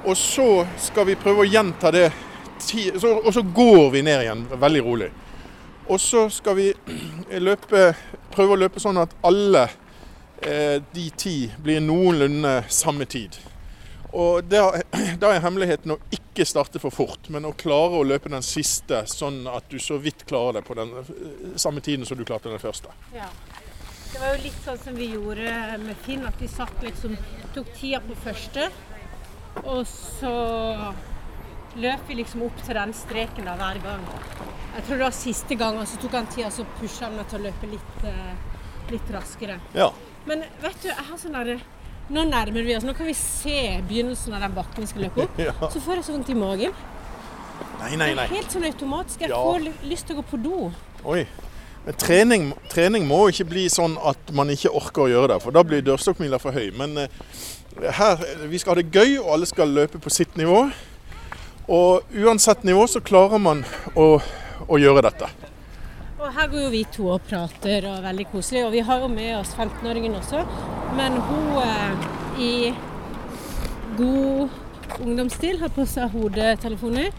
Og 0.06 0.16
så 0.20 0.48
skal 0.80 1.10
vi 1.10 1.20
prøve 1.20 1.44
å 1.44 1.50
gjenta 1.50 1.92
det, 1.92 2.08
og 3.02 3.32
så 3.34 3.44
går 3.44 3.90
vi 3.92 4.04
ned 4.06 4.24
igjen 4.24 4.46
veldig 4.62 4.84
rolig. 4.86 5.10
Og 5.92 6.00
så 6.00 6.30
skal 6.32 6.56
vi 6.56 6.70
løpe, 7.44 7.90
prøve 8.32 8.56
å 8.56 8.62
løpe 8.62 8.80
sånn 8.80 9.02
at 9.02 9.16
alle 9.28 9.66
eh, 9.66 9.83
de 10.44 11.04
ti 11.18 11.38
blir 11.64 11.80
noenlunde 11.84 12.58
samme 12.68 13.06
tid. 13.10 13.38
Og 14.14 14.44
Da 15.22 15.32
er 15.32 15.42
hemmeligheten 15.42 15.96
å 15.96 16.00
ikke 16.14 16.46
starte 16.46 16.82
for 16.82 16.94
fort, 16.94 17.30
men 17.34 17.46
å 17.50 17.54
klare 17.58 18.00
å 18.00 18.06
løpe 18.06 18.32
den 18.32 18.46
siste 18.46 19.04
sånn 19.10 19.44
at 19.50 19.70
du 19.70 19.80
så 19.82 19.98
vidt 20.02 20.26
klarer 20.30 20.60
det 20.60 20.64
på 20.68 20.78
den 20.78 20.94
eh, 21.02 21.12
samme 21.62 21.82
tiden 21.82 22.06
som 22.06 22.18
du 22.18 22.26
klarte 22.26 22.52
den 22.52 22.62
første. 22.62 22.94
Ja. 23.16 23.30
Det 24.14 24.22
var 24.22 24.36
jo 24.36 24.44
litt 24.44 24.60
sånn 24.62 24.78
som 24.78 24.98
vi 24.98 25.08
gjorde 25.10 25.54
med 25.82 25.98
Finn, 26.06 26.22
at 26.30 26.38
vi 26.38 26.48
satt 26.52 26.84
liksom, 26.86 27.16
tok 27.56 27.72
tida 27.80 28.02
på 28.06 28.18
første. 28.22 28.68
Og 29.64 29.88
så 29.90 30.34
løp 31.82 32.04
vi 32.10 32.20
liksom 32.20 32.44
opp 32.46 32.62
til 32.62 32.78
den 32.78 32.94
streken 32.94 33.50
da 33.50 33.56
hver 33.58 33.80
gang. 33.82 34.06
Jeg 34.76 34.86
tror 34.86 35.00
det 35.00 35.08
var 35.08 35.18
siste 35.18 35.58
gangen, 35.58 35.90
så 35.90 35.98
tok 36.02 36.18
han 36.20 36.30
tida, 36.30 36.52
så 36.54 36.66
pusha 36.78 37.08
han 37.08 37.18
meg 37.18 37.30
til 37.32 37.42
å 37.42 37.48
løpe 37.48 37.72
litt, 37.74 38.06
eh, 38.10 38.94
litt 38.94 39.14
raskere. 39.18 39.58
Ja. 39.74 39.90
Men 40.30 40.44
vet 40.64 40.82
du, 40.82 40.90
jeg 40.90 41.08
har 41.10 41.20
sånn 41.20 41.36
derre 41.36 41.60
nå 42.14 42.26
nærmer 42.28 42.66
vi 42.66 42.76
oss. 42.76 42.84
Nå 42.84 42.94
kan 42.98 43.08
vi 43.08 43.16
se 43.16 43.80
begynnelsen 43.88 44.36
av 44.36 44.44
den 44.44 44.56
bakken 44.58 44.84
vi 44.84 44.90
skal 44.92 45.08
løpe 45.08 45.28
opp. 45.28 45.40
Ja. 45.48 45.54
Så 45.72 45.80
får 45.84 46.00
jeg 46.00 46.08
så 46.08 46.18
vondt 46.18 46.30
i 46.34 46.36
magen. 46.38 46.76
Nei, 47.80 47.96
nei, 47.96 48.12
nei. 48.16 48.28
Det 48.28 48.28
er 48.28 48.36
helt 48.38 48.54
sånn 48.54 48.68
automatisk. 48.68 49.24
Jeg 49.24 49.32
ja. 49.32 49.40
får 49.40 49.88
lyst 49.88 50.08
til 50.08 50.18
å 50.18 50.22
gå 50.22 50.28
på 50.34 50.40
do. 50.44 50.60
Oi. 51.14 51.24
Men 51.84 51.98
trening, 52.00 52.46
trening 52.72 53.08
må 53.08 53.26
ikke 53.32 53.48
bli 53.50 53.66
sånn 53.72 53.98
at 54.08 54.32
man 54.36 54.52
ikke 54.54 54.72
orker 54.72 55.04
å 55.04 55.10
gjøre 55.12 55.34
det, 55.34 55.40
for 55.44 55.56
da 55.56 55.66
blir 55.68 55.84
dørstokkmila 55.84 56.40
for 56.40 56.56
høy. 56.56 56.70
Men 56.80 56.96
eh, 57.02 57.18
her, 57.98 58.24
vi 58.48 58.62
skal 58.62 58.76
ha 58.76 58.80
det 58.80 58.94
gøy, 58.94 59.18
og 59.20 59.34
alle 59.36 59.50
skal 59.50 59.74
løpe 59.76 60.00
på 60.00 60.14
sitt 60.14 60.38
nivå. 60.40 60.66
Og 61.72 62.16
uansett 62.24 62.64
nivå 62.68 62.86
så 62.92 63.04
klarer 63.04 63.40
man 63.40 63.66
å, 64.00 64.16
å 64.68 64.80
gjøre 64.80 65.04
dette. 65.08 65.32
Og 66.24 66.32
her 66.32 66.48
går 66.48 66.62
jo 66.62 66.68
vi 66.72 66.82
to 66.88 67.08
og 67.12 67.24
prater, 67.28 67.84
og 67.90 68.04
veldig 68.06 68.26
koselig. 68.32 68.62
Og 68.64 68.72
vi 68.72 68.84
har 68.88 69.02
jo 69.04 69.10
med 69.12 69.34
oss 69.42 69.52
15-åringen 69.58 70.16
også. 70.16 70.46
Men 70.96 71.18
hun 71.20 71.50
eh, 71.60 72.06
i 72.40 72.54
god 73.98 75.02
ungdomsstil 75.04 75.60
har 75.60 75.74
på 75.76 75.84
seg 75.90 76.16
hodetelefoner 76.16 77.12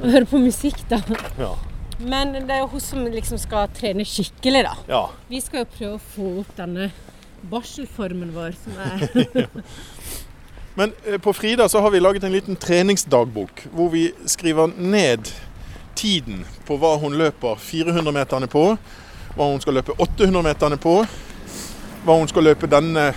og 0.00 0.04
hører 0.10 0.28
på 0.28 0.42
musikk, 0.42 0.82
da. 0.90 1.00
Ja. 1.40 1.54
Men 2.00 2.36
det 2.36 2.52
er 2.52 2.62
jo 2.62 2.68
hun 2.74 2.84
som 2.84 3.08
liksom 3.08 3.40
skal 3.40 3.72
trene 3.76 4.04
skikkelig, 4.08 4.66
da. 4.68 4.76
ja. 4.92 5.02
Vi 5.32 5.40
skal 5.40 5.64
jo 5.64 5.70
prøve 5.78 5.96
å 5.96 6.04
få 6.12 6.28
opp 6.44 6.52
denne 6.60 6.90
barselformen 7.50 8.34
vår, 8.36 8.56
som 8.60 8.76
er 8.84 9.48
Men 10.78 10.92
eh, 11.08 11.16
på 11.20 11.32
Frida 11.32 11.68
så 11.68 11.80
har 11.80 11.92
vi 11.92 12.00
laget 12.00 12.24
en 12.24 12.36
liten 12.36 12.60
treningsdagbok, 12.60 13.64
hvor 13.72 13.88
vi 13.92 14.10
skriver 14.28 14.76
ned 14.76 15.32
tiden 15.98 16.44
på 16.66 16.76
hva 16.80 16.96
hun 17.00 17.16
løper 17.18 17.60
400-meterne 17.60 18.48
på, 18.50 18.64
hva 19.36 19.50
hun 19.50 19.60
skal 19.62 19.78
løpe 19.78 19.96
800-meterne 19.98 20.78
på, 20.80 20.96
hva 22.04 22.16
hun 22.18 22.30
skal 22.30 22.46
løpe 22.48 22.70
denne 22.70 23.10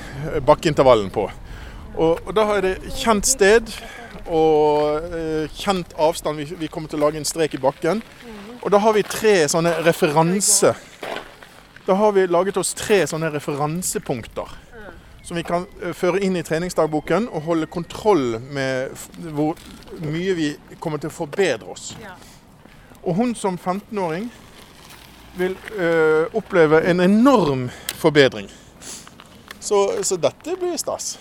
bakkeintervallen 0.45 1.11
på. 1.13 1.27
Og, 1.93 2.23
og 2.25 2.31
da 2.35 2.47
har 2.49 2.63
det 2.65 2.77
kjent 2.97 3.27
sted 3.29 3.69
og 4.23 5.13
eh, 5.13 5.51
kjent 5.53 5.93
avstand. 5.99 6.41
Vi, 6.41 6.57
vi 6.65 6.71
kommer 6.71 6.89
til 6.89 7.01
å 7.01 7.05
lage 7.05 7.21
en 7.21 7.27
strek 7.27 7.55
i 7.57 7.61
bakken. 7.61 8.01
Og 8.63 8.71
da 8.73 8.79
har 8.81 8.95
vi 8.97 9.05
tre 9.07 9.43
sånne 9.51 9.77
referanse... 9.83 10.73
Da 11.83 11.97
har 11.99 12.13
vi 12.15 12.21
laget 12.31 12.55
oss 12.55 12.71
tre 12.79 13.01
sånne 13.11 13.27
referansepunkter 13.33 14.53
som 15.23 15.35
vi 15.35 15.43
kan 15.43 15.65
eh, 15.81 15.91
føre 15.95 16.21
inn 16.23 16.35
i 16.39 16.43
treningsdagboken 16.43 17.29
og 17.31 17.47
holde 17.47 17.67
kontroll 17.71 18.37
med 18.39 18.93
hvor 19.35 19.59
mye 20.03 20.35
vi 20.37 20.49
kommer 20.83 20.99
til 20.99 21.11
å 21.11 21.15
forbedre 21.15 21.75
oss. 21.75 21.93
Ja. 23.03 23.09
Og 23.09 23.15
hun 23.15 23.35
som 23.35 23.57
15-åring 23.57 24.29
vil 25.37 25.55
øh, 25.75 26.27
oppleve 26.35 26.83
en 26.89 26.99
enorm 26.99 27.69
forbedring. 27.99 28.49
Så, 29.59 30.03
så 30.03 30.17
dette 30.19 30.55
blir 30.59 30.77
stas. 30.77 31.17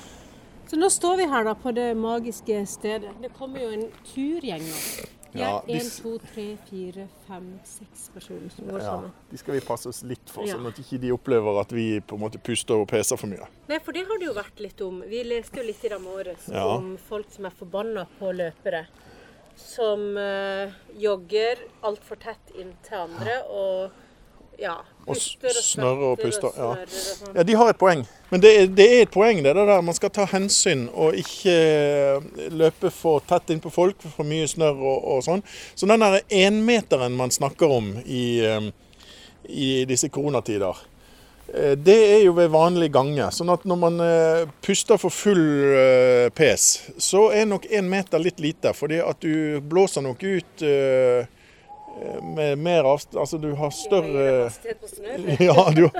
Så 0.68 0.76
nå 0.80 0.88
står 0.90 1.16
vi 1.20 1.26
her 1.28 1.44
da 1.44 1.52
på 1.54 1.72
det 1.76 1.90
magiske 1.96 2.62
stedet. 2.66 3.12
Det 3.22 3.32
kommer 3.36 3.60
jo 3.60 3.72
en 3.76 3.88
turgjeng 4.14 4.62
nå. 4.64 4.78
Ja, 5.32 5.62
én, 5.64 5.78
hvis- 5.80 6.02
to, 6.02 6.18
tre, 6.34 6.58
fire, 6.68 7.06
fem, 7.26 7.46
seks 7.64 8.10
personer 8.12 8.50
som 8.52 8.66
går 8.68 8.78
Ja, 8.82 8.84
sammen. 8.84 9.12
de 9.30 9.38
skal 9.38 9.54
vi 9.54 9.60
passe 9.64 9.88
oss 9.88 10.02
litt 10.04 10.28
for, 10.28 10.44
sånn 10.44 10.66
at 10.68 10.76
ikke 10.78 10.98
de 11.00 11.12
opplever 11.14 11.60
at 11.60 11.72
vi 11.72 12.00
på 12.00 12.14
en 12.18 12.20
måte 12.20 12.36
puster 12.38 12.74
og 12.74 12.88
peser 12.88 13.16
for 13.16 13.26
mye. 13.32 13.46
Nei, 13.68 13.78
for 13.80 13.92
det 13.96 14.04
har 14.06 14.18
det 14.20 14.26
jo 14.28 14.34
vært 14.36 14.60
litt 14.60 14.80
om. 14.84 15.00
Vi 15.08 15.22
leste 15.24 15.56
jo 15.56 15.62
litt 15.70 15.84
i 15.84 15.88
dag 15.88 16.02
morges 16.04 16.48
Ja. 16.52 16.66
om 16.76 16.98
folk 17.08 17.30
som 17.32 17.46
er 17.46 17.50
forbanna 17.56 18.04
på 18.20 18.28
løpere. 18.32 18.86
Som 19.62 20.16
uh, 20.18 20.72
jogger 21.00 21.60
altfor 21.86 22.20
tett 22.20 22.56
inntil 22.58 23.04
andre 23.06 23.40
og 23.48 24.00
ja, 24.60 24.74
Og 25.06 25.16
puster 25.16 25.48
og 25.48 25.64
snørrer 25.64 26.10
og 26.12 26.20
puster, 26.20 26.50
ja. 26.52 26.52
snørrer 26.52 26.82
og 26.84 26.92
sånn. 26.92 27.32
Ja, 27.38 27.44
de 27.48 27.56
har 27.58 27.72
et 27.72 27.78
poeng. 27.80 28.04
Men 28.30 28.42
det 28.44 28.52
er, 28.58 28.68
det 28.70 28.86
er 28.86 29.00
et 29.06 29.12
poeng, 29.12 29.40
det, 29.42 29.54
det 29.56 29.64
der. 29.68 29.82
Man 29.84 29.96
skal 29.96 30.12
ta 30.14 30.26
hensyn 30.30 30.84
og 30.92 31.16
ikke 31.18 31.54
eh, 31.56 32.28
løpe 32.54 32.92
for 32.94 33.24
tett 33.28 33.50
innpå 33.54 33.72
folk, 33.74 34.04
for 34.04 34.28
mye 34.28 34.46
snørr 34.50 34.78
og, 34.78 35.08
og 35.16 35.24
sånn. 35.26 35.42
Så 35.74 35.88
den 35.90 36.04
der 36.04 36.20
énmeteren 36.28 37.16
man 37.18 37.34
snakker 37.34 37.74
om 37.80 37.90
i, 38.04 38.24
eh, 38.46 38.70
i 39.48 39.70
disse 39.88 40.12
koronatider, 40.12 40.84
det 41.76 41.96
er 42.14 42.22
jo 42.24 42.32
ved 42.36 42.48
vanlig 42.52 42.88
gange. 42.94 43.26
Sånn 43.34 43.50
at 43.52 43.66
når 43.68 43.78
man 43.80 44.00
eh, 44.00 44.44
puster 44.64 45.00
for 45.00 45.12
full 45.12 45.42
eh, 45.76 46.28
pes, 46.32 46.68
så 47.02 47.26
er 47.34 47.48
nok 47.50 47.66
én 47.68 47.88
meter 47.90 48.22
litt 48.22 48.40
lite. 48.40 48.72
Fordi 48.76 49.02
at 49.04 49.20
du 49.20 49.60
blåser 49.60 50.04
nok 50.06 50.22
ut 50.22 50.64
eh, 50.64 51.28
med 52.22 52.58
mer 52.58 52.86
avstand 52.88 53.20
Altså 53.20 53.38
du 53.38 53.50
har 53.52 53.70
større 53.70 54.50
ja, 55.48 55.70
du, 55.76 55.90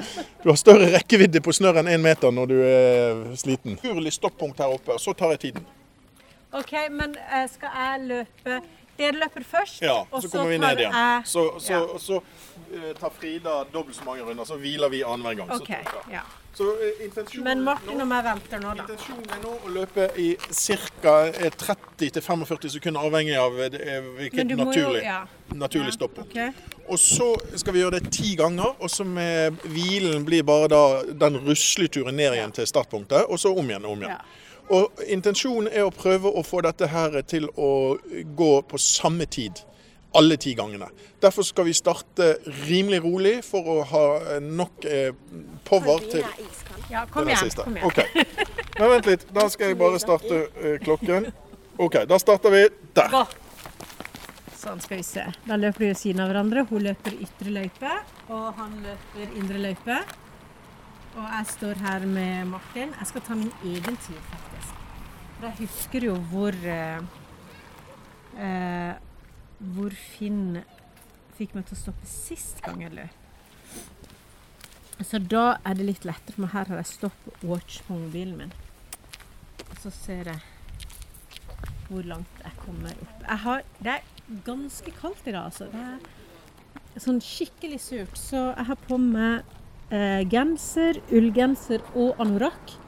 du 0.42 0.48
har 0.48 0.57
større 0.57 0.88
rekkevidde 0.94 1.42
på 1.44 1.52
snørr 1.52 1.83
enn 1.83 1.90
én 1.92 2.02
meter 2.02 2.33
når 2.33 2.48
du 2.48 2.57
er 2.64 3.22
sliten. 3.37 3.76
Naturlig 3.76 4.14
stoppunkt 4.16 4.62
her 4.62 4.72
oppe, 4.72 4.96
og 4.96 5.02
så 5.02 5.12
tar 5.12 5.35
jeg 5.37 5.42
tiden. 5.48 5.66
OK, 6.52 6.72
men 6.92 7.14
eh, 7.16 7.44
skal 7.48 7.76
jeg 7.76 8.07
løpe 8.09 8.62
Dere 9.03 9.19
løper 9.25 9.47
først, 9.47 9.83
Ja, 9.83 9.99
og 10.11 10.23
så 10.23 10.31
kommer 10.33 10.53
vi 10.55 10.61
ned 10.62 10.85
igjen. 10.85 11.27
Så, 11.27 11.47
så, 11.62 11.73
ja. 11.81 11.99
så 11.99 12.21
eh, 12.71 12.93
tar 13.01 13.11
Frida 13.17 13.62
dobbelt 13.73 13.99
så 13.99 14.07
mange 14.07 14.27
runder, 14.29 14.47
så 14.49 14.61
hviler 14.61 14.93
vi 14.93 15.03
annenhver 15.03 15.43
gang. 15.43 15.59
Så, 15.59 16.07
ja. 16.12 16.23
Så 16.55 16.65
eh, 16.85 17.41
Men 17.43 17.62
Martin 17.65 18.01
og 18.03 18.09
meg 18.11 18.27
venter 18.27 18.61
nå, 18.61 18.75
da. 18.77 18.85
intensjonen 18.85 19.31
er 19.33 19.41
nå 19.41 19.53
å 19.57 19.71
løpe 19.73 20.09
i 20.21 20.35
ca. 20.37 21.15
30-45 21.62 22.75
sekunder, 22.77 23.01
avhengig 23.09 23.38
av 23.41 23.57
eh, 23.57 23.79
eh, 23.81 24.11
hvilket 24.19 24.51
du 24.51 24.55
jo 24.55 24.61
naturlig, 24.61 25.01
ja. 25.07 25.23
naturlig 25.57 25.88
Ja, 25.95 25.97
stoppunkt. 25.97 26.37
ok. 26.37 26.69
Og 26.93 27.01
så 27.01 27.31
skal 27.57 27.73
vi 27.77 27.81
gjøre 27.81 28.03
det 28.03 28.12
ti 28.12 28.35
ganger, 28.37 28.75
og 28.79 28.93
så 28.93 29.07
med 29.09 29.65
hvilen 29.65 30.27
blir 30.29 30.45
bare 30.45 30.69
da 30.69 30.83
den 31.25 31.41
rusleturen 31.47 32.19
ned 32.21 32.37
igjen 32.37 32.53
til 32.53 32.69
startpunktet, 32.69 33.31
og 33.33 33.41
så 33.41 33.55
om 33.57 33.73
igjen 33.73 33.87
og 33.88 33.97
om 33.97 34.05
igjen. 34.05 34.33
Og 34.72 35.02
intensjonen 35.12 35.68
er 35.68 35.85
å 35.85 35.92
prøve 35.92 36.30
å 36.32 36.42
få 36.46 36.62
dette 36.64 36.88
her 36.88 37.18
til 37.28 37.48
å 37.61 37.98
gå 38.37 38.52
på 38.68 38.80
samme 38.80 39.26
tid. 39.28 39.61
Alle 40.16 40.37
ti 40.37 40.52
gangene. 40.56 40.90
Derfor 41.20 41.44
skal 41.44 41.68
vi 41.68 41.74
starte 41.76 42.35
rimelig 42.66 43.00
rolig 43.04 43.38
for 43.44 43.68
å 43.68 43.76
ha 43.88 44.04
nok 44.44 44.85
eh, 44.85 45.14
power 45.68 46.04
til 46.12 46.24
Ja, 46.92 47.06
kom 47.08 47.28
igjen. 47.28 47.52
Kom 47.56 47.76
igjen. 47.76 47.87
Okay. 47.88 48.26
Men 48.78 48.90
vent 48.96 49.08
litt. 49.08 49.24
Da 49.32 49.46
skal 49.52 49.72
jeg 49.72 49.80
bare 49.80 50.00
starte 50.02 50.42
eh, 50.61 50.76
klokken. 50.85 51.30
OK, 51.80 52.02
da 52.08 52.18
starter 52.20 52.52
vi 52.52 52.66
der. 52.96 53.16
Sånn 54.62 54.82
skal 54.85 55.00
vi 55.00 55.06
se. 55.06 55.24
Da 55.48 55.56
løper 55.58 55.87
de 55.87 55.92
ved 55.94 56.00
siden 56.00 56.20
av 56.22 56.28
hverandre. 56.32 56.66
Hun 56.68 56.85
løper 56.85 57.16
ytre 57.24 57.54
løype, 57.56 57.94
og 58.28 58.44
han 58.61 58.76
løper 58.85 59.32
indre 59.40 59.64
løype. 59.64 59.96
Og 61.12 61.25
jeg 61.29 61.46
står 61.51 61.81
her 61.85 62.07
med 62.09 62.44
Martin. 62.48 62.92
Jeg 62.98 63.07
skal 63.11 63.25
ta 63.27 63.35
min 63.37 63.53
egen 63.64 63.96
tid, 64.01 64.20
faktisk. 64.31 64.79
For 65.37 65.48
jeg 65.48 65.59
husker 65.59 66.07
jo 66.07 66.14
hvor 66.31 66.57
eh, 66.57 67.03
eh, 68.38 68.94
Hvor 69.75 69.92
Finn 69.94 70.62
fikk 71.37 71.53
meg 71.55 71.66
til 71.68 71.77
å 71.77 71.81
stoppe 71.83 72.09
sist 72.09 72.62
gang 72.64 72.81
jeg 72.83 72.96
løp. 72.96 73.18
Så 75.03 75.18
da 75.18 75.59
er 75.66 75.77
det 75.77 75.87
litt 75.88 76.05
lettere, 76.07 76.37
for 76.38 76.55
her 76.55 76.68
har 76.70 76.81
jeg 76.81 76.90
stopwatch 76.92 77.81
på 77.87 77.98
mobilen 77.98 78.37
min. 78.38 78.53
Og 79.68 79.77
så 79.83 79.92
ser 79.92 80.33
jeg 80.33 80.40
hvor 81.88 82.07
langt 82.09 82.44
jeg 82.44 82.57
kommer 82.62 82.96
opp. 83.05 83.25
Jeg 83.27 83.40
har, 83.44 83.64
det 83.85 83.96
er 83.98 84.37
ganske 84.46 84.94
kaldt 84.96 85.27
i 85.27 85.35
dag, 85.35 85.51
altså. 85.51 85.68
Det 85.72 87.01
er 87.01 87.05
sånn 87.05 87.20
skikkelig 87.25 87.81
surt. 87.85 88.16
Så 88.16 88.46
jeg 88.53 88.68
har 88.70 88.81
på 88.87 89.01
meg 89.03 89.42
eh, 89.92 90.22
genser, 90.31 91.00
ullgenser 91.12 91.85
og 91.92 92.20
anorakk. 92.22 92.78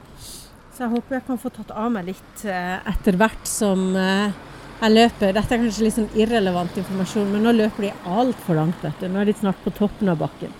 Så 0.75 0.83
jeg 0.83 0.91
håper 0.91 1.19
jeg 1.19 1.25
kan 1.29 1.39
få 1.39 1.51
tatt 1.55 1.71
av 1.71 1.93
meg 1.93 2.09
litt 2.09 2.43
eh, 2.49 2.75
etter 2.91 3.15
hvert 3.19 3.47
som 3.47 3.93
eh, 3.95 4.33
jeg 4.81 4.91
løper. 4.91 5.35
Dette 5.37 5.55
er 5.55 5.61
kanskje 5.63 5.85
litt 5.85 5.95
sånn 5.95 6.19
irrelevant 6.19 6.81
informasjon, 6.81 7.29
men 7.31 7.45
nå 7.47 7.53
løper 7.55 7.87
de 7.87 7.93
altfor 8.11 8.59
langt. 8.59 8.83
Du. 8.99 9.07
Nå 9.07 9.21
er 9.21 9.29
de 9.29 9.37
snart 9.37 9.61
på 9.63 9.73
toppen 9.77 10.11
av 10.11 10.19
bakken. 10.19 10.51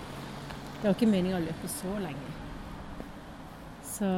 Det 0.78 0.86
var 0.86 0.96
ikke 0.96 1.10
meninga 1.10 1.40
å 1.40 1.44
løpe 1.44 1.68
så 1.72 1.92
lenge. 2.00 2.32
Så 3.96 4.08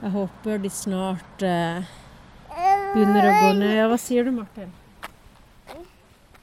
jeg 0.00 0.12
håper 0.16 0.60
de 0.64 0.72
snart 0.72 1.44
eh, 1.44 1.92
begynner 2.94 3.28
å 3.28 3.36
gå 3.42 3.54
ned. 3.60 3.76
Ja, 3.76 3.88
hva 3.92 4.00
sier 4.00 4.24
du, 4.24 4.32
Martin? 4.36 4.72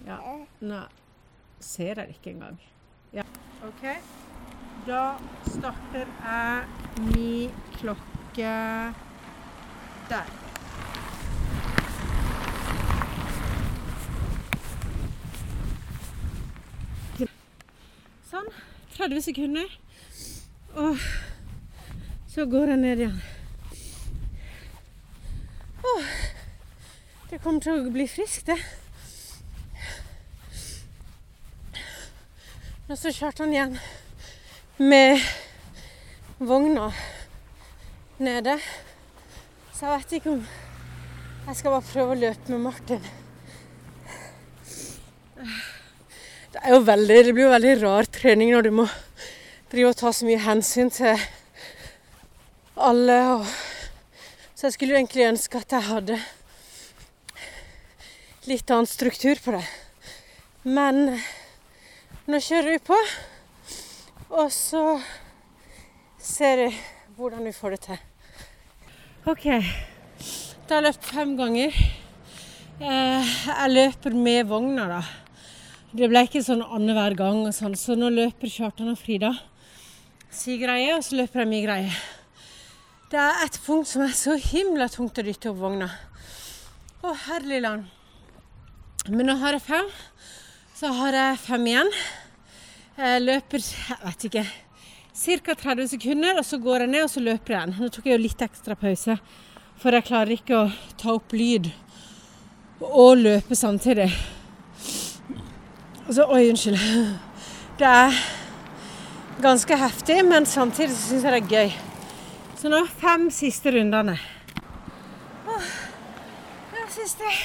Ja, 0.06 0.22
nei. 0.62 0.86
Ser 1.66 1.97
jeg 1.97 2.14
ikke 2.14 2.36
engang. 2.36 2.60
Ja. 3.18 3.24
OK. 3.65 3.84
Da 4.86 5.18
starter 5.49 6.05
jeg 6.05 7.07
mi 7.09 7.49
klokke 7.80 8.51
der. 10.11 10.30
Sånn. 18.30 18.53
30 18.99 19.26
sekunder. 19.32 19.78
Og 20.78 21.01
så 22.30 22.45
går 22.45 22.76
jeg 22.76 22.84
ned 22.86 23.01
igjen. 23.01 23.22
Åh, 25.88 26.11
det 27.32 27.41
kommer 27.41 27.65
til 27.65 27.82
å 27.82 27.95
bli 27.97 28.05
friskt, 28.11 28.51
det. 28.53 28.61
Og 32.88 32.96
så 32.96 33.12
kjørte 33.12 33.44
han 33.44 33.52
igjen 33.52 33.74
med 34.80 35.20
vogna 36.40 36.86
nede. 38.16 38.54
Så 39.76 39.90
jeg 39.90 39.92
vet 39.92 40.14
ikke 40.18 40.36
om 40.38 40.46
Jeg 41.48 41.58
skal 41.60 41.74
bare 41.74 41.88
prøve 41.90 42.14
å 42.14 42.20
løpe 42.22 42.54
med 42.54 42.62
Martin. 42.64 43.04
Det 46.54 46.62
er 46.64 46.74
jo 46.78 46.80
veldig, 46.88 47.18
det 47.28 47.34
blir 47.36 47.46
jo 47.46 47.52
veldig 47.58 47.74
rar 47.82 48.08
trening 48.18 48.54
når 48.56 48.68
du 48.68 48.72
må 48.80 48.86
drive 49.72 49.92
og 49.92 50.00
ta 50.00 50.14
så 50.16 50.28
mye 50.28 50.46
hensyn 50.48 50.92
til 50.92 51.28
alle. 52.76 53.18
Og, 53.36 53.52
så 54.56 54.70
jeg 54.70 54.78
skulle 54.78 54.96
jo 54.96 55.02
egentlig 55.02 55.28
ønske 55.28 55.60
at 55.60 55.76
jeg 55.76 55.88
hadde 55.90 56.22
litt 58.48 58.72
annen 58.72 58.88
struktur 58.88 59.44
på 59.44 59.60
det. 59.60 59.66
Men 60.64 61.20
nå 62.28 62.40
kjører 62.44 62.76
vi 62.76 62.84
på, 62.84 62.98
og 64.36 64.52
så 64.54 64.84
ser 66.20 66.64
vi 66.66 66.70
hvordan 67.18 67.48
vi 67.48 67.56
får 67.56 67.76
det 67.76 67.82
til. 67.88 68.02
OK. 69.28 69.46
Da 70.68 70.78
har 70.78 70.82
jeg 70.82 70.88
løpt 70.90 71.12
fem 71.12 71.36
ganger. 71.40 71.78
Eh, 72.78 73.36
jeg 73.48 73.74
løper 73.74 74.16
med 74.16 74.48
vogna, 74.52 74.88
da. 74.92 75.04
Det 75.98 76.10
ble 76.12 76.28
ikke 76.28 76.44
sånn 76.44 76.66
annenhver 76.66 77.16
gang, 77.18 77.46
og 77.48 77.56
sånn, 77.56 77.78
så 77.80 77.96
nå 77.98 78.12
løper 78.14 78.52
Kjartan 78.52 78.92
og 78.92 79.00
Frida 79.02 79.34
si 80.38 80.58
greie, 80.62 80.94
og 80.96 81.04
så 81.06 81.18
løper 81.18 81.44
jeg 81.44 81.50
min 81.50 81.66
greie. 81.66 81.94
Det 83.08 83.20
er 83.20 83.46
et 83.46 83.60
punkt 83.64 83.88
som 83.90 84.04
er 84.04 84.14
så 84.16 84.36
himla 84.40 84.90
tungt 84.92 85.18
å 85.18 85.26
dytte 85.26 85.52
opp 85.52 85.62
vogna. 85.62 85.88
Å, 87.02 87.14
herlig 87.28 87.62
land. 87.64 87.88
Men 89.08 89.30
nå 89.30 89.38
har 89.40 89.56
jeg 89.56 89.64
fem. 89.64 89.92
Så 90.78 90.92
har 90.94 91.16
jeg 91.16 91.38
fem 91.42 91.64
igjen. 91.72 91.88
Jeg 93.00 93.22
løper 93.24 93.64
jeg 93.66 93.96
vet 94.04 94.26
ikke, 94.28 94.42
ca. 95.18 95.56
30 95.58 95.88
sekunder, 95.96 96.38
og 96.38 96.46
så 96.46 96.60
går 96.62 96.84
jeg 96.84 96.92
ned 96.92 97.06
og 97.08 97.10
så 97.10 97.24
løper 97.26 97.56
jeg 97.56 97.64
igjen. 97.64 97.74
Nå 97.82 97.90
tok 97.96 98.06
jeg 98.06 98.14
jo 98.14 98.22
litt 98.22 98.44
ekstra 98.46 98.78
pause, 98.78 99.16
for 99.82 99.98
jeg 99.98 100.06
klarer 100.06 100.36
ikke 100.36 100.60
å 100.60 100.68
ta 101.02 101.16
opp 101.16 101.34
lyd 101.34 101.72
og 102.86 103.24
løpe 103.24 103.58
samtidig. 103.58 104.06
Og 106.06 106.14
Så, 106.14 106.28
oi, 106.30 106.44
unnskyld. 106.52 106.86
Det 107.82 107.90
er 107.90 108.22
ganske 109.42 109.82
heftig, 109.82 110.20
men 110.30 110.46
samtidig 110.46 110.94
så 110.94 111.10
syns 111.10 111.26
jeg 111.26 111.40
det 111.40 111.42
er 111.42 111.56
gøy. 111.56 111.76
Så 112.62 112.70
nå 112.70 112.84
fem 113.02 113.32
siste 113.34 113.74
rundene. 113.74 114.20
Åh, 115.42 115.74
det 116.70 116.86
er 116.86 116.96
siste. 117.02 117.36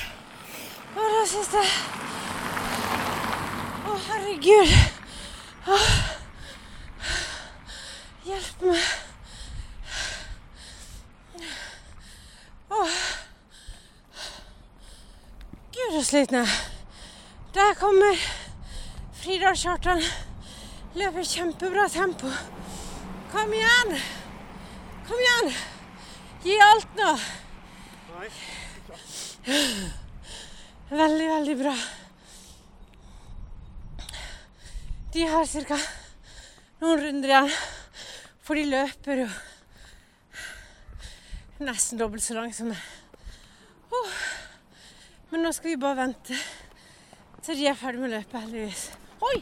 Å, 0.93 1.01
det 1.01 1.21
er 1.25 1.31
siste. 1.33 1.69
Herregud. 4.09 4.75
Åh. 5.67 5.91
Hjelp 8.25 8.63
meg. 8.63 8.85
Åh. 12.71 12.99
Gud, 15.73 15.93
så 15.93 16.05
sliten 16.05 16.37
jeg 16.37 16.43
er. 16.43 16.59
Der 17.55 17.75
kommer 17.81 18.27
Frida 19.23 19.51
og 19.53 19.57
Kjartan. 19.57 20.03
Løper 20.95 21.25
kjempebra 21.25 21.89
tempo. 21.89 22.29
Kom 23.33 23.53
igjen! 23.53 23.97
Kom 25.09 25.21
igjen! 25.21 25.55
Gi 26.45 26.59
alt 26.61 26.99
nå. 26.99 27.17
Veldig, 30.91 31.29
veldig 31.37 31.59
bra. 31.63 31.75
De 35.13 35.27
har 35.29 35.45
ca. 35.69 35.77
noen 36.81 37.01
runder 37.01 37.29
igjen, 37.29 37.51
for 38.41 38.57
de 38.57 38.63
løper 38.65 39.19
jo 39.21 39.27
nesten 41.63 42.01
dobbelt 42.01 42.25
så 42.25 42.39
langt 42.39 42.57
som 42.57 42.71
meg. 42.73 42.81
Oh. 43.93 44.15
Men 45.31 45.45
nå 45.45 45.51
skal 45.53 45.75
vi 45.75 45.81
bare 45.83 45.99
vente 46.01 46.39
til 47.45 47.59
de 47.61 47.67
er 47.69 47.77
ferdig 47.77 48.01
med 48.01 48.09
å 48.09 48.15
løpe, 48.15 48.41
heldigvis. 48.41 48.85
Oi! 49.29 49.39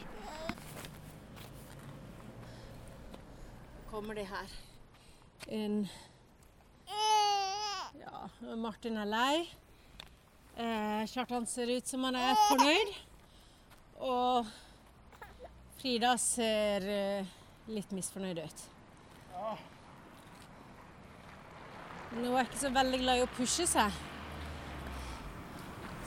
Kommer 3.91 4.17
de 4.19 4.25
her 4.27 4.55
inn 5.55 5.85
Ja, 8.01 8.27
Martin 8.59 8.99
er 8.99 9.07
lei. 9.07 9.37
Eh, 10.57 11.07
Kjartan 11.13 11.47
ser 11.47 11.71
ut 11.71 11.87
som 11.87 12.03
han 12.09 12.19
er 12.19 12.35
fornøyd. 12.49 12.91
Og 14.01 14.51
Frida 15.81 16.11
ser 16.21 16.83
eh, 16.85 17.29
litt 17.73 17.89
misfornøyd 17.89 18.37
ut. 18.37 18.59
Men 22.11 22.25
hun 22.27 22.35
er 22.37 22.43
ikke 22.45 22.59
så 22.61 22.69
veldig 22.75 22.97
glad 23.01 23.17
i 23.17 23.23
å 23.25 23.29
pushe 23.33 23.63
seg. 23.65 23.95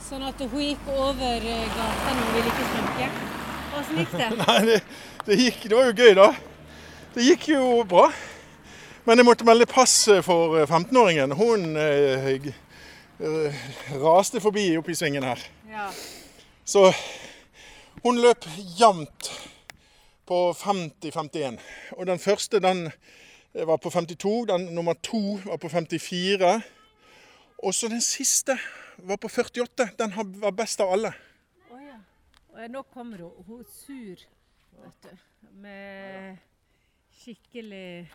Sånn 0.05 0.23
at 0.23 0.39
hun 0.39 0.61
gikk 0.63 0.85
over 0.93 1.43
eh, 1.49 1.65
gata 1.75 2.13
når 2.13 2.21
hun 2.21 2.37
ville 2.37 2.53
ikke 2.53 2.67
snakke. 2.69 3.09
Åssen 3.75 3.99
gikk 3.99 4.13
det? 4.15 4.29
Nei, 4.45 4.55
det, 4.69 4.77
det 5.27 5.37
gikk 5.41 5.65
Det 5.65 5.75
var 5.75 5.89
jo 5.89 5.97
gøy, 5.97 6.13
da. 6.21 6.27
Det 7.17 7.25
gikk 7.25 7.47
jo 7.51 7.65
bra. 7.89 8.05
Men 9.03 9.19
jeg 9.19 9.27
måtte 9.27 9.47
melde 9.49 9.67
pass 9.67 9.97
for 10.23 10.55
15-åringen. 10.61 11.33
Hun 11.35 11.65
eh, 11.81 12.29
eh, 12.31 13.59
raste 13.99 14.39
forbi 14.39 14.69
oppi 14.79 14.95
svingen 14.95 15.27
her. 15.27 15.43
Ja. 15.67 15.89
Så 16.63 16.85
hun 18.05 18.23
løp 18.23 18.47
jevnt 18.79 19.33
på 20.25 20.53
50-51. 20.57 21.59
Og 21.97 22.07
den 22.09 22.19
første 22.19 22.59
den 22.59 22.89
var 23.53 23.77
på 23.77 23.89
52, 23.89 24.47
den 24.49 24.65
nummer 24.75 24.93
to 25.03 25.39
var 25.45 25.57
på 25.57 25.69
54. 25.69 26.61
Og 27.63 27.73
så 27.73 27.87
den 27.87 28.01
siste 28.01 28.57
var 28.97 29.17
på 29.21 29.29
48. 29.29 29.89
Den 29.99 30.13
var 30.41 30.51
best 30.51 30.81
av 30.81 30.91
alle. 30.95 31.13
Å 31.71 31.79
ja. 31.79 31.99
Og 32.55 32.71
nå 32.71 32.83
kommer 32.93 33.23
hun. 33.25 33.45
Hun 33.47 33.61
er 33.61 33.69
sur, 33.71 34.25
vet 34.81 35.07
du. 35.07 35.23
Med 35.63 36.41
skikkelig 37.21 38.09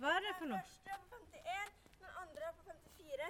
Hva 0.00 0.14
er 0.16 0.24
det 0.24 0.32
for 0.38 0.48
noe? 0.50 0.62
første 0.62 0.94
er 0.94 1.02
på 1.10 1.18
51, 1.18 1.74
den 2.00 2.14
andre 2.22 2.46
er 2.48 2.54
på 2.56 2.72
54, 2.72 3.28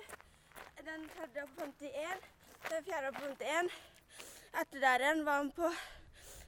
den 0.87 1.09
tredje 1.17 1.43
er 1.43 1.51
på 1.57 1.67
51, 1.67 2.23
den 2.69 2.87
fjerde 2.87 3.11
er 3.11 3.17
på 3.19 3.25
51. 3.27 3.75
Etter 4.63 4.85
der 4.87 5.05
igjen 5.05 5.25
var 5.27 5.41
han 5.43 5.51
på 5.57 5.73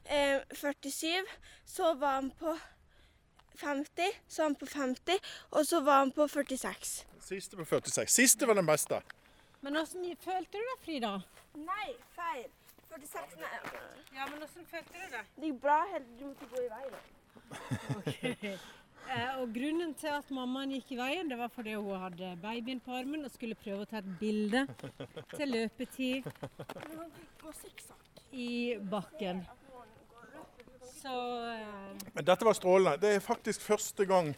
47, 0.08 1.24
så 1.64 1.94
var 1.94 2.20
han 2.20 2.30
på 2.38 2.56
50, 3.56 4.02
så 4.28 4.42
var 4.42 4.48
han 4.48 4.56
på 4.60 4.66
50, 4.66 5.18
og 5.50 5.66
så 5.66 5.80
var 5.80 5.98
han 6.02 6.12
på 6.12 6.28
46. 6.28 7.06
Siste 7.24 7.56
på 7.56 7.64
46. 7.64 8.12
Siste 8.12 8.46
var 8.46 8.54
den 8.54 8.66
beste. 8.66 9.00
Men 9.64 9.76
åssen 9.80 10.04
følte 10.20 10.60
du 10.60 10.60
deg, 10.60 10.78
Frida? 10.84 11.14
Nei, 11.56 11.88
feil. 12.16 12.50
46 12.90 13.38
nei. 13.40 13.50
Ja, 14.14 14.26
men 14.28 14.42
åssen 14.44 14.66
følte 14.70 14.92
du 14.92 15.06
deg? 15.14 15.30
Det 15.36 15.50
gikk 15.50 15.60
bra, 15.62 15.78
helt 15.94 16.10
du 16.18 16.26
måtte 16.28 16.50
gå 16.52 16.64
i 16.64 16.72
veien. 16.74 18.58
Eh, 19.04 19.34
og 19.36 19.50
grunnen 19.52 19.90
til 20.00 20.08
at 20.08 20.30
mammaen 20.32 20.70
gikk 20.72 20.94
i 20.94 20.96
veien, 20.96 21.28
det 21.28 21.36
var 21.36 21.50
fordi 21.52 21.74
hun 21.76 22.00
hadde 22.00 22.30
babyen 22.40 22.80
på 22.80 22.94
armen 22.96 23.26
og 23.26 23.32
skulle 23.34 23.56
prøve 23.60 23.84
å 23.84 23.88
ta 23.90 24.00
et 24.00 24.08
bilde 24.16 24.62
til 25.34 25.52
løpetid 25.52 26.24
i 28.32 28.78
bakken. 28.90 29.42
Så 31.04 31.38
uh... 31.48 31.96
Men 32.12 32.24
dette 32.24 32.44
var 32.44 32.54
strålende. 32.56 32.96
Det 32.96 33.10
er 33.14 33.20
faktisk 33.20 33.60
første 33.60 34.06
gang 34.08 34.30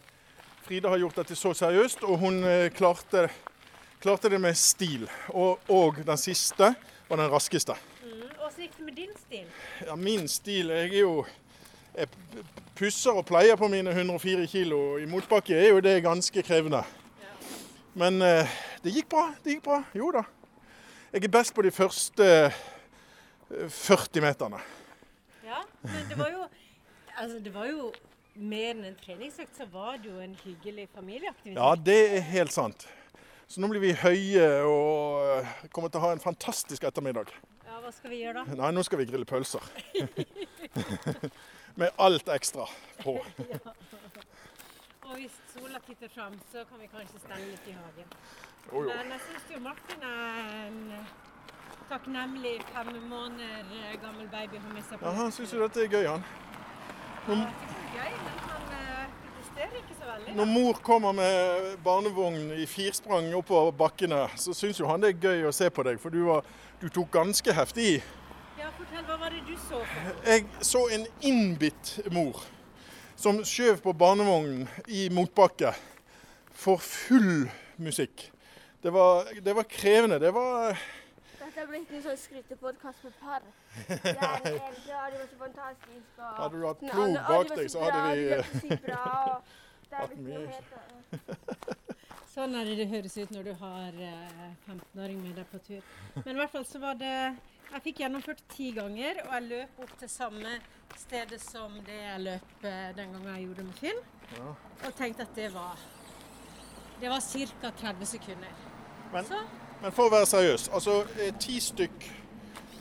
Frida 0.67 0.91
har 0.91 0.99
gjort 0.99 1.21
dette 1.21 1.37
så 1.39 1.53
seriøst, 1.55 2.01
og 2.03 2.19
hun 2.19 2.41
eh, 2.43 2.73
klarte, 2.75 3.29
klarte 4.03 4.27
det 4.33 4.41
med 4.43 4.57
stil. 4.59 5.05
Og, 5.29 5.61
og 5.71 6.01
den 6.03 6.19
siste 6.19 6.73
var 7.07 7.21
den 7.21 7.31
raskeste. 7.31 7.77
Åssen 8.43 8.65
gikk 8.65 8.75
det 8.81 8.87
med 8.89 8.97
din 8.99 9.13
stil? 9.21 9.45
Ja, 9.87 9.95
min 9.95 10.27
stil 10.27 10.73
Jeg 10.75 10.89
er 10.91 11.05
jo 11.05 11.27
Jeg 11.95 12.09
pusser 12.75 13.15
og 13.15 13.29
pleier 13.29 13.55
på 13.57 13.69
mine 13.71 13.95
104 13.95 14.47
kilo. 14.51 14.99
I 14.99 15.07
motbakke 15.07 15.55
er 15.55 15.71
jo 15.71 15.81
det 15.81 16.01
ganske 16.03 16.43
krevende. 16.43 16.83
Men 17.95 18.19
eh, 18.27 18.57
det 18.83 18.97
gikk 18.97 19.13
bra. 19.15 19.29
Det 19.45 19.55
gikk 19.55 19.63
bra. 19.69 19.85
Jo 19.95 20.11
da. 20.19 20.25
Jeg 21.13 21.29
er 21.29 21.35
best 21.39 21.55
på 21.55 21.63
de 21.63 21.71
første 21.71 22.27
eh, 22.51 22.59
40 23.71 24.27
meterne. 24.27 24.61
Ja, 25.47 25.63
men 25.87 26.09
det 26.11 26.19
var 26.19 26.33
jo 26.35 26.47
Altså, 27.17 27.39
det 27.41 27.55
var 27.55 27.65
jo 27.71 27.93
mer 28.37 28.75
enn 28.75 28.85
en 28.85 28.97
treningsøkt, 29.01 29.55
så 29.57 29.65
var 29.73 29.97
det 30.03 30.11
jo 30.11 30.19
en 30.21 30.35
hyggelig 30.43 30.83
familieaktivitet. 30.93 31.57
Ja, 31.57 31.71
det 31.81 31.97
er 32.19 32.27
helt 32.29 32.53
sant. 32.53 32.85
Så 33.49 33.63
nå 33.63 33.71
blir 33.71 33.81
vi 33.81 33.95
høye 33.97 34.49
og 34.69 35.71
kommer 35.73 35.89
til 35.89 36.03
å 36.03 36.05
ha 36.05 36.11
en 36.13 36.21
fantastisk 36.21 36.85
ettermiddag. 36.85 37.31
Ja, 37.65 37.79
hva 37.81 37.93
skal 37.95 38.13
vi 38.13 38.19
gjøre 38.21 38.43
da? 38.43 38.59
Nei, 38.61 38.73
nå 38.77 38.85
skal 38.85 39.01
vi 39.01 39.07
grille 39.09 39.29
pølser. 39.29 39.65
Med 41.81 42.05
alt 42.05 42.29
ekstra 42.37 42.67
på. 43.01 43.17
Og 45.07 45.15
hvis 45.15 45.41
sola 45.55 45.81
titter 45.87 46.11
fram, 46.11 46.35
så 46.51 46.67
kan 46.69 46.83
vi 46.83 46.91
kanskje 46.91 47.23
stenge 47.23 47.47
litt 47.47 47.71
i 47.71 47.77
hagen. 47.79 48.13
Oh. 48.73 48.83
Men 48.83 49.15
jeg 49.15 49.25
syns 49.29 49.53
jo 49.55 49.63
Martin 49.63 50.05
er 50.05 50.41
en 50.67 50.81
takknemlig 51.89 52.61
fem 52.73 52.89
måneder 53.11 53.61
eh, 53.61 53.95
gammel 54.03 54.29
baby 54.33 54.59
har 54.59 54.67
ha 54.67 54.75
med 54.75 54.85
seg 54.89 54.99
på. 54.99 55.07
Ja, 55.07 55.13
han 55.21 55.33
syns 55.35 55.55
jo 55.55 55.63
dette 55.63 55.85
er 55.85 55.93
gøy, 55.93 56.07
han. 56.09 56.25
Ja, 57.27 57.35
Det 57.35 57.37
er 57.37 57.95
gøy, 57.97 58.13
men 58.25 58.43
han 58.47 58.75
eh, 58.77 59.07
protesterer 59.23 59.79
ikke 59.81 59.97
så 60.01 60.11
veldig. 60.11 60.35
Når 60.41 60.51
mor 60.51 60.81
kommer 60.91 61.17
med 61.17 61.71
barnevogn 61.85 62.53
i 62.59 62.67
firsprang 62.71 63.31
oppover 63.39 63.75
bakkene, 63.77 64.27
så 64.37 64.55
syns 64.55 64.81
jo 64.81 64.91
han 64.91 65.03
det 65.03 65.15
er 65.15 65.29
gøy 65.29 65.49
å 65.49 65.55
se 65.55 65.71
på 65.71 65.87
deg, 65.87 66.01
for 66.03 66.15
du, 66.15 66.23
var, 66.29 66.47
du 66.83 66.89
tok 66.89 67.11
ganske 67.19 67.57
heftig 67.61 67.89
i. 67.95 67.97
Ja, 68.57 68.71
fortell, 68.79 69.05
hva 69.07 69.19
var 69.21 69.35
det 69.35 69.43
du 69.47 69.57
så 69.69 69.83
for? 69.85 70.13
Jeg 70.27 70.47
så 70.65 70.87
en 70.97 71.09
innbitt 71.21 71.99
mor 72.15 72.41
som 73.17 73.43
skjøv 73.47 73.81
på 73.85 73.95
barnevognen 73.97 74.67
i 74.93 75.07
motbakke 75.13 75.73
for 76.57 76.81
full 76.83 77.47
musikk. 77.81 78.31
Det 78.83 78.93
var, 78.93 79.29
det 79.43 79.55
var 79.57 79.67
krevende. 79.69 80.19
Det 80.21 80.31
var 80.35 80.77
Dette 81.57 81.65
er 81.65 81.71
blitt 81.73 81.93
en 81.97 82.03
sånn 82.05 82.19
skrytepodkast 82.21 83.05
med 83.07 83.15
par. 83.17 83.45
Det 83.89 84.11
er 84.13 84.43
det 84.45 84.91
var 84.93 85.31
så 85.31 85.39
fantastisk. 85.41 86.19
Og, 86.19 86.35
Hadde 86.37 86.59
du 86.61 86.67
hatt 86.67 86.83
alle 86.93 87.23
bak 87.29 87.53
deg, 87.57 87.71
så 87.73 87.85
hadde 87.87 88.03
vi 88.19 88.27
var 88.29 88.43
så 88.45 88.61
sykt 88.61 88.83
bra, 88.85 89.07
og 89.31 89.55
Det 89.87 90.03
hatt 90.03 90.17
mye. 90.27 90.61
Sånn 92.35 92.59
er 92.61 92.69
det 92.69 92.77
det 92.83 92.89
høres 92.93 93.17
ut 93.17 93.33
når 93.33 93.49
du 93.49 93.53
har 93.63 93.99
eh, 94.11 94.47
15-åring 94.69 95.23
med 95.25 95.41
deg 95.41 95.49
på 95.55 95.63
tur. 95.65 95.91
Men 96.19 96.35
i 96.35 96.39
hvert 96.43 96.53
fall 96.59 96.69
så 96.69 96.83
var 96.85 97.01
det 97.01 97.13
Jeg 97.73 97.85
fikk 97.89 98.03
gjennomført 98.05 98.43
ti 98.53 98.69
ganger, 98.77 99.23
og 99.25 99.33
jeg 99.39 99.49
løp 99.49 99.81
opp 99.87 99.97
til 100.03 100.13
samme 100.13 100.59
stedet 101.01 101.41
som 101.41 101.81
det 101.89 101.97
jeg 102.03 102.25
løp 102.27 102.67
eh, 102.69 102.91
den 103.01 103.17
gangen 103.17 103.33
jeg 103.33 103.47
gjorde 103.49 103.63
det 103.63 103.71
med 103.71 103.81
Finn. 103.81 104.03
Og 104.85 104.91
tenkte 105.01 105.25
at 105.25 105.33
det 105.41 105.49
var 105.57 105.81
Det 107.01 107.09
var 107.09 107.25
ca. 107.25 107.73
30 107.81 108.13
sekunder. 108.13 108.53
Men- 109.15 109.25
Så 109.25 109.41
Men 109.83 109.93
for 109.93 110.09
å 110.09 110.13
være 110.13 110.29
seriøs, 110.31 110.69
altså 110.75 111.03
eh, 111.21 111.35
ti 111.41 111.59
stykk 111.61 112.07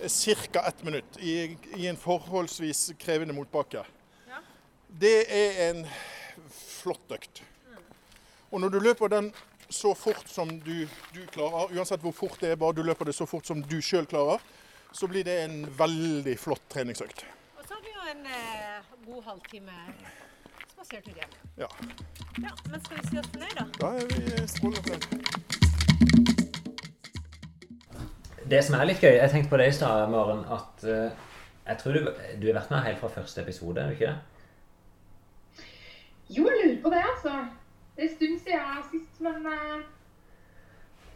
ca. 0.05 0.61
ett 0.67 0.83
minutt 0.83 1.17
i, 1.19 1.57
i 1.75 1.87
en 1.87 1.97
forholdsvis 1.97 2.91
krevende 2.99 3.33
motbakke. 3.33 3.83
Ja. 4.29 4.39
Det 4.87 5.17
er 5.31 5.59
en 5.69 5.83
flott 6.51 7.11
økt. 7.11 7.43
Og 8.51 8.61
når 8.61 8.69
du 8.69 8.79
løper 8.79 9.11
den 9.11 9.31
så 9.69 9.95
fort 9.97 10.27
som 10.29 10.51
du, 10.59 10.87
du 11.13 11.25
klarer, 11.33 11.73
uansett 11.75 12.03
hvor 12.03 12.13
fort 12.13 12.37
det 12.39 12.53
er, 12.53 12.59
bare 12.59 12.77
du 12.77 12.83
løper 12.85 13.09
det 13.09 13.15
så 13.17 13.25
fort 13.27 13.47
som 13.47 13.63
du 13.65 13.79
sjøl 13.81 14.05
klarer, 14.07 14.43
så 14.95 15.09
blir 15.11 15.25
det 15.27 15.39
en 15.43 15.65
veldig 15.77 16.37
flott 16.39 16.63
treningsøkt. 16.71 17.25
Og 17.57 17.65
så 17.65 17.73
har 17.73 17.81
vi 17.83 17.95
jo 17.95 18.05
en 18.13 18.29
eh, 18.29 18.93
god 19.07 19.23
halvtime 19.31 19.79
spasertur 20.71 21.11
igjen. 21.17 21.35
Ja. 21.57 21.71
Ja, 22.43 22.53
men 22.69 22.85
skal 22.85 23.01
vi 23.01 23.09
si 23.09 23.19
oss 23.19 23.33
fornøyd, 23.33 23.57
da? 23.59 23.67
Da 23.81 23.91
er 23.97 24.07
vi 24.13 24.47
strålende 24.53 24.85
fornøyd. 24.87 25.44
Det 28.49 28.61
som 28.61 28.77
er 28.77 28.85
litt 28.85 29.01
gøy 29.01 29.15
Jeg 29.17 29.31
tenkte 29.31 29.49
på 29.49 29.57
det 29.57 29.71
i 29.71 29.75
stad, 29.75 30.05
Maren, 30.11 30.43
at 30.53 30.85
uh, 30.85 31.31
jeg 31.65 31.77
tror 31.81 31.97
du, 31.97 32.09
du 32.41 32.47
har 32.47 32.59
vært 32.59 32.71
med 32.71 32.83
helt 32.85 32.99
fra 33.01 33.09
første 33.09 33.41
episode, 33.41 33.81
er 33.81 33.89
du 33.89 33.95
ikke 33.97 34.11
det? 34.11 35.63
Jo, 36.29 36.45
jeg 36.49 36.59
lurer 36.61 36.81
på 36.83 36.91
det, 36.93 37.01
altså. 37.13 37.33
Det 37.95 38.03
er 38.03 38.09
en 38.09 38.15
stund 38.15 38.39
siden 38.43 38.85
sist, 38.91 39.21
men 39.25 39.47
uh... 39.49 39.83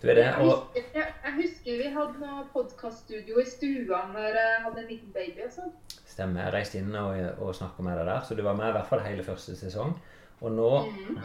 Er 0.02 0.16
det, 0.16 0.24
jeg, 0.24 0.36
og 0.40 0.46
husker, 0.48 0.84
jeg, 0.96 1.14
jeg 1.26 1.34
husker 1.36 1.80
vi 1.82 1.88
hadde 1.92 2.22
noe 2.22 2.46
podkaststudio 2.54 3.42
i 3.42 3.50
stua 3.50 3.98
når 4.14 4.38
jeg 4.38 4.62
hadde 4.64 4.80
en 4.80 4.88
liten 4.88 5.12
baby 5.12 5.44
og 5.44 5.52
sånn. 5.52 5.74
Stemmer. 6.08 6.46
Jeg 6.46 6.56
reiste 6.56 6.80
inn 6.80 6.96
og, 6.96 7.18
og 7.44 7.52
snakka 7.58 7.84
med 7.84 8.00
deg 8.00 8.08
der, 8.08 8.22
så 8.24 8.38
du 8.38 8.46
var 8.46 8.56
med 8.56 8.72
i 8.72 8.78
hvert 8.78 8.88
fall 8.88 9.04
hele 9.04 9.26
første 9.28 9.58
sesong. 9.60 9.92
Og 10.40 10.56
nå 10.56 10.72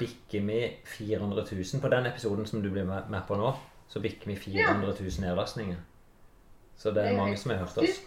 bikker 0.01 0.43
vi 0.51 0.61
400 0.91 1.47
000 1.55 1.85
på 1.85 1.93
den 1.95 2.11
episoden 2.11 2.51
som 2.51 2.65
du 2.65 2.73
blir 2.75 2.89
med, 2.89 3.07
med 3.15 3.23
på 3.29 3.39
nå. 3.39 3.55
Så 3.89 4.03
bikker 4.03 4.33
vi 4.33 4.41
400 4.51 4.91
000 4.91 5.23
nedlastninger. 5.23 5.79
Så 6.77 6.91
det 6.95 7.05
er 7.07 7.17
mange 7.17 7.37
som 7.37 7.51
har 7.55 7.59
hørt 7.65 7.79
oss. 7.79 8.01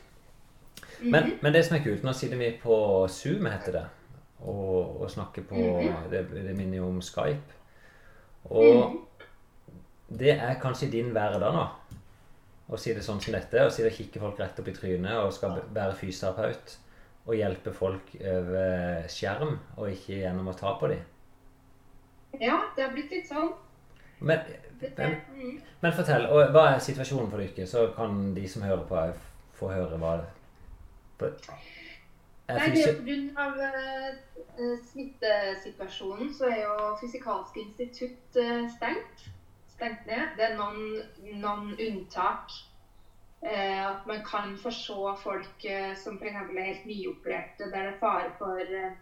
Mhm. 1.00 1.12
Men, 1.12 1.32
men 1.42 1.54
det 1.54 1.66
som 1.66 1.78
er 1.78 1.84
kult, 1.84 2.04
nå 2.04 2.14
sitter 2.14 2.38
vi 2.38 2.52
på 2.62 2.76
Zoom, 3.10 3.46
heter 3.46 3.72
det, 3.72 3.84
og, 4.42 5.02
og 5.02 5.12
snakker 5.12 5.44
på 5.50 5.56
Mhm. 5.56 6.10
det, 6.12 6.24
det 6.32 6.56
minner 6.58 6.78
jo 6.78 6.88
om 6.88 7.02
Skype. 7.02 7.54
Og 8.50 8.98
det 10.10 10.34
er 10.40 10.60
kanskje 10.62 10.90
din 10.92 11.12
hverdag 11.12 11.54
nå. 11.54 11.68
Å 12.70 12.78
si 12.80 12.94
det 12.94 13.04
sånn 13.06 13.22
som 13.24 13.34
dette, 13.34 13.62
og 13.64 13.72
sitte 13.72 13.88
og 13.92 13.96
kikke 13.96 14.20
folk 14.20 14.40
rett 14.40 14.58
opp 14.60 14.68
i 14.68 14.74
trynet 14.76 15.16
og 15.22 15.32
skal 15.34 15.62
være 15.74 15.96
fysioterapeut 15.96 16.78
og 17.28 17.36
hjelpe 17.36 17.72
folk 17.76 18.10
over 18.22 19.08
skjerm, 19.12 19.58
og 19.78 19.90
ikke 19.92 20.22
gjennom 20.22 20.48
å 20.48 20.56
ta 20.58 20.74
på 20.80 20.88
dem. 20.92 21.00
Ja, 22.40 22.58
det 22.76 22.84
har 22.84 22.92
blitt 22.94 23.12
litt 23.12 23.28
sånn. 23.28 23.54
Men, 24.20 24.40
men, 24.98 25.16
men 25.82 25.94
fortell, 25.94 26.26
og 26.26 26.52
hva 26.54 26.68
er 26.74 26.84
situasjonen 26.84 27.30
for 27.32 27.42
dere? 27.42 27.68
Så 27.70 27.88
kan 27.96 28.36
de 28.36 28.48
som 28.50 28.66
hører 28.66 28.86
på, 28.90 29.04
få 29.60 29.72
høre 29.74 30.00
hva 30.02 30.18
det 30.18 30.28
er 30.28 30.34
Nei, 32.48 32.70
Pga. 32.72 33.48
Uh, 34.58 34.78
smittesituasjonen 34.88 36.30
så 36.34 36.48
er 36.50 36.62
jo 36.64 36.76
Fysikalsk 37.02 37.58
institutt 37.62 38.40
eh, 38.42 38.64
stengt. 38.72 39.26
Stengt 39.74 40.08
ned. 40.08 40.32
Det 40.38 40.46
er 40.48 40.56
noen, 40.58 41.02
noen 41.42 41.74
unntak. 41.76 42.56
Eh, 43.42 43.84
at 43.90 44.08
man 44.08 44.24
kan 44.26 44.56
få 44.58 44.72
se 44.74 45.12
folk 45.22 45.66
eh, 45.66 45.92
som 46.00 46.18
f.eks. 46.18 46.40
er 46.40 46.64
helt 46.64 46.88
nyopererte, 46.90 47.68
der 47.68 47.76
det 47.76 47.92
er 47.92 48.00
fare 48.00 48.32
for 48.40 48.58
eh, 48.80 48.96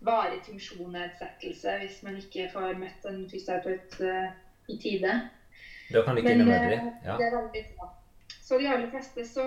varig 0.00 0.40
funksjonsnedsettelse 0.46 1.76
hvis 1.82 1.98
man 2.06 2.16
ikke 2.16 2.48
får 2.54 2.78
møtt 2.80 3.04
en 3.10 3.20
fysioterapeut 3.30 4.00
eh, 4.00 4.30
i 4.68 4.76
tide. 4.78 5.12
Da 5.92 6.02
kan 6.02 6.14
de 6.16 6.22
ikke 6.22 6.36
Men, 6.38 6.46
det. 6.46 6.72
eh. 6.78 6.84
Ja. 7.04 7.16
Det 7.18 7.26
er 7.26 7.36
veldig 7.36 7.64
bra. 7.76 7.88
Så 8.42 8.58
de 8.58 8.66
aller 8.68 8.90
fleste 8.90 9.24
så 9.26 9.44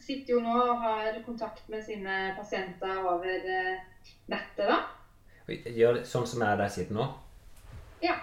sitter 0.00 0.34
jo 0.34 0.40
nå 0.40 0.54
og 0.70 0.80
har 0.82 1.18
kontakt 1.26 1.68
med 1.68 1.82
sine 1.84 2.34
pasienter 2.36 2.98
over 3.04 3.26
eh, 3.28 3.78
nettet, 4.28 4.66
da. 4.70 4.78
Gjør 5.50 5.94
det 5.98 6.06
sånn 6.06 6.26
som 6.26 6.42
jeg 6.46 6.58
der 6.58 6.68
sitter 6.68 6.94
nå? 6.94 7.06
Ja. 8.02 8.14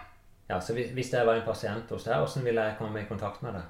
Ja, 0.49 0.59
så 0.59 0.73
hvis- 0.73 1.11
jeg 1.13 1.25
var 1.27 1.35
en 1.35 1.45
pasient 1.45 1.89
hos 1.89 2.03
deg, 2.03 2.15
hvordan 2.15 2.43
ville 2.45 2.61
jeg 2.61 2.77
komme 2.77 3.01
i 3.01 3.05
kontakt 3.09 3.41
med 3.43 3.53
deg? 3.53 3.63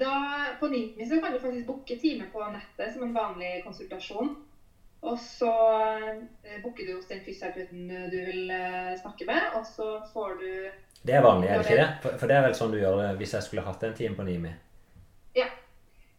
Da, 0.00 0.12
på 0.60 0.68
NIMI 0.70 1.06
så 1.08 1.20
kan 1.20 1.32
du 1.32 1.38
faktisk 1.42 1.66
booke 1.66 1.96
time 1.98 2.26
på 2.32 2.42
nettet 2.52 2.92
som 2.94 3.02
en 3.02 3.14
vanlig 3.14 3.62
konsultasjon. 3.64 4.36
Og 5.00 5.16
så 5.18 5.52
eh, 6.44 6.58
booker 6.62 6.86
du 6.86 6.94
hos 6.98 7.08
den 7.08 7.22
fysioterapeuten 7.24 8.10
du 8.12 8.18
vil 8.26 8.50
eh, 8.52 8.92
snakke 9.00 9.26
med, 9.28 9.54
og 9.56 9.64
så 9.66 9.94
får 10.12 10.34
du 10.42 10.50
Det 11.02 11.14
er 11.16 11.24
vanlig, 11.24 11.48
er 11.48 11.62
det 11.62 11.70
ikke 11.70 11.80
det? 11.80 11.88
For, 12.02 12.18
for 12.20 12.28
det 12.28 12.36
er 12.36 12.44
vel 12.44 12.56
sånn 12.58 12.74
du 12.74 12.80
gjør 12.82 13.00
det 13.00 13.10
hvis 13.22 13.32
jeg 13.38 13.46
skulle 13.46 13.64
hatt 13.64 13.86
en 13.88 13.96
time 13.96 14.18
på 14.18 14.26
Nimi? 14.28 14.52
Ja. 15.38 15.48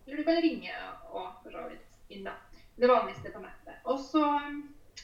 Eller 0.07 0.17
du 0.17 0.25
kan 0.25 0.41
ringe 0.41 0.73
og 1.11 1.27
for 1.43 1.53
så 1.53 1.67
vidt 1.69 2.15
inn, 2.15 2.25
da. 2.25 2.33
Det 2.81 2.89
vanligste 2.89 3.29
på 3.29 3.43
nettet. 3.43 3.77
Og 3.85 3.99
så 4.01 4.23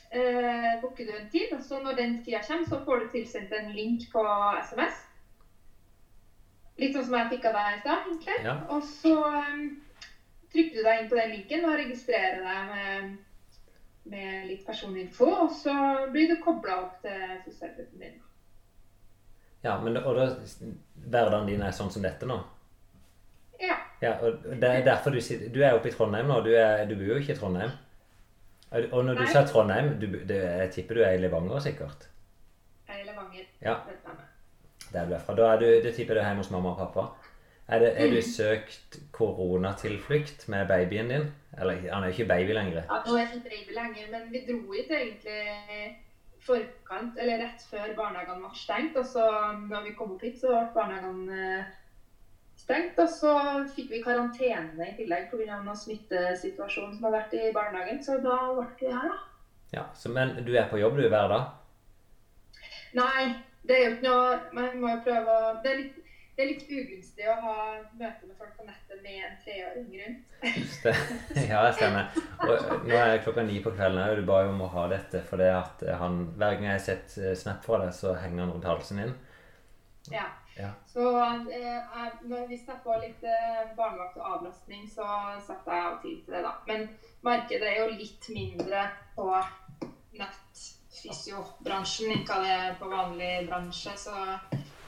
eh, 0.09 0.71
booker 0.82 1.05
du 1.05 1.13
en 1.13 1.30
tid, 1.30 1.51
og 1.53 1.61
så 1.63 1.82
når 1.84 1.99
den 1.99 2.17
tida 2.25 2.41
kommer, 2.47 2.65
så 2.65 2.82
får 2.86 3.03
du 3.03 3.11
tilsendt 3.13 3.53
en 3.53 3.69
link 3.75 4.07
på 4.11 4.23
SMS. 4.71 5.03
Litt 6.82 6.93
sånn 6.93 7.07
som 7.07 7.17
jeg 7.17 7.32
fikk 7.36 7.47
av 7.49 7.57
deg 7.57 7.75
i 7.75 7.84
stad, 7.84 8.07
egentlig. 8.07 8.39
Ja. 8.45 8.57
Og 8.73 8.84
så 8.86 9.13
um, 9.21 9.63
trykker 10.53 10.78
du 10.78 10.84
deg 10.86 11.01
inn 11.01 11.09
på 11.11 11.17
den 11.19 11.34
linken 11.34 11.65
og 11.69 11.80
registrerer 11.80 12.43
deg 12.43 12.73
med, 12.73 13.15
med 14.10 14.47
litt 14.49 14.66
personlig 14.66 15.08
info. 15.08 15.30
Og 15.45 15.51
så 15.51 15.74
blir 16.14 16.32
du 16.32 16.38
kobla 16.43 16.82
opp 16.84 17.01
til 17.03 17.41
fysioterapeuten 17.45 18.03
din. 18.03 18.20
Ja, 19.66 19.80
men 19.82 19.97
og 19.97 20.16
da 20.16 20.30
Hverdagen 21.08 21.47
din 21.49 21.64
er 21.66 21.74
sånn 21.76 21.91
som 21.91 22.03
dette 22.05 22.28
nå? 22.30 22.38
Ja. 23.62 23.78
Ja, 24.01 24.14
og 24.22 24.43
det 24.62 24.70
er 24.70 24.84
derfor 24.86 25.10
du 25.10 25.18
sitter 25.22 25.49
Du 25.49 25.64
er 25.66 25.74
oppe 25.74 25.89
i 25.89 25.93
Trondheim 25.95 26.28
nå. 26.30 26.41
Du, 26.45 26.51
er, 26.53 26.86
du 26.86 26.93
bor 26.95 27.16
jo 27.16 27.22
ikke 27.22 27.34
i 27.34 27.39
Trondheim. 27.39 27.74
Og 28.72 28.91
når 28.91 29.03
når 29.08 29.14
du 29.16 29.24
Nei. 29.24 29.32
sa 29.32 29.45
Trondheim, 29.47 29.93
du, 29.99 30.08
det, 30.28 30.41
jeg 30.43 30.72
tipper 30.76 30.99
du 30.99 31.03
er 31.05 31.16
i 31.16 31.22
Levanger 31.24 31.64
sikkert? 31.64 32.10
Jeg 32.88 32.99
er 32.99 33.03
i 33.05 33.08
Levanger. 33.08 33.47
Ja. 33.64 33.78
Der 34.91 35.08
du 35.08 35.16
er 35.16 35.24
fra. 35.24 35.36
Da 35.36 35.53
er 35.53 35.60
du, 35.64 35.66
det 35.84 35.95
tipper 35.95 36.18
du 36.18 36.22
er 36.22 36.28
hjemme 36.28 36.43
hos 36.43 36.51
mamma 36.51 36.76
og 36.76 36.84
pappa. 36.84 37.08
Er, 37.68 37.80
det, 37.84 37.93
er 37.99 38.12
du 38.12 38.22
søkt 38.24 38.99
koronatilflukt 39.18 40.47
med 40.53 40.68
babyen 40.70 41.09
din? 41.13 41.32
Eller 41.57 41.82
han 41.91 42.03
er 42.03 42.11
jo 42.11 42.15
ikke 42.18 42.30
baby 42.34 42.53
lenger. 42.53 42.84
Ja, 42.84 42.99
nå 43.05 43.15
er 43.15 43.24
jeg 43.24 43.39
ikke 43.39 43.49
baby 43.49 43.78
lenger, 43.78 44.11
men 44.13 44.30
vi 44.34 44.43
dro 44.47 44.59
hit 44.76 44.93
egentlig 44.93 45.97
forkant, 46.47 47.18
eller 47.20 47.41
rett 47.43 47.65
før 47.70 47.95
barnehagene 47.97 48.45
ble 48.45 48.61
stengt. 48.61 48.97
Og 48.99 49.05
så 49.05 49.26
når 49.68 49.89
vi 49.89 49.95
kom 49.97 50.13
opp 50.15 50.26
hit, 50.26 50.39
så 50.41 50.53
ble 50.53 50.63
barnehagene 50.76 51.39
eh, 51.57 51.72
stengt. 52.61 52.99
Og 53.03 53.09
så 53.11 53.34
fikk 53.76 53.91
vi 53.95 54.03
karantene 54.05 54.91
i 54.91 54.95
tillegg 54.99 55.32
pga. 55.32 55.59
noen 55.63 55.82
smittesituasjon 55.86 56.95
som 56.95 57.09
har 57.09 57.18
vært 57.20 57.36
i 57.38 57.51
barnehagen. 57.55 58.03
Så 58.03 58.20
da 58.24 58.39
ble 58.53 58.70
vi 58.80 58.93
her, 58.93 59.11
da. 59.13 59.20
Ja, 59.74 59.86
så, 59.95 60.09
Men 60.09 60.38
du 60.45 60.53
er 60.55 60.70
på 60.70 60.80
jobb 60.80 60.97
du 60.97 61.07
hver 61.09 61.28
dag? 61.34 61.49
Nei, 62.95 63.34
det 63.68 63.76
er 63.76 63.84
jo 63.84 63.95
ikke 63.97 64.07
noe 64.07 64.38
Man 64.55 64.78
må 64.80 64.93
jo 64.93 64.99
prøve 65.03 65.34
å 65.34 65.49
Det 65.63 65.72
er 65.72 65.82
litt, 65.82 65.97
det 66.38 66.44
er 66.44 66.50
litt 66.52 66.68
ugunstig 66.70 67.26
å 67.26 67.34
ha 67.42 67.54
møte 67.98 68.28
med 68.30 68.36
folk 68.38 68.52
på 68.60 68.66
nettet 68.68 69.00
med 69.02 69.24
en 69.26 69.38
treåring 69.42 69.88
rundt. 69.98 70.34
Ja, 71.50 71.64
det 71.66 71.72
stemmer. 71.80 72.12
Og 72.46 72.84
nå 72.86 72.94
er 72.94 73.16
det 73.16 73.24
klokka 73.26 73.46
ni 73.48 73.58
på 73.66 73.74
kvelden, 73.74 74.04
og 74.04 74.20
du 74.20 74.28
ba 74.28 74.44
jo 74.46 74.52
om 74.52 74.62
å 74.62 74.68
ha 74.76 74.84
dette 74.92 75.24
fordi 75.26 75.48
at 75.50 75.82
han 75.98 76.20
Hver 76.38 76.60
gang 76.60 76.68
jeg 76.68 76.76
har 76.76 76.84
sett 76.86 77.16
eh, 77.18 77.34
snap 77.40 77.66
fra 77.66 77.80
deg, 77.82 77.96
så 77.98 78.14
henger 78.22 78.44
han 78.44 78.54
rundt 78.54 78.70
halsen 78.70 79.02
din. 79.02 79.16
Ja. 80.14 80.28
Ja. 80.60 80.70
Så 80.94 81.08
eh, 81.18 81.82
når 82.30 82.46
vi 82.52 82.58
snakka 82.62 83.00
litt 83.02 83.26
eh, 83.26 83.74
barnevakt 83.78 84.22
og 84.22 84.30
avlastning, 84.36 84.86
så 84.94 85.10
satte 85.42 85.74
jeg 85.74 85.90
av 85.90 85.98
tid 86.06 86.22
til 86.22 86.38
det, 86.38 86.44
da. 86.46 86.54
Men 86.70 86.86
markedet 87.26 87.68
er 87.72 87.82
jo 87.82 87.98
litt 87.98 88.30
mindre 88.34 88.86
på 89.18 89.28
nettfysiobransjen 90.22 92.14
enn 92.14 92.24
hva 92.30 92.40
det 92.46 92.56
er 92.60 92.78
på 92.78 92.94
vanlig 92.94 93.34
bransje, 93.50 93.98
så 94.06 94.14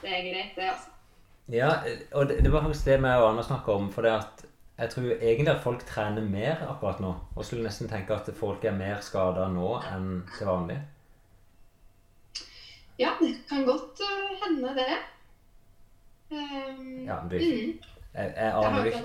det 0.00 0.14
er 0.14 0.26
greit, 0.30 0.54
det, 0.54 0.70
altså. 0.76 0.94
Ja, 1.50 1.72
og 2.14 2.28
det, 2.30 2.44
det 2.44 2.52
var 2.52 2.62
faktisk 2.62 2.86
det 2.86 3.00
vi 3.02 3.10
og 3.18 3.26
Anna 3.32 3.42
snakka 3.42 3.74
om. 3.74 3.90
For 3.92 4.06
det 4.06 4.14
at 4.14 4.44
jeg 4.80 4.90
tror 4.94 5.10
egentlig 5.10 5.52
at 5.52 5.62
folk 5.62 5.82
trener 5.86 6.24
mer 6.24 6.62
akkurat 6.70 7.00
nå. 7.04 7.12
Og 7.36 7.44
skulle 7.44 7.66
nesten 7.66 7.88
tenke 7.90 8.16
at 8.16 8.30
folk 8.36 8.64
er 8.64 8.76
mer 8.76 9.02
skada 9.04 9.48
nå 9.52 9.74
enn 9.90 10.08
til 10.38 10.48
vanlig. 10.48 10.78
Ja, 13.00 13.12
det 13.20 13.34
kan 13.48 13.64
godt 13.64 14.00
uh, 14.04 14.30
hende, 14.44 14.74
det. 14.76 14.96
Um, 16.30 17.06
Ja, 17.06 17.16
det, 17.30 17.40
mm. 17.40 17.78
jeg, 18.14 18.32
jeg 18.36 18.52
aner 18.54 18.84
ikke 18.84 18.98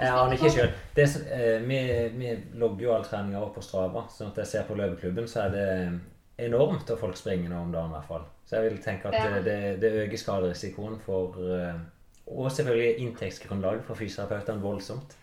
Jeg 0.00 0.12
aner 0.12 0.32
ikke 0.32 0.50
sjøl. 0.50 0.70
Eh, 0.96 1.68
vi, 1.68 1.80
vi 2.16 2.36
logger 2.58 2.86
jo 2.86 2.94
all 2.94 3.04
treninga 3.04 3.40
opp 3.40 3.54
på 3.56 3.64
Strava. 3.64 4.06
sånn 4.12 4.32
at 4.32 4.40
jeg 4.42 4.52
ser 4.52 4.68
på 4.68 4.76
løpeklubben, 4.76 5.28
så 5.28 5.46
er 5.46 5.54
det 5.54 5.66
enormt 6.48 6.90
at 6.90 7.00
folk 7.00 7.16
springer 7.16 7.52
nå 7.52 7.60
om 7.60 7.72
dagen. 7.72 7.92
i 7.92 7.96
hvert 7.96 8.10
fall. 8.10 8.24
Så 8.46 8.56
jeg 8.56 8.70
vil 8.70 8.82
tenke 8.82 9.08
at 9.08 9.14
Ja. 9.14 9.28
det, 9.34 9.44
det, 9.44 9.80
det 9.82 9.92
øker 10.06 10.16
skaderisikoen 10.16 11.00
for 11.00 11.38
eh, 11.54 11.74
Og 12.26 12.52
selvfølgelig 12.52 12.98
inntektsgrunnlaget 12.98 13.84
for 13.84 13.94
fysioterapeutene 13.94 14.62
voldsomt. 14.62 15.16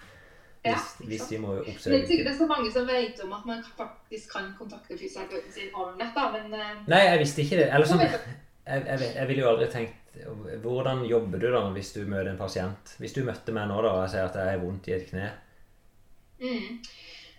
Hvis, 0.64 0.84
ja, 1.00 1.06
hvis 1.08 1.22
de 1.22 1.38
må 1.38 1.58
ikke 1.58 1.72
oppsøke 1.72 2.08
det 2.08 2.28
er 2.28 2.38
så 2.38 2.46
mange 2.48 2.72
som 2.72 2.86
vet 2.88 3.24
om 3.24 3.34
at 3.36 3.46
man 3.46 3.64
faktisk 3.78 4.32
kan 4.32 4.54
kontakte 4.60 4.98
fysioterapeuten 4.98 5.52
sin 5.52 5.74
over 5.76 5.98
nett, 6.00 6.16
da, 6.16 6.30
men 6.32 6.54
eh, 6.54 6.88
Nei, 6.88 7.02
jeg 7.10 7.20
visste 7.20 7.44
ikke 7.44 7.58
det. 7.60 7.68
Eller 7.74 7.90
sånn, 7.90 8.00
jeg, 8.00 8.86
jeg, 8.88 9.10
jeg 9.16 9.28
ville 9.28 9.44
jo 9.44 9.50
aldri 9.50 9.68
tenkt 9.72 10.00
Hvordan 10.64 11.06
jobber 11.10 11.42
du 11.42 11.48
da 11.52 11.64
hvis 11.74 11.92
du 11.96 12.04
møter 12.06 12.32
en 12.32 12.38
pasient? 12.38 12.96
Hvis 13.02 13.16
du 13.16 13.24
møtte 13.26 13.56
meg 13.56 13.68
nå 13.68 13.80
da, 13.82 13.96
og 13.96 14.04
jeg 14.06 14.14
sier 14.14 14.28
at 14.28 14.38
jeg 14.40 14.52
har 14.52 14.62
vondt 14.62 14.88
i 14.88 14.96
et 14.96 15.08
kne 15.10 15.32
mm. 16.40 16.84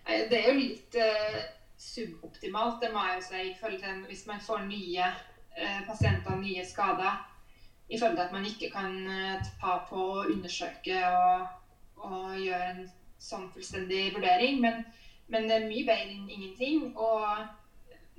Eh, 0.04 0.24
Det 0.30 0.40
er 0.40 0.48
jo 0.50 0.56
litt 0.58 0.96
uh, 1.00 1.38
suboptimalt, 1.80 2.82
det 2.82 2.90
må 2.92 3.04
jeg 3.08 3.20
jo 3.20 3.28
si, 3.30 3.44
hvis 4.10 4.26
man 4.28 4.42
får 4.44 4.66
nye 4.66 5.06
eh, 5.06 5.22
pasienter, 5.86 6.36
nye 6.40 6.64
skader. 6.64 7.22
I 7.88 7.98
forhold 7.98 8.16
til 8.16 8.24
at 8.24 8.32
man 8.32 8.44
ikke 8.44 8.70
kan 8.72 9.06
eh, 9.06 9.42
ta 9.60 9.76
på 9.88 9.96
og 9.96 10.30
undersøke 10.32 11.00
og, 11.08 11.46
og 11.96 12.36
gjøre 12.40 12.70
en 12.70 12.86
sånn 13.20 13.50
fullstendig 13.52 14.06
vurdering. 14.14 14.60
Men, 14.60 14.80
men 15.28 15.48
det 15.48 15.58
er 15.58 15.68
mye 15.68 15.84
bedre 15.86 16.14
enn 16.16 16.30
ingenting. 16.32 16.88
Og 16.96 17.44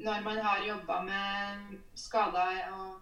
når 0.06 0.22
man 0.28 0.44
har 0.44 0.64
jobba 0.68 1.00
med 1.02 1.74
skader 1.98 2.70
og, 2.76 3.00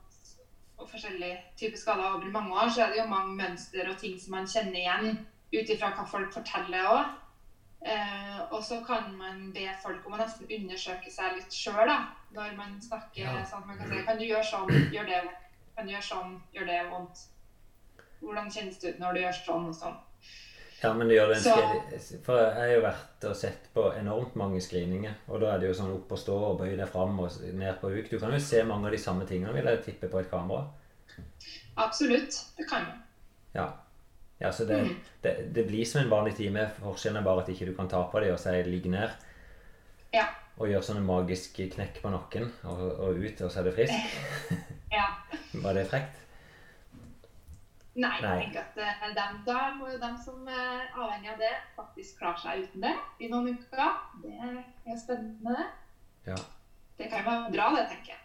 og 0.77 0.89
forskjellige 0.89 1.41
typer 1.59 1.77
skader 1.81 2.15
over 2.15 2.31
mange 2.31 2.55
år, 2.55 2.71
så 2.71 2.86
er 2.86 2.93
det 2.93 3.01
jo 3.01 3.11
mange 3.11 3.36
mønster 3.36 3.89
og 3.91 3.99
ting 3.99 4.15
som 4.19 4.38
man 4.38 4.47
kjenner 4.47 4.79
igjen 4.79 5.19
ut 5.53 5.69
ifra 5.69 5.91
hva 5.93 6.07
folk 6.09 6.31
forteller 6.34 6.89
òg. 6.89 7.11
Eh, 7.86 8.39
og 8.51 8.61
så 8.63 8.77
kan 8.86 9.09
man 9.17 9.51
be 9.51 9.65
folk 9.84 10.05
om 10.07 10.13
å 10.13 10.17
nesten 10.21 10.47
undersøke 10.47 11.11
seg 11.11 11.36
litt 11.36 11.51
sjøl. 11.51 11.89
Når 12.34 12.55
man 12.55 12.79
snakker 12.81 13.23
Ja. 13.25 13.43
sånn 13.43 13.59
at 13.61 13.67
man 13.67 13.77
kan 13.77 13.89
si 13.89 14.03
Kan 14.05 14.17
du 14.17 14.23
gjøre 14.25 14.43
sånn, 14.43 14.69
gjør 14.91 15.05
det 15.05 15.23
vondt. 15.25 15.39
Kan 15.75 15.86
du 15.88 15.91
gjøre 15.93 16.07
sånn, 16.07 16.41
gjør 16.53 16.65
det 16.65 16.89
vondt. 16.89 17.19
Hvordan 18.21 18.49
kjennes 18.51 18.79
det 18.79 18.93
ut 18.95 18.99
når 18.99 19.13
du 19.13 19.19
gjør 19.19 19.34
sånn 19.45 19.67
og 19.67 19.75
sånn? 19.75 19.97
Ja, 20.84 20.93
men 20.93 21.07
det 21.07 21.15
gjør 21.17 21.27
det 21.29 21.38
en 21.38 21.43
skred- 21.43 22.23
For 22.25 22.38
jeg 22.38 22.55
har 22.55 22.67
jo 22.67 22.81
vært 22.81 23.23
og 23.29 23.36
sett 23.36 23.67
på 23.73 23.93
enormt 23.97 24.36
mange 24.36 24.59
screeninger. 24.61 25.13
Og 25.29 25.39
da 25.41 25.53
er 25.55 25.59
det 25.59 25.67
jo 25.67 25.73
sånn 25.84 25.93
opp 25.95 26.11
og 26.11 26.17
stå 26.17 26.38
og 26.51 26.59
bøy 26.59 26.75
deg 26.77 26.88
fram 26.89 27.19
og 27.19 27.31
ned 27.53 27.79
på 27.81 27.89
huk. 27.93 28.09
Du 28.09 28.19
kan 28.19 28.31
jo 28.31 28.39
se 28.39 28.63
mange 28.63 28.86
av 28.86 28.91
de 28.91 28.97
samme 28.97 29.25
tingene, 29.27 29.53
vil 29.53 29.63
jeg 29.65 29.84
tippe, 29.84 30.09
på 30.09 30.19
et 30.19 30.29
kamera. 30.29 30.67
Absolutt. 31.77 32.34
Det 32.57 32.67
kan 32.69 32.86
du. 32.86 32.91
Ja. 33.59 33.69
Ja 34.43 34.51
så 34.51 34.65
det, 34.67 34.81
Mm. 34.83 34.95
det, 35.23 35.33
det 35.55 35.63
blir 35.67 35.85
som 35.87 36.01
en 36.03 36.09
vanlig 36.11 36.35
time. 36.35 36.67
Forskjellen 36.83 37.21
er 37.21 37.25
bare 37.25 37.41
at 37.43 37.49
ikke 37.49 37.65
du 37.71 37.75
kan 37.77 37.87
ta 37.89 38.03
på 38.11 38.19
dem 38.19 38.33
og 38.33 38.39
si 38.39 38.49
'ligg 38.49 38.85
ned'. 38.91 39.13
Ja. 40.13 40.25
Og 40.59 40.67
gjøre 40.69 40.83
sånne 40.85 41.01
magiske 41.01 41.69
knekk 41.73 42.01
på 42.03 42.09
nakken 42.13 42.51
og, 42.63 42.81
og 42.99 43.15
ut, 43.17 43.41
og 43.41 43.49
så 43.51 43.59
er 43.59 43.63
det 43.63 43.73
frisk. 43.73 43.93
Ja. 44.93 45.07
Var 45.63 45.73
det 45.73 45.87
frekt? 45.89 46.19
Nei, 47.95 48.09
Nei. 48.21 48.29
jeg 48.29 48.43
tenker 48.45 48.59
at 48.61 48.77
eh, 48.77 49.09
dem, 49.15 49.39
da 49.45 49.73
må 49.77 49.87
jo 49.91 49.97
dem 50.01 50.15
som 50.25 50.47
er 50.49 50.87
avhengig 50.97 51.29
av 51.29 51.37
det, 51.41 51.51
faktisk 51.77 52.17
klare 52.19 52.39
seg 52.41 52.63
uten 52.65 52.81
det 52.87 52.93
i 53.21 53.29
noen 53.29 53.51
uker. 53.53 53.91
Det 54.23 54.33
er 54.33 54.97
spennende. 54.97 55.65
Ja. 56.25 56.35
Det 56.97 57.09
kan 57.09 57.21
jo 57.23 57.29
være 57.29 57.51
bra, 57.53 57.67
det, 57.77 57.83
tenker 57.91 58.13
jeg. 58.15 58.22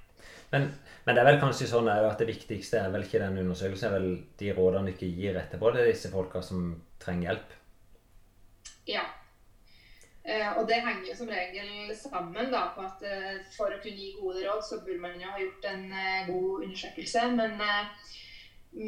Men, 0.53 0.71
men 1.05 1.17
det 1.17 1.23
er 1.23 1.29
vel 1.29 1.41
kanskje 1.43 1.69
sånn 1.69 1.91
at 1.93 2.21
det 2.21 2.31
viktigste 2.31 2.81
er 2.81 2.93
vel 2.93 3.05
ikke 3.05 3.21
den 3.21 3.41
undersøkelsen, 3.43 3.85
det 3.85 3.89
er 3.89 4.01
vel 4.01 4.11
de 4.41 4.53
rådene 4.57 4.95
ikke 4.95 5.11
gir 5.13 5.37
etterpå. 5.41 5.73
Det 5.75 5.85
er 5.85 5.93
disse 5.93 6.11
folka 6.13 6.43
som 6.45 6.71
trenger 7.03 7.31
hjelp. 7.31 7.57
Ja. 8.89 9.05
Eh, 10.29 10.49
og 10.59 10.67
det 10.69 10.81
henger 10.85 11.07
jo 11.09 11.15
som 11.17 11.31
regel 11.33 11.95
sammen 11.97 12.51
da, 12.53 12.67
på 12.77 12.85
at 12.85 13.05
eh, 13.09 13.39
for 13.55 13.73
å 13.73 13.81
kunne 13.81 13.97
gi 13.97 14.15
gode 14.19 14.43
råd, 14.45 14.65
så 14.65 14.81
burde 14.83 15.01
man 15.01 15.21
jo 15.21 15.31
ha 15.33 15.41
gjort 15.41 15.69
en 15.71 15.87
eh, 15.93 16.27
god 16.29 16.65
undersøkelse. 16.67 17.23
Men, 17.39 17.63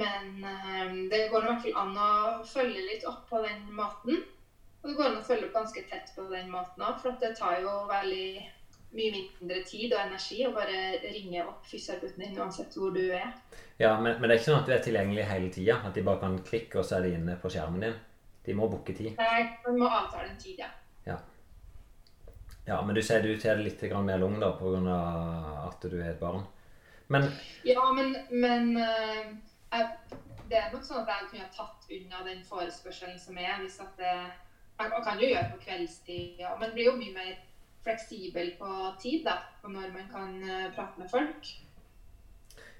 men 0.00 1.08
det 1.12 1.22
går 1.32 1.46
i 1.46 1.48
hvert 1.48 1.64
fall 1.64 1.80
an 1.84 1.96
å 1.96 2.10
følge 2.48 2.84
litt 2.90 3.08
opp 3.08 3.24
på 3.30 3.40
den 3.46 3.64
måten. 3.76 4.20
Og 4.80 4.88
det 4.88 4.96
går 4.98 5.10
an 5.10 5.20
å 5.20 5.24
følge 5.24 5.48
opp 5.48 5.56
ganske 5.62 5.84
tett 5.88 6.12
på 6.16 6.24
den 6.32 6.52
måten 6.52 6.84
òg, 6.84 7.00
for 7.00 7.16
det 7.20 7.32
tar 7.40 7.60
jo 7.64 7.72
veldig 7.88 8.28
mye 8.96 9.10
mindre 9.14 9.62
tid 9.66 9.92
og 9.94 10.00
energi 10.02 10.40
å 10.46 10.52
bare 10.54 10.76
ringe 11.04 11.44
opp 11.46 11.66
fysioterapeuten 11.70 12.24
din 12.24 12.38
uansett 12.40 12.74
hvor 12.76 12.94
du 12.94 13.02
er. 13.06 13.30
Ja, 13.78 13.94
men, 14.00 14.16
men 14.18 14.26
det 14.26 14.34
er 14.34 14.40
ikke 14.40 14.48
sånn 14.50 14.60
at 14.60 14.68
du 14.68 14.74
er 14.74 14.84
tilgjengelig 14.84 15.28
hele 15.30 15.50
tida. 15.54 15.78
At 15.86 15.96
de 15.96 16.04
bare 16.06 16.22
kan 16.24 16.38
klikke, 16.46 16.80
og 16.80 16.86
så 16.86 16.98
er 16.98 17.06
de 17.06 17.16
inne 17.16 17.38
på 17.40 17.52
skjermen 17.52 17.86
din. 17.86 17.96
De 18.46 18.56
må 18.56 18.68
booke 18.72 18.96
tid. 18.96 19.14
Nei, 19.20 19.42
man 19.66 19.78
må 19.80 19.88
avtale 19.88 20.32
en 20.32 20.40
tid, 20.40 20.60
ja. 20.60 20.70
Ja, 22.70 22.82
men 22.86 22.94
du 22.94 23.02
sier 23.02 23.22
du 23.22 23.32
tar 23.40 23.58
det 23.58 23.66
litt 23.66 23.82
mer 24.04 24.18
lung 24.20 24.36
da, 24.40 24.52
pga. 24.54 24.96
at 25.66 25.82
du 25.90 25.96
er 25.98 26.12
et 26.12 26.20
barn. 26.20 26.44
Men 27.08 27.26
Ja, 27.64 27.92
men, 27.92 28.14
men 28.30 28.76
eh, 28.76 29.32
jeg, 29.72 29.88
det 30.50 30.58
er 30.58 30.70
nok 30.72 30.84
sånn 30.86 31.02
at 31.02 31.10
jeg 31.10 31.30
kunne 31.30 31.46
ha 31.46 31.50
tatt 31.56 31.88
unna 31.96 32.22
den 32.28 32.44
forespørselen 32.46 33.18
som 33.18 33.38
er. 33.38 33.58
hvis 33.62 33.80
at 33.80 33.96
det, 33.98 34.14
man 34.78 35.02
kan 35.02 35.18
jo 35.18 35.26
gjøre 35.26 35.48
det 35.48 35.56
på 35.56 35.64
kveldstid, 35.64 36.38
ja, 36.44 36.54
men 36.60 36.70
blir 36.76 36.92
jo 36.92 36.98
mye 37.00 37.16
mer 37.16 37.32
fleksibel 37.84 38.52
på 38.58 38.70
tid 39.00 39.24
da, 39.24 39.38
og 39.62 39.70
når 39.72 39.92
man 39.94 40.08
kan 40.12 40.42
eh, 40.42 40.70
prate 40.74 41.00
med 41.00 41.08
folk. 41.10 41.46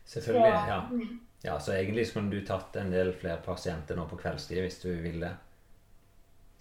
selvfølgelig, 0.05 0.59
Så, 0.59 0.67
ja. 0.69 0.81
mm. 0.91 1.21
ja. 1.45 1.59
Så 1.61 1.73
egentlig 1.73 2.07
så 2.07 2.13
kunne 2.19 2.31
du 2.31 2.47
tatt 2.47 2.77
en 2.77 2.93
del 2.93 3.13
flere 3.17 3.41
pasienter 3.45 3.97
nå 3.97 4.07
på 4.11 4.17
kveldstid 4.21 4.61
hvis 4.61 4.79
du 4.83 4.89
vil 5.03 5.21
det. 5.21 5.33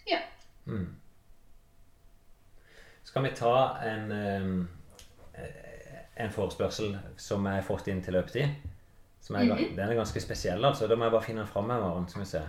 Ja. 0.07 0.19
Mm. 0.65 0.95
Skal 3.03 3.23
vi 3.23 3.31
ta 3.35 3.55
en 3.89 4.11
eh, 4.11 4.65
en 6.19 6.31
forespørsel 6.35 6.97
som 7.17 7.45
jeg 7.47 7.61
har 7.61 7.63
fått 7.63 7.87
inn 7.87 8.01
til 8.03 8.13
løpetid? 8.17 8.55
Som 9.21 9.35
er, 9.35 9.43
Mhm. 9.45 9.75
Den 9.75 9.89
er 9.89 9.95
ganske 9.95 10.19
spesiell, 10.21 10.65
altså. 10.65 10.87
Da 10.87 10.95
må 10.95 11.05
jeg 11.05 11.11
bare 11.11 11.23
finne 11.23 11.41
den 11.41 11.47
fram 11.47 11.69
her, 11.69 11.79
Maren. 11.79 12.07
Skal 12.09 12.21
vi 12.21 12.25
se. 12.27 12.41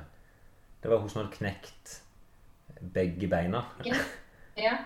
Det 0.82 0.91
var 0.91 0.99
hun 0.99 1.09
som 1.09 1.22
hadde 1.24 1.36
knekt 1.36 2.03
begge 2.95 3.28
beina. 3.28 3.62
Ja. 4.57 4.76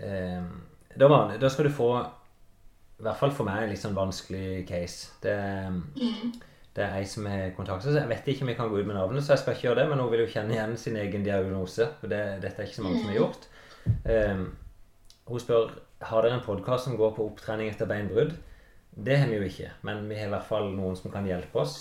Eh, 0.00 0.44
da, 0.96 1.08
var, 1.08 1.34
da 1.40 1.50
skal 1.52 1.68
du 1.68 1.74
få 1.74 1.90
I 2.00 3.04
hvert 3.04 3.20
fall 3.20 3.34
for 3.36 3.48
meg 3.48 3.64
en 3.64 3.72
litt 3.72 3.82
sånn 3.82 3.96
vanskelig 3.96 4.64
case. 4.68 5.12
Det, 5.22 5.36
det 6.76 6.84
er 6.84 6.96
ei 6.98 7.06
som 7.08 7.28
har 7.30 7.52
kontaktet 7.56 7.90
oss. 7.90 8.00
Jeg 8.00 8.10
vet 8.10 8.28
ikke 8.28 8.44
om 8.44 8.52
jeg 8.52 8.58
kan 8.58 8.72
gå 8.72 8.80
ut 8.80 8.88
med 8.88 8.98
navnet, 8.98 9.24
så 9.24 9.34
jeg 9.34 9.44
skal 9.44 9.56
ikke 9.56 9.68
gjøre 9.70 9.82
det. 9.82 9.86
Men 9.92 10.02
hun 10.04 10.10
vil 10.12 10.24
jo 10.24 10.32
kjenne 10.34 10.56
igjen 10.56 10.76
sin 10.80 10.98
egen 11.00 11.24
diagnose. 11.26 11.88
For 12.00 12.12
det, 12.12 12.24
dette 12.44 12.60
er 12.60 12.68
ikke 12.68 12.80
så 12.80 12.84
mange 12.86 13.00
som 13.00 13.12
har 13.12 13.20
gjort. 13.22 13.48
Eh, 14.04 14.42
hun 15.30 15.42
spør 15.42 15.72
har 16.10 16.24
dere 16.24 16.38
en 16.38 16.44
podkast 16.44 16.88
som 16.88 16.96
går 17.00 17.14
på 17.16 17.26
opptrening 17.28 17.70
etter 17.72 17.88
beinbrudd. 17.88 18.34
Det 18.90 19.16
har 19.20 19.30
vi 19.30 19.38
jo 19.38 19.46
ikke, 19.46 19.70
men 19.86 20.04
vi 20.10 20.18
har 20.18 20.28
i 20.28 20.34
hvert 20.34 20.48
fall 20.48 20.70
noen 20.74 20.96
som 20.98 21.12
kan 21.12 21.28
hjelpe 21.28 21.60
oss. 21.62 21.76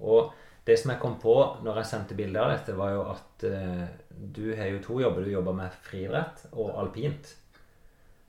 Og 0.00 0.32
det 0.66 0.76
som 0.78 0.92
jeg 0.92 1.00
kom 1.02 1.16
på 1.22 1.34
når 1.64 1.80
jeg 1.80 1.90
sendte 1.90 2.16
bilde 2.18 2.42
av 2.42 2.52
dette, 2.52 2.76
var 2.76 2.94
jo 2.94 3.04
at 3.12 3.46
uh, 3.48 3.84
du 4.10 4.50
har 4.58 4.68
jo 4.74 4.82
to 4.84 4.98
jobber. 5.00 5.24
Du 5.24 5.32
jobber 5.32 5.56
med 5.56 5.78
friidrett 5.86 6.44
og 6.52 6.74
alpint. 6.82 7.32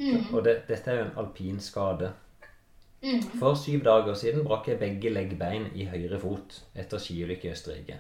Mm. 0.02 0.24
Og 0.34 0.44
det, 0.46 0.56
dette 0.68 0.90
er 0.92 0.98
jo 0.98 1.08
en 1.10 1.18
alpin 1.22 1.60
skade. 1.62 2.12
Mm. 3.04 3.22
For 3.40 3.54
syv 3.58 3.84
dager 3.86 4.14
siden 4.18 4.44
brakk 4.46 4.68
jeg 4.72 4.80
begge 4.82 5.10
leggbein 5.14 5.68
i 5.78 5.86
høyre 5.90 6.18
fot 6.22 6.56
etter 6.78 7.02
skiulykke 7.02 7.50
i 7.50 7.52
Østerrike. 7.54 8.00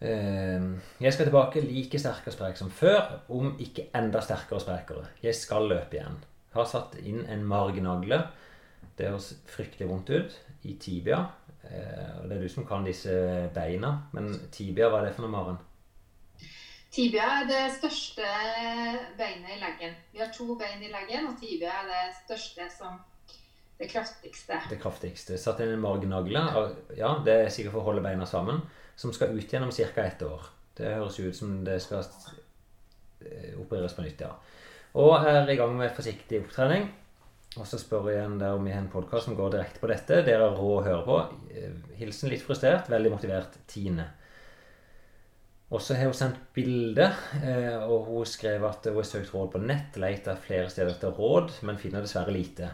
Eh, 0.00 0.62
Jeg 1.00 1.12
skal 1.12 1.26
tilbake 1.28 1.60
like 1.64 1.98
sterk 1.98 2.26
og 2.28 2.32
sprek 2.36 2.56
som 2.60 2.70
før, 2.70 3.18
om 3.32 3.54
ikke 3.60 3.88
enda 3.96 4.20
sterkere 4.24 4.58
og 4.58 4.64
sprekere. 4.64 5.06
Jeg 5.24 5.34
skal 5.34 5.68
løpe 5.68 5.96
igjen. 6.00 6.18
Har 6.56 6.68
satt 6.68 6.96
inn 7.04 7.22
en 7.28 7.44
margnagle. 7.48 8.22
Det 8.96 9.08
høres 9.10 9.34
fryktelig 9.52 9.88
vondt 9.90 10.10
ut. 10.16 10.36
I 10.64 10.76
tibia. 10.80 11.22
Eh, 11.64 12.28
Det 12.28 12.36
er 12.36 12.42
du 12.42 12.48
som 12.48 12.66
kan 12.66 12.84
disse 12.84 13.50
beina. 13.54 13.94
Men 14.12 14.32
tibia, 14.52 14.88
hva 14.88 15.00
er 15.00 15.04
det 15.10 15.14
for 15.14 15.22
noe, 15.26 15.30
Maren? 15.30 15.58
Tibia 16.96 17.24
er 17.42 17.44
det 17.44 17.64
største 17.74 18.24
beinet 19.18 19.50
i 19.52 19.60
leggen. 19.60 19.92
Vi 20.14 20.22
har 20.22 20.30
to 20.32 20.54
bein 20.56 20.80
i 20.80 20.88
leggen, 20.88 21.26
og 21.28 21.36
tibia 21.36 21.74
er 21.82 21.90
det 21.90 22.04
største 22.22 22.68
som 22.72 22.96
det 23.76 23.90
kraftigste. 23.90 24.56
Det 24.70 24.78
kraftigste. 24.80 25.36
Satt 25.36 25.60
inn 25.60 25.74
en 25.74 25.82
margnagle. 25.82 26.40
Ja, 26.96 27.18
det 27.26 27.34
er 27.34 27.52
sikkert 27.52 27.74
for 27.74 27.82
å 27.82 27.90
holde 27.90 28.04
beina 28.06 28.24
sammen. 28.28 28.62
Som 28.96 29.12
skal 29.12 29.36
ut 29.36 29.52
gjennom 29.52 29.68
om 29.68 29.76
ca. 29.76 30.06
ett 30.06 30.24
år. 30.24 30.48
Det 30.76 30.94
høres 30.94 31.20
ut 31.20 31.36
som 31.36 31.58
det 31.66 31.76
skal 31.84 32.00
eh, 32.00 33.52
opereres 33.60 33.92
på 33.92 34.06
nytt, 34.06 34.24
ja. 34.24 34.32
Og 34.96 35.18
er 35.20 35.52
i 35.52 35.60
gang 35.60 35.76
med 35.76 35.92
forsiktig 35.92 36.46
opptrening. 36.46 36.88
Og 37.60 37.68
så 37.68 37.76
spør 37.80 38.08
jeg 38.08 38.22
igjen 38.22 38.40
der 38.40 38.56
om 38.56 38.64
vi 38.64 38.72
har 38.72 38.80
en 38.80 38.92
podkast 38.92 39.28
som 39.28 39.36
går 39.36 39.52
direkte 39.52 39.84
på 39.84 39.92
dette. 39.92 40.24
Dere 40.24 40.48
har 40.48 40.56
råd 40.56 40.78
å 40.80 40.86
høre 40.88 41.04
på. 41.04 41.18
Eh, 41.52 41.76
Hilsen 42.00 42.32
litt 42.32 42.44
frustrert, 42.44 42.88
veldig 42.88 43.12
motivert 43.12 43.60
Tine. 43.68 44.14
Og 45.74 45.82
så 45.82 45.96
har 45.98 46.06
hun 46.06 46.14
sendt 46.14 46.38
bilde, 46.54 47.08
eh, 47.42 47.82
og 47.82 48.06
hun 48.06 48.26
skrev 48.28 48.64
at 48.68 48.86
hun 48.86 49.00
har 49.00 49.08
søkt 49.08 49.34
råd 49.34 49.52
på 49.52 49.62
nett, 49.66 49.96
leter 49.98 50.38
flere 50.38 50.70
steder 50.70 50.94
etter 50.94 51.14
råd, 51.16 51.56
men 51.66 51.80
finner 51.80 52.04
dessverre 52.04 52.34
lite. 52.34 52.70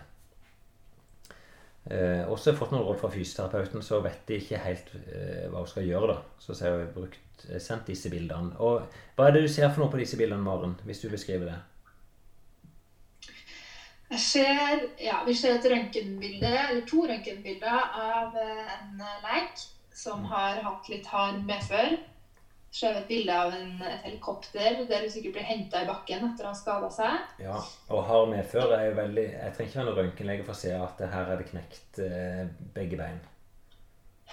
Og 1.83 2.37
også 2.37 2.47
har 2.47 2.53
jeg 2.53 2.59
fått 2.61 2.73
noen 2.77 2.85
råd 2.87 2.99
fra 3.01 3.09
fysioterapeuten, 3.11 3.83
så 3.83 3.99
vet 4.05 4.21
de 4.29 4.37
ikke 4.39 4.61
helt 4.63 4.93
eh, 5.01 5.49
hva 5.51 5.65
hun 5.65 5.71
skal 5.73 5.89
gjøre. 5.89 6.13
da. 6.13 6.39
Så 6.39 6.55
så 6.55 6.69
har 6.69 6.77
jeg 6.79 6.93
brukt, 6.95 7.47
eh, 7.49 7.59
sendt 7.59 7.91
disse 7.91 8.13
bildene. 8.13 8.55
Og 8.63 8.87
Hva 9.17 9.27
er 9.27 9.35
det 9.35 9.43
du 9.43 9.51
ser 9.51 9.73
for 9.73 9.83
noe 9.83 9.91
på 9.91 9.99
disse 9.99 10.21
bildene, 10.21 10.45
Maren? 10.45 10.77
Hvis 10.87 11.03
du 11.03 11.09
beskriver 11.11 11.51
det? 11.51 11.59
Jeg 14.13 14.21
ser, 14.21 14.83
ja, 15.01 15.23
vi 15.25 15.35
ser 15.35 15.55
et 15.57 15.67
røntgenbilde, 15.73 16.49
eller 16.69 16.83
to 16.89 17.07
røntgenbilder 17.09 17.85
av 17.97 18.35
eh, 18.37 18.73
en 18.75 19.01
eh, 19.01 19.23
leik 19.25 19.63
som 19.97 20.27
har 20.29 20.61
hatt 20.67 20.91
litt 20.93 21.07
hard 21.09 21.39
medfør. 21.49 21.95
Så 22.73 22.89
vi 22.89 23.03
et 23.03 23.09
bilde 23.11 23.35
av 23.37 23.51
en, 23.53 23.73
et 23.85 24.07
helikopter 24.07 24.79
der 24.89 25.03
du 25.05 25.11
sikkert 25.13 25.35
blir 25.35 25.45
henta 25.45 25.83
i 25.83 25.89
bakken 25.89 26.23
etter 26.31 26.47
å 26.47 26.53
ha 26.55 26.57
skada 26.57 26.89
seg. 26.95 27.19
Ja, 27.45 27.59
og 27.93 28.07
hard 28.09 28.31
medfør 28.31 28.73
er 28.79 28.87
jo 28.87 28.95
veldig 28.97 29.27
Jeg 29.27 29.53
trenger 29.57 29.69
ikke 29.69 29.81
være 29.81 29.89
noen 29.91 29.99
røntgenlege 29.99 30.47
for 30.47 30.55
å 30.55 30.61
se 30.63 30.73
at 30.79 31.03
det 31.03 31.11
her 31.13 31.35
er 31.35 31.43
det 31.43 31.51
knekt 31.51 32.01
eh, 32.01 32.47
begge 32.73 32.97
bein. 32.97 33.21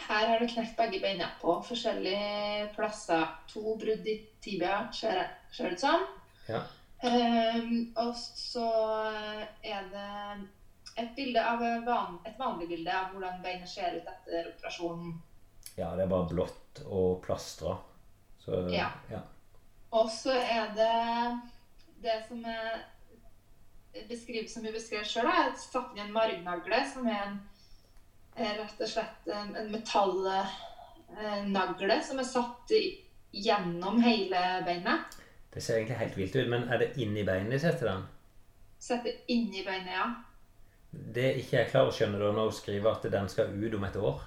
Her 0.05 0.31
har 0.31 0.39
du 0.39 0.47
knekt 0.47 0.77
begge 0.77 1.01
beina 1.03 1.27
på 1.41 1.57
forskjellige 1.67 2.69
plasser. 2.77 3.27
To 3.51 3.75
brudd 3.81 4.07
i 4.07 4.15
tibia, 4.39 4.85
ser 4.95 5.19
det 5.19 5.73
ut 5.73 5.83
som. 5.83 6.07
Ja. 6.47 6.63
Um, 7.03 7.91
og 7.99 8.15
så 8.15 8.69
er 9.63 9.85
det 9.91 10.07
et 10.99 11.11
bilde 11.15 11.43
av 11.43 11.61
et 11.63 12.39
vanlig 12.39 12.67
bilde 12.71 12.95
av 12.95 13.11
hvordan 13.11 13.43
beinet 13.43 13.71
ser 13.71 13.99
ut 13.99 14.07
etter 14.07 14.49
operasjonen. 14.53 15.13
ja, 15.75 15.93
det 15.95 16.03
er 16.07 16.11
bare 16.11 16.31
blått 16.31 16.81
og 16.87 17.21
plastra. 17.23 17.75
Så 18.49 18.69
Ja. 18.73 18.89
ja. 19.11 19.19
Og 19.91 20.11
så 20.11 20.31
er 20.33 20.73
det 20.75 21.39
det 22.01 22.23
som 22.27 22.45
er 22.45 22.79
beskrives 24.09 24.53
som 24.53 24.63
vi 24.63 24.71
beskrev 24.73 25.05
sjøl, 25.05 25.25
er 25.27 25.55
satt 25.57 25.91
inn 25.93 25.99
i 26.03 26.07
en 26.07 26.13
margnagle, 26.13 26.85
som 26.93 27.07
er 27.09 27.23
en 27.27 27.39
er 28.39 28.57
rett 28.61 28.81
og 28.81 28.89
slett 28.89 29.27
en, 29.33 29.55
en 29.57 29.71
metallnagle 29.73 32.03
som 32.05 32.19
er 32.21 32.27
satt 32.27 32.71
gjennom 33.31 34.01
hele 34.03 34.63
beinet. 34.65 35.17
Det 35.53 35.61
ser 35.63 35.75
egentlig 35.79 35.97
helt 35.99 36.17
vilt 36.17 36.35
ut, 36.37 36.49
men 36.51 36.69
er 36.69 36.77
det 36.83 36.97
inni 37.01 37.23
beinet 37.27 37.51
de 37.55 37.59
setter 37.61 37.85
den? 37.89 38.03
Setter 38.79 39.11
inni 39.33 39.63
beinet, 39.65 39.93
ja. 39.97 40.07
Det 40.89 41.25
er 41.25 41.35
ikke 41.41 41.57
jeg 41.57 41.71
klarer 41.73 41.89
å 41.91 41.95
skjønne 41.95 42.19
da 42.21 42.27
når 42.33 42.45
hun 42.49 42.57
skriver 42.57 42.87
at 42.91 43.03
den 43.13 43.27
skal 43.29 43.45
ut 43.53 43.75
om 43.77 43.83
et 43.85 43.97
år. 43.99 44.19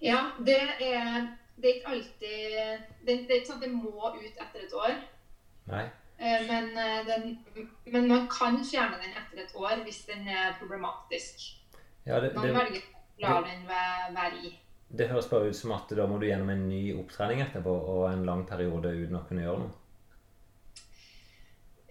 Ja, 0.00 0.20
det 0.46 0.60
er, 0.80 1.26
det 1.56 1.70
er 1.70 1.74
ikke 1.78 1.90
alltid 1.94 2.26
det, 3.06 3.16
det 3.26 3.30
er 3.30 3.40
ikke 3.40 3.46
sånn 3.50 3.58
at 3.60 3.64
det 3.66 3.72
må 3.72 3.90
ut 4.14 4.38
etter 4.44 4.62
et 4.66 4.74
år. 4.76 4.94
Nei. 5.70 5.84
Eh, 6.20 6.46
Men, 6.48 6.70
eh, 6.76 7.04
den, 7.06 7.26
men 7.86 8.08
man 8.08 8.26
kan 8.28 8.58
fjerne 8.64 8.98
den 9.00 9.14
etter 9.16 9.42
et 9.44 9.54
år 9.56 9.82
hvis 9.84 10.02
den 10.08 10.28
er 10.28 10.56
problematisk. 10.60 11.46
Ja, 12.06 12.20
det, 12.20 12.34
Man 12.34 12.46
det, 12.46 12.54
velger 12.56 12.80
å 12.80 13.22
la 13.24 13.40
den 13.44 13.66
være, 13.68 14.40
i. 14.44 14.54
det 14.96 15.08
høres 15.10 15.28
bare 15.28 15.48
ut 15.50 15.56
som 15.56 15.72
at 15.76 15.90
da 15.96 16.06
må 16.08 16.18
du 16.20 16.26
gjennom 16.26 16.50
en 16.50 16.68
ny 16.68 16.94
opptrening 16.96 17.40
etterpå 17.44 17.70
og 17.72 18.06
en 18.12 18.24
lang 18.28 18.46
periode 18.48 18.88
uten 18.96 19.16
å 19.20 19.24
kunne 19.28 19.44
gjøre 19.44 19.66
noe. 19.66 19.76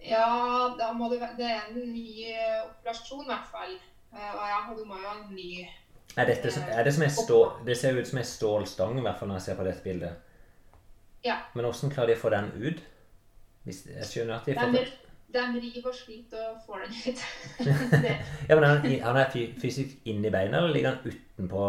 Ja, 0.00 0.74
da 0.78 0.92
må 0.96 1.10
det, 1.12 1.20
det 1.38 1.46
er 1.46 1.66
en 1.68 1.92
ny 1.92 2.32
operasjon 2.64 3.26
i 3.26 3.30
hvert 3.30 3.50
fall. 3.52 3.74
Eh, 4.14 4.30
Og 4.34 4.46
ja, 4.48 4.60
du 4.76 4.84
må 4.88 4.96
jo 4.98 5.06
ha 5.08 5.16
en 5.20 5.34
ny 5.34 5.68
Er 6.18 6.26
dette 6.26 6.50
er 6.74 6.82
det 6.84 6.92
som 6.94 7.02
er 7.06 7.08
stå, 7.14 7.36
Det 7.66 7.76
ser 7.78 7.94
ut 8.00 8.06
som 8.08 8.18
en 8.18 8.24
stålstang 8.24 8.98
i 8.98 9.02
hvert 9.04 9.18
fall 9.18 9.28
når 9.28 9.38
jeg 9.38 9.42
ser 9.42 9.56
på 9.60 9.64
dette 9.64 9.82
bildet. 9.84 10.16
Ja. 11.24 11.36
Men 11.54 11.64
hvordan 11.68 11.92
klarer 11.94 12.06
de 12.14 12.16
å 12.18 12.22
få 12.22 12.30
den 12.34 12.50
ut? 12.56 12.80
Hvis, 13.64 13.84
jeg 13.86 14.06
skjønner 14.08 14.38
at 14.40 14.46
de 14.48 14.54
får 14.56 14.72
den 15.30 15.52
de 15.54 15.60
river 15.62 15.86
og 15.86 15.94
sliter 15.94 16.46
og 16.48 16.56
får 16.66 16.80
den 16.86 16.94
ut. 17.12 17.20
Ja, 18.48 18.56
men 18.56 18.64
han, 18.64 18.86
han 19.04 19.16
er 19.20 19.28
fy- 19.30 19.52
fysisk 19.62 20.00
inni 20.10 20.30
beina, 20.34 20.58
eller 20.58 20.72
ligger 20.74 20.96
han 20.96 21.04
utenpå 21.06 21.68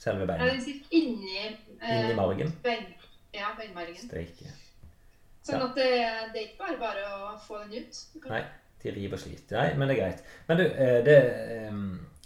selve 0.00 0.24
ja, 0.24 0.30
beinet? 0.30 0.52
den 0.54 0.62
sitter 0.64 0.96
inni, 0.96 1.42
eh, 1.82 1.98
Inni 1.98 2.14
margen? 2.16 2.54
bein, 2.64 2.86
ja, 3.36 3.50
beinmargen. 3.58 3.98
Streike. 4.00 4.48
Sånn 5.44 5.58
Ja. 5.60 5.66
at 5.66 5.76
det, 5.76 5.90
det 6.32 6.40
er 6.40 6.46
ikke 6.46 6.62
bare 6.64 6.78
bare 6.80 7.04
å 7.18 7.34
få 7.42 7.60
den 7.66 7.82
ut. 7.84 8.00
Nei, 8.30 8.40
de 8.82 8.94
river 8.96 9.18
og 9.18 9.24
sliter. 9.26 9.58
Nei, 9.58 9.74
men 9.76 9.88
det 9.92 9.98
er 9.98 10.00
greit. 10.06 10.24
Men 10.48 10.62
du, 10.62 10.64
eh, 10.70 10.98
det, 11.04 11.18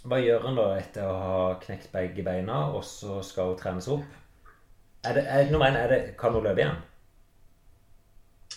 hva 0.07 0.19
gjør 0.23 0.45
hun 0.47 0.57
da 0.59 0.67
etter 0.79 1.07
å 1.07 1.15
ha 1.21 1.39
knekt 1.63 1.91
begge 1.91 2.23
beina, 2.25 2.61
og 2.71 2.83
så 2.87 3.19
skal 3.25 3.51
hun 3.51 3.59
trenes 3.59 3.89
opp? 3.91 4.05
Er 5.07 5.17
det, 5.17 5.23
er, 5.29 5.49
nå 5.51 5.59
mener 5.61 5.83
er 5.83 5.93
det, 5.93 5.99
kan 6.19 6.35
hun 6.35 6.45
løpe 6.45 6.63
igjen? 6.63 6.79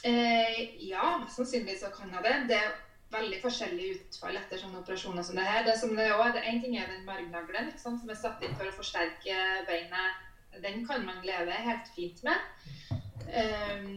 Eh, 0.06 0.60
ja, 0.88 1.20
sannsynligvis 1.28 1.34
sannsynlig 1.36 1.76
så 1.82 1.90
kan 1.94 2.14
hun 2.14 2.24
det. 2.24 2.36
Det 2.48 2.58
er 2.58 2.70
veldig 3.10 3.40
forskjellig 3.42 3.88
utfall 3.96 4.38
etter 4.38 4.60
sånne 4.60 4.80
operasjoner 4.80 5.26
som 5.26 5.38
det 5.38 5.46
her. 5.46 5.64
Det 5.66 5.76
som 5.78 5.94
det 5.96 6.06
er 6.06 6.14
også, 6.16 6.38
det 6.38 6.44
En 6.48 6.60
ting 6.62 6.76
er 6.78 6.88
den 6.90 7.04
margnaglen 7.08 7.72
som 7.78 7.98
er 8.08 8.18
satt 8.18 8.42
inn 8.46 8.56
for 8.56 8.70
å 8.70 8.76
forsterke 8.76 9.40
beinet. 9.68 10.26
Den 10.62 10.84
kan 10.86 11.04
man 11.06 11.20
leve 11.26 11.54
helt 11.66 11.90
fint 11.94 12.22
med. 12.26 12.38
Eh, 13.28 13.90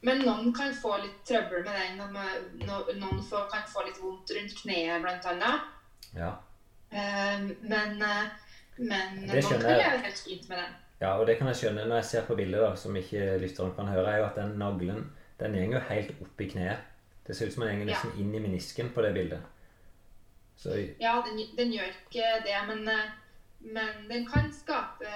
men 0.00 0.22
noen 0.24 0.54
kan 0.56 0.72
få 0.74 0.96
litt 1.02 1.18
trøbbel 1.28 1.66
med 1.66 1.76
den. 1.76 1.98
Noen- 2.00 3.00
Noen 3.02 3.20
får, 3.22 3.50
kan 3.52 3.66
få 3.68 3.84
litt 3.86 4.00
vondt 4.00 4.30
rundt 4.36 4.54
kneet, 4.62 5.02
blant 5.02 5.26
annet. 5.26 5.68
Ja. 6.16 6.32
Eh, 6.90 7.50
men 7.62 8.02
eh, 8.02 8.30
men 8.80 9.26
man 9.26 9.42
kan 9.42 9.60
leve 9.60 9.98
helt 10.04 10.18
fint 10.18 10.48
med 10.48 10.58
den. 10.58 10.76
Ja, 11.00 11.18
og 11.18 11.26
det 11.26 11.36
kan 11.38 11.48
jeg 11.48 11.56
skjønne 11.56 11.86
når 11.88 12.00
jeg 12.00 12.08
ser 12.10 12.26
på 12.28 12.36
bildet, 12.36 12.60
da, 12.60 12.74
som 12.76 12.96
ikke 12.96 13.38
lytteren 13.40 13.74
kan 13.76 13.88
høre, 13.88 14.08
er 14.08 14.20
jo 14.20 14.28
at 14.28 14.38
den 14.40 14.56
naglen 14.60 15.06
den 15.40 15.56
går 15.56 15.76
jo 15.76 15.82
helt 15.88 16.10
opp 16.20 16.40
i 16.40 16.48
kneet. 16.48 16.86
Det 17.26 17.36
ser 17.36 17.48
ut 17.48 17.54
som 17.54 17.64
den 17.64 17.82
går 17.82 17.92
ja. 17.92 18.00
inn 18.20 18.34
i 18.34 18.42
menisken 18.42 18.90
på 18.94 19.04
det 19.04 19.12
bildet. 19.16 19.40
Så 20.56 20.76
Ja, 21.00 21.22
den, 21.26 21.40
den 21.56 21.72
gjør 21.72 21.88
ikke 21.88 22.32
det, 22.44 22.56
men, 22.68 22.88
eh, 22.88 23.12
men 23.60 24.08
den 24.08 24.26
kan 24.28 24.52
skape, 24.52 25.12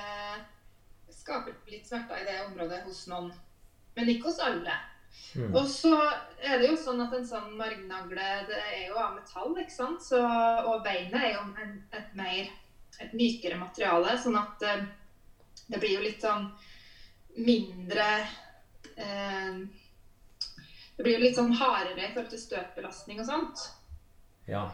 skape 1.12 1.57
litt 1.68 1.89
smerter 1.89 2.22
i 2.22 2.29
det 2.29 2.39
området 2.47 2.81
hos 2.85 3.07
noen. 3.12 3.33
Men 3.97 4.09
ikke 4.09 4.31
hos 4.31 4.41
alle. 4.45 4.77
Mm, 5.37 5.55
Og 5.55 5.65
så 5.71 5.95
er 6.41 6.59
det 6.61 6.69
jo 6.69 6.77
sånn 6.79 7.01
at 7.05 7.15
en 7.17 7.27
sånn 7.27 7.55
margnagle 7.59 8.29
det 8.49 8.61
er 8.61 8.85
jo 8.89 8.99
av 9.01 9.15
metall, 9.17 9.55
ikke 9.61 9.75
sant? 9.75 10.05
Så, 10.05 10.21
og 10.65 10.85
beinet 10.85 11.19
er 11.21 11.35
jo 11.37 11.47
en, 11.62 11.75
et 11.95 12.15
mer 12.19 12.53
et 13.03 13.15
mykere 13.17 13.59
materiale, 13.59 14.15
sånn 14.21 14.37
at 14.39 14.62
eh, 14.67 14.85
det 15.67 15.81
blir 15.81 15.97
jo 15.97 16.05
litt 16.05 16.23
sånn 16.23 16.47
mindre 17.43 18.07
eh, 18.95 19.57
Det 20.95 21.03
blir 21.03 21.17
jo 21.17 21.25
litt 21.25 21.35
sånn 21.39 21.57
hardere 21.59 22.05
i 22.05 22.12
forhold 22.12 22.31
til 22.31 22.43
støtbelastning 22.45 23.21
og 23.23 23.31
sånt. 23.31 23.69
ja. 24.47 24.69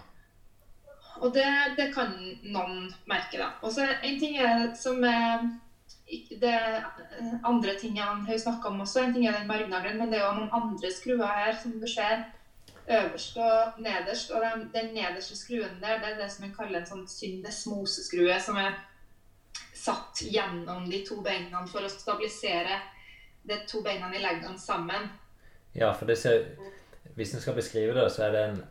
Og 1.20 1.32
det, 1.34 1.48
det 1.76 1.88
kan 1.92 2.12
noen 2.44 2.86
merke, 3.10 3.36
da. 3.36 3.48
Og 3.66 3.72
så 3.74 3.82
en 3.90 4.18
ting 4.20 4.36
er 4.40 4.70
som 4.78 5.02
er 5.04 5.42
ikke 5.42 5.69
det 6.40 6.54
eh, 6.54 7.32
andre 7.44 7.76
tingene 7.78 8.26
har 8.26 8.38
snakka 8.38 8.68
om 8.68 8.80
også, 8.84 9.04
en 9.04 9.14
ting 9.14 9.26
er 9.26 9.38
den 9.38 9.48
margnaglen, 9.48 9.98
men 9.98 10.12
det 10.12 10.18
er 10.20 10.26
jo 10.26 10.36
noen 10.40 10.54
andre 10.60 10.90
skruer 10.92 11.26
her 11.26 11.56
som 11.56 11.76
du 11.80 11.86
ser 11.88 12.24
øverst 12.90 13.36
og 13.36 13.80
nederst. 13.82 14.30
Og 14.30 14.42
den, 14.42 14.70
den 14.74 14.94
nederste 14.94 15.36
skruen 15.36 15.80
der, 15.82 16.00
det 16.02 16.12
er 16.12 16.22
det 16.22 16.30
som 16.32 16.46
vi 16.46 16.54
kaller 16.56 16.80
en 16.80 16.88
sånn 16.88 17.06
syndesmoseskrue, 17.10 18.38
som 18.42 18.58
er 18.60 18.78
satt 19.80 20.22
gjennom 20.26 20.88
de 20.90 21.04
to 21.06 21.20
beina 21.24 21.62
for 21.70 21.86
å 21.86 21.92
stabilisere 21.92 22.80
de 23.48 23.56
to 23.68 23.80
beina 23.84 24.10
i 24.12 24.20
leggene 24.20 24.58
sammen. 24.60 25.08
ja, 25.74 25.92
for 25.94 26.06
ser 26.18 26.44
Hvis 27.14 27.34
en 27.34 27.40
skal 27.40 27.54
beskrive 27.54 27.94
det, 27.94 28.10
så 28.12 28.24
er 28.24 28.32
det 28.32 28.44
en 28.48 28.62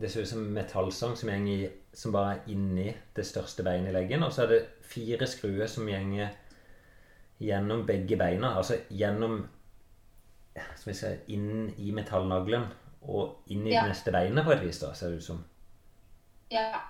Det 0.00 0.10
ser 0.10 0.22
ut 0.22 0.28
som 0.28 0.56
en 0.56 0.66
som, 1.16 1.28
i, 1.30 1.68
som 1.92 2.12
bare 2.12 2.34
er 2.34 2.40
inni 2.50 2.94
det 3.16 3.26
største 3.26 3.62
beinet 3.62 3.88
i 3.88 3.92
leggen. 3.92 4.22
Og 4.22 4.32
så 4.32 4.42
er 4.42 4.46
det 4.46 4.66
fire 4.82 5.26
skruer 5.26 5.66
som 5.66 5.88
går 5.88 6.30
gjennom 7.40 7.86
begge 7.86 8.16
beina. 8.16 8.54
Altså 8.56 8.78
gjennom 8.90 9.48
som 10.76 10.86
vi 10.90 10.94
sier, 10.94 11.18
Inn 11.34 11.72
i 11.82 11.90
metallnaglen 11.92 12.68
og 13.02 13.42
inn 13.50 13.66
i 13.66 13.72
Ja. 13.72 13.82
det 13.82 13.88
neste 13.90 14.12
beinet, 14.12 14.44
på 14.44 14.52
et 14.52 14.62
vis, 14.62 14.78
da, 14.80 14.92
ser 14.94 15.10
det 15.10 15.16
ut 15.16 15.24
som. 15.24 15.44
Ja, 16.50 16.80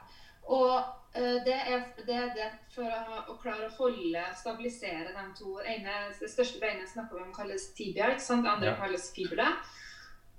og 0.47 0.85
eh, 1.15 1.39
det 1.45 1.55
er 1.55 1.85
det, 2.07 2.15
er 2.15 2.35
det 2.35 2.49
for 2.75 2.85
å, 2.85 3.23
å 3.33 3.37
klare 3.41 3.67
å 3.71 3.77
holde 3.79 4.23
stabilisere 4.37 5.15
de 5.15 5.25
to 5.39 5.59
ene, 5.61 6.13
Det 6.21 6.29
største 6.31 6.61
beinet 6.61 6.89
snakker 6.89 7.17
vi 7.17 7.23
om 7.23 7.33
kalles 7.35 7.73
tibia, 7.75 8.11
ikke 8.13 8.21
sant? 8.21 8.45
det 8.45 8.51
andre 8.53 8.69
Ja. 8.69 8.77
kalles 8.77 9.13
fibula. 9.15 9.49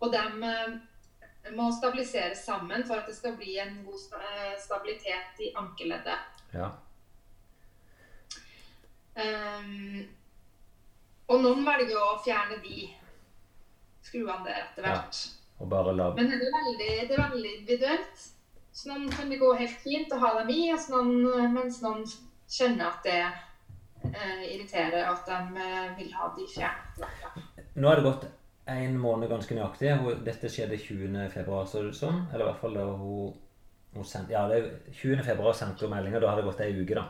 Og 0.02 0.12
de 0.12 0.18
eh, 0.44 1.52
må 1.56 1.72
stabiliseres 1.72 2.46
sammen 2.46 2.84
for 2.86 2.98
at 2.98 3.08
det 3.08 3.16
skal 3.16 3.36
bli 3.38 3.58
en 3.60 3.84
god 3.86 4.00
sta 4.00 4.18
eh, 4.22 4.56
stabilitet 4.60 5.40
i 5.40 5.52
ankeleddet. 5.56 6.20
Ja. 6.54 6.70
Um, 9.16 10.06
og 11.32 11.42
noen 11.42 11.66
velger 11.66 11.98
å 11.98 12.18
fjerne 12.24 12.60
de 12.64 12.90
skruene 14.06 14.44
der 14.46 14.62
etter 14.66 14.84
Ja. 14.84 14.96
hvert. 15.00 15.22
Og 15.60 15.70
bare 15.72 15.94
la 15.96 16.10
Men 16.14 16.28
det 16.30 16.36
er 16.36 16.52
veldig, 16.52 17.08
det 17.08 17.18
er 17.18 17.30
veldig 17.30 17.52
individuelt. 17.60 18.30
Så 18.76 18.90
noen 18.90 19.10
kan 19.10 19.30
det 19.30 19.40
gå 19.40 19.54
helt 19.56 19.78
fint 19.80 20.12
å 20.12 20.20
ha 20.20 20.34
dem 20.40 20.50
i, 20.52 20.68
noen, 20.90 21.54
mens 21.54 21.82
noen 21.82 22.04
kjenner 22.52 22.90
at 22.90 23.04
det 23.04 23.22
eh, 24.14 24.44
irriterer 24.52 25.08
at 25.08 25.26
de 25.26 25.62
eh, 25.64 25.94
vil 25.98 26.12
ha 26.14 26.28
de 26.36 26.46
fjernet. 26.46 27.70
Nå 27.76 27.90
er 27.90 27.96
det 27.96 28.04
gått 28.04 28.26
en 28.68 28.98
måned 29.00 29.30
ganske 29.30 29.56
nøyaktig. 29.56 29.94
Dette 30.26 30.52
skjedde 30.52 30.78
20. 30.78 31.30
februar, 31.32 31.66
så 31.66 31.86
det 31.86 31.96
sånn. 31.96 32.26
Eller 32.34 32.46
i 32.46 32.50
hvert 32.50 32.62
fall 32.62 32.74
da 32.74 32.86
hun, 33.00 33.34
hun 33.96 34.04
sendte 34.04 34.36
Ja, 34.36 34.46
det 34.52 34.60
er 34.60 34.70
20. 34.92 35.24
februar 35.24 35.54
sendte 35.54 35.86
hun 35.88 35.96
meldinga. 35.96 36.20
Da 36.20 36.34
har 36.34 36.42
det 36.42 36.48
gått 36.50 36.64
ei 36.66 36.74
uke, 36.76 36.96
da. 37.00 37.08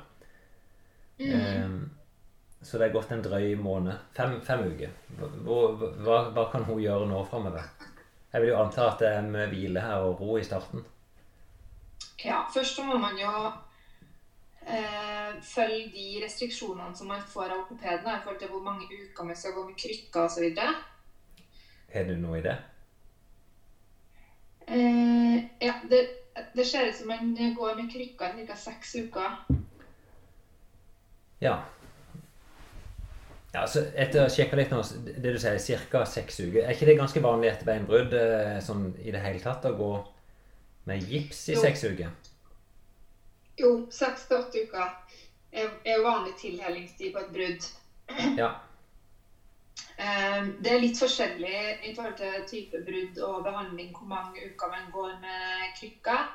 Ehm, 1.19 1.89
så 2.61 2.77
det 2.77 2.87
er 2.87 2.95
gått 2.95 3.11
en 3.11 3.23
drøy 3.23 3.55
måned. 3.61 3.93
Fem, 4.17 4.39
fem 4.41 4.65
uker. 4.71 4.95
Hva, 5.45 6.17
hva, 6.33 6.47
kan 6.51 6.65
hun 6.67 6.81
gjøre 6.81 7.07
nå 7.09 7.21
framover? 7.29 7.67
Jeg 8.33 8.41
vil 8.41 8.51
jo 8.51 8.59
anta 8.59 8.89
at 8.89 8.99
det 8.99 9.11
er 9.13 9.27
med 9.29 9.53
hvile 9.53 9.83
her 9.83 10.07
og 10.07 10.19
ro 10.21 10.37
i 10.39 10.43
starten. 10.43 10.83
Ja, 12.25 12.41
først 12.53 12.75
så 12.75 12.83
må 12.83 12.97
man 12.97 13.19
jo 13.19 13.31
eh, 14.65 15.35
følge 15.45 15.91
de 15.93 16.05
restriksjonene 16.23 16.97
som 16.97 17.11
man 17.13 17.21
får 17.21 17.53
av 17.53 17.61
ortopeden 17.63 18.09
i 18.09 18.21
forhold 18.23 18.39
til 18.41 18.51
hvor 18.51 18.63
mange 18.65 18.89
uker 18.89 19.29
man 19.29 19.37
skal 19.37 19.53
gå 19.55 19.67
med 19.67 19.77
krykker 19.79 20.25
osv. 20.25 20.57
Har 21.93 22.09
du 22.09 22.15
noe 22.19 22.39
i 22.39 22.43
det? 22.43 22.55
Eh, 24.67 25.37
ja, 25.61 25.77
det, 25.89 26.01
det 26.57 26.65
ser 26.65 26.89
ut 26.89 26.97
som 26.97 27.13
man 27.13 27.35
går 27.55 27.77
med 27.77 27.91
krykker 27.93 28.41
i 28.41 28.47
ca. 28.47 28.57
seks 28.57 28.95
uker. 29.05 29.37
Ja. 31.45 31.55
Ja, 33.55 33.63
så 33.71 33.85
Etter 33.95 34.25
å 34.25 34.31
sjekke 34.31 34.57
litt 34.59 34.73
nå, 34.73 34.81
det 35.05 35.31
du 35.31 35.39
sier, 35.39 35.85
ca. 35.91 36.01
seks 36.09 36.41
uker. 36.41 36.65
Er 36.65 36.73
ikke 36.75 36.89
det 36.89 36.97
ganske 36.99 37.21
vanlig 37.23 37.53
etter 37.53 37.69
beinbrudd 37.69 38.15
eh, 38.19 38.57
sånn 38.63 38.89
i 38.99 39.13
det 39.15 39.21
hele 39.23 39.39
tatt 39.43 39.67
å 39.69 39.75
gå 39.77 39.91
med 40.89 41.07
gips 41.07 41.45
i 41.53 41.55
seks 41.59 41.85
uker? 41.87 42.11
Jo, 43.55 43.71
seks 43.93 44.27
til 44.27 44.41
åtte 44.41 44.65
uker 44.67 44.83
er, 45.55 45.71
er 45.87 46.03
vanlig 46.03 46.35
tilhellingstid 46.41 47.15
på 47.15 47.23
et 47.23 47.33
brudd. 47.37 47.71
Ja. 48.41 48.51
Eh, 49.95 50.41
Det 50.59 50.73
er 50.73 50.81
litt 50.83 50.99
forskjellig 50.99 51.87
i 51.87 51.93
forhold 51.95 52.19
til 52.19 52.43
type 52.51 52.83
brudd 52.83 53.23
og 53.23 53.43
behandling 53.47 53.95
hvor 53.95 54.09
mange 54.11 54.49
uker 54.51 54.73
man 54.73 54.91
går 54.91 55.15
med 55.23 55.71
krykker. 55.79 56.27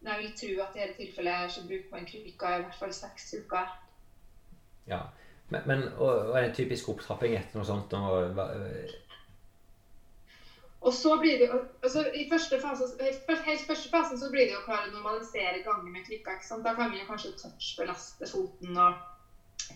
Men 0.00 0.14
jeg 0.14 0.22
vil 0.22 0.36
tro 0.38 0.64
at 0.64 0.76
i 0.76 0.84
dette 0.84 0.98
tilfellet 1.02 1.50
så 1.52 1.66
bruker 1.66 1.96
man 1.98 2.06
krykker 2.08 2.60
i 2.60 2.62
hvert 2.62 2.78
fall 2.78 2.94
seks 2.94 3.34
uker. 3.42 3.74
Ja. 4.90 5.04
Men, 5.50 5.62
men 5.66 5.86
og, 5.98 6.30
og 6.30 6.36
en 6.38 6.52
typisk 6.54 6.88
opptrapping 6.92 7.34
etter 7.38 7.58
noe 7.58 7.66
sånt 7.66 7.94
og, 7.98 8.38
øh, 8.38 8.92
Og 10.80 10.94
så 10.94 11.16
blir 11.20 11.40
det 11.40 11.48
jo 11.50 11.58
altså 11.82 12.04
I 12.14 12.28
første 12.30 12.60
fase, 12.62 12.86
helt 13.46 13.66
første 13.66 13.90
fasen 13.90 14.20
så 14.20 14.30
blir 14.30 14.46
det 14.46 14.54
jo 14.54 14.60
å 14.62 14.66
klare 14.68 14.88
å 14.88 14.94
normalisere 14.94 15.64
gangen 15.66 15.92
med 15.92 16.06
krykka. 16.06 16.36
ikke 16.36 16.46
sant? 16.46 16.64
Da 16.64 16.74
kan 16.78 16.92
vi 16.92 17.02
jo 17.02 17.08
kanskje 17.08 17.34
touchbelaste 17.40 18.30
foten 18.30 18.78
og, 18.78 19.00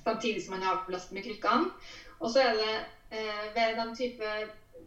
samtidig 0.04 0.44
som 0.44 0.56
man 0.56 0.64
er 0.64 0.76
avbelastet 0.76 1.16
med 1.16 1.26
krykkene. 1.26 1.72
Og 2.20 2.30
så 2.30 2.46
er 2.46 2.54
det 2.60 2.74
eh, 3.10 3.44
ved 3.56 3.76
den 3.80 3.92
type 3.98 4.30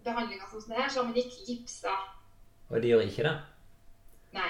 behandlinger 0.07 0.47
som 0.51 0.71
det 0.71 0.79
her, 0.81 0.89
så 0.89 1.03
har 1.03 1.09
man 1.11 1.19
ikke 1.19 1.45
gipsa. 1.47 1.93
Og 2.69 2.81
de 2.81 2.87
gjør 2.87 3.05
ikke 3.05 3.27
det? 3.27 3.35
Nei. 4.33 4.49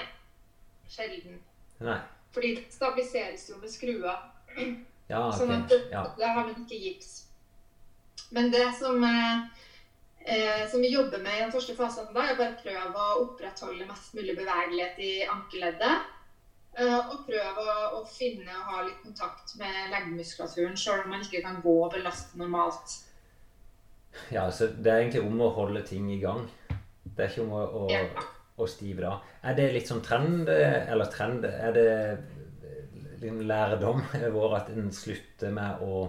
Sjelden. 0.90 1.42
Nei. 1.84 2.00
Fordi 2.34 2.56
det 2.56 2.66
stabiliseres 2.74 3.50
jo 3.50 3.60
med 3.62 3.74
skruer. 3.74 4.24
Ja, 5.10 5.32
Sånn 5.32 5.52
at 5.56 5.72
Ja. 5.92 6.04
da 6.18 6.34
har 6.34 6.46
man 6.46 6.56
ikke 6.66 6.80
gips. 6.82 7.24
Men 8.32 8.52
det 8.52 8.66
som, 8.76 9.02
eh, 9.04 9.40
eh, 10.26 10.68
som 10.68 10.82
vi 10.82 10.90
jobber 10.92 11.18
med 11.24 11.38
i 11.38 11.42
den 11.46 11.52
første 11.52 11.76
fasen, 11.76 12.14
da, 12.14 12.22
er 12.28 12.36
bare 12.36 12.58
prøve 12.62 12.94
å 12.94 13.22
opprettholde 13.24 13.88
mest 13.88 14.14
mulig 14.14 14.36
bevegelighet 14.36 15.00
i 15.00 15.26
ankeleddet. 15.26 16.02
Eh, 16.78 17.10
og 17.10 17.26
prøve 17.26 17.58
å, 17.58 18.02
å 18.02 18.06
finne 18.06 18.50
og 18.52 18.68
ha 18.70 18.82
litt 18.84 19.00
kontakt 19.02 19.56
med 19.58 19.90
leggmuskulaturen, 19.90 20.76
sjøl 20.78 21.06
om 21.06 21.10
man 21.10 21.22
ikke 21.24 21.42
kan 21.42 21.62
gå 21.64 21.78
og 21.86 21.92
belaste 21.96 22.36
normalt. 22.38 23.04
ja, 24.32 24.50
så 24.52 24.68
det 24.68 24.88
er 24.92 25.02
egentlig 25.02 25.24
om 25.26 25.40
å 25.42 25.54
holde 25.56 25.82
ting 25.88 26.10
i 26.12 26.20
gang. 26.20 26.48
Det 27.16 27.24
er 27.26 27.30
ikke 27.32 27.42
om 27.48 27.52
å, 27.56 27.64
å, 27.88 27.90
Ja. 27.92 28.04
å 28.60 28.68
stive 28.68 29.06
av. 29.08 29.22
Er 29.44 29.54
det 29.56 29.72
litt 29.74 29.88
sånn 29.88 30.04
trend, 30.04 30.50
eh, 30.50 30.86
eller 30.92 31.06
trend 31.06 31.46
Er 31.46 31.72
det 31.72 32.20
din 33.22 33.44
lærdom 33.48 34.02
vår 34.38 34.56
at 34.62 34.72
en 34.74 34.92
slutter 34.94 35.54
med 35.54 35.84
å 35.84 36.08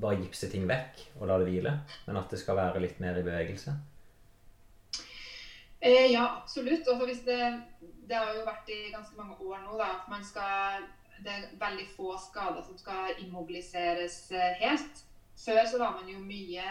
bare 0.00 0.20
gipse 0.22 0.48
ting 0.50 0.66
vekk 0.70 1.00
og 1.18 1.28
la 1.28 1.38
det 1.40 1.48
hvile, 1.50 1.72
men 2.06 2.18
at 2.20 2.32
det 2.32 2.40
skal 2.40 2.58
være 2.58 2.82
litt 2.82 3.00
mer 3.02 3.18
i 3.20 3.24
bevegelse? 3.26 3.74
Eh, 5.80 6.12
ja, 6.12 6.42
absolutt. 6.42 6.84
Det, 7.24 7.40
det 8.08 8.16
har 8.16 8.34
jo 8.36 8.46
vært 8.46 8.68
i 8.72 8.80
ganske 8.92 9.16
mange 9.16 9.36
år 9.40 9.62
nå 9.64 9.78
da, 9.80 9.92
at 10.04 10.26
skal 10.28 10.88
Det 11.20 11.32
er 11.32 11.48
veldig 11.60 11.86
få 11.96 12.14
skader 12.16 12.62
som 12.64 12.78
skal 12.78 13.16
immobiliseres 13.20 14.30
eh, 14.32 14.56
helt. 14.60 15.02
Før 15.36 15.64
så 15.68 15.78
var 15.78 15.96
man 15.98 16.08
jo 16.08 16.20
mye 16.20 16.64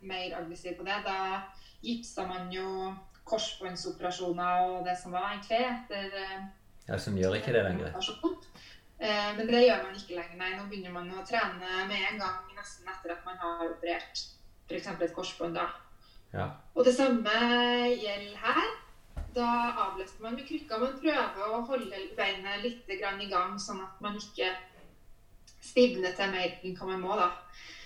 mer 0.00 0.36
aggressiv 0.38 0.76
på 0.78 0.84
det. 0.84 0.96
Da 1.04 1.42
gipsa 1.84 2.26
man 2.28 2.48
jo 2.52 2.94
korsbåndsoperasjoner 3.28 4.64
og 4.68 4.86
det 4.86 4.96
som 5.00 5.12
var 5.12 5.34
egentlig 5.34 5.60
etter 5.60 6.16
eh, 6.20 6.44
Ja, 6.88 6.98
Som 6.98 7.16
gjør 7.16 7.36
ikke 7.38 7.54
det 7.54 7.62
lenger? 7.64 7.94
Eh, 9.02 9.36
Men 9.36 9.46
det 9.46 9.62
gjør 9.66 9.82
man 9.82 9.96
ikke 9.98 10.16
lenger. 10.18 10.36
Nei, 10.38 10.50
nå 10.56 10.68
begynner 10.70 10.92
man 10.94 11.10
å 11.10 11.24
trene 11.26 11.86
med 11.88 12.04
en 12.12 12.20
gang 12.22 12.52
nesten 12.56 12.88
etter 12.90 13.16
at 13.16 13.24
man 13.26 13.38
har 13.40 13.70
operert 13.70 14.22
f.eks. 14.68 14.86
et 14.88 15.14
korsbånd. 15.14 15.54
da. 15.54 15.68
Ja. 16.32 16.48
Og 16.74 16.84
det 16.84 16.94
samme 16.94 17.34
gjelder 17.98 18.38
her. 18.46 18.70
Da 19.34 19.48
avlaster 19.88 20.22
man 20.22 20.34
med 20.36 20.46
krykka, 20.46 20.78
Man 20.78 20.98
prøver 21.00 21.40
å 21.48 21.62
holde 21.66 21.98
beinet 22.16 22.62
litt 22.62 22.88
i 22.88 22.98
gang, 23.00 23.58
sånn 23.58 23.80
at 23.80 24.00
man 24.00 24.16
ikke 24.16 24.52
stivner 25.62 26.12
til 26.16 26.30
mer 26.30 26.58
enn 26.62 26.76
hva 26.76 26.86
man 26.86 27.00
må. 27.00 27.16
da. 27.16 27.30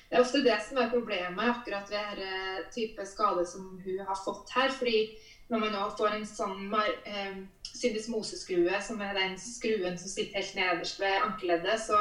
Det 0.09 0.17
er 0.17 0.23
ofte 0.23 0.43
det 0.43 0.57
som 0.63 0.79
er 0.79 0.91
problemet 0.91 1.51
akkurat 1.51 1.89
ved 1.91 2.19
denne 2.21 2.67
type 2.75 3.07
skade 3.07 3.47
som 3.47 3.81
hun 3.85 3.99
har 4.07 4.15
fått 4.15 4.51
her. 4.55 4.69
fordi 4.71 5.17
når 5.49 5.63
man 5.63 5.75
nå 5.77 5.83
får 5.99 6.17
en 6.17 6.27
sånn 6.27 6.75
eh, 6.75 7.37
syndesmoseskrue, 7.69 8.81
som 8.83 9.01
er 9.05 9.15
den 9.15 9.37
skruen 9.39 9.99
som 10.01 10.11
sitter 10.11 10.41
helt 10.41 10.57
nederst 10.59 11.01
ved 11.03 11.21
ankeleddet, 11.23 11.81
så 11.87 12.01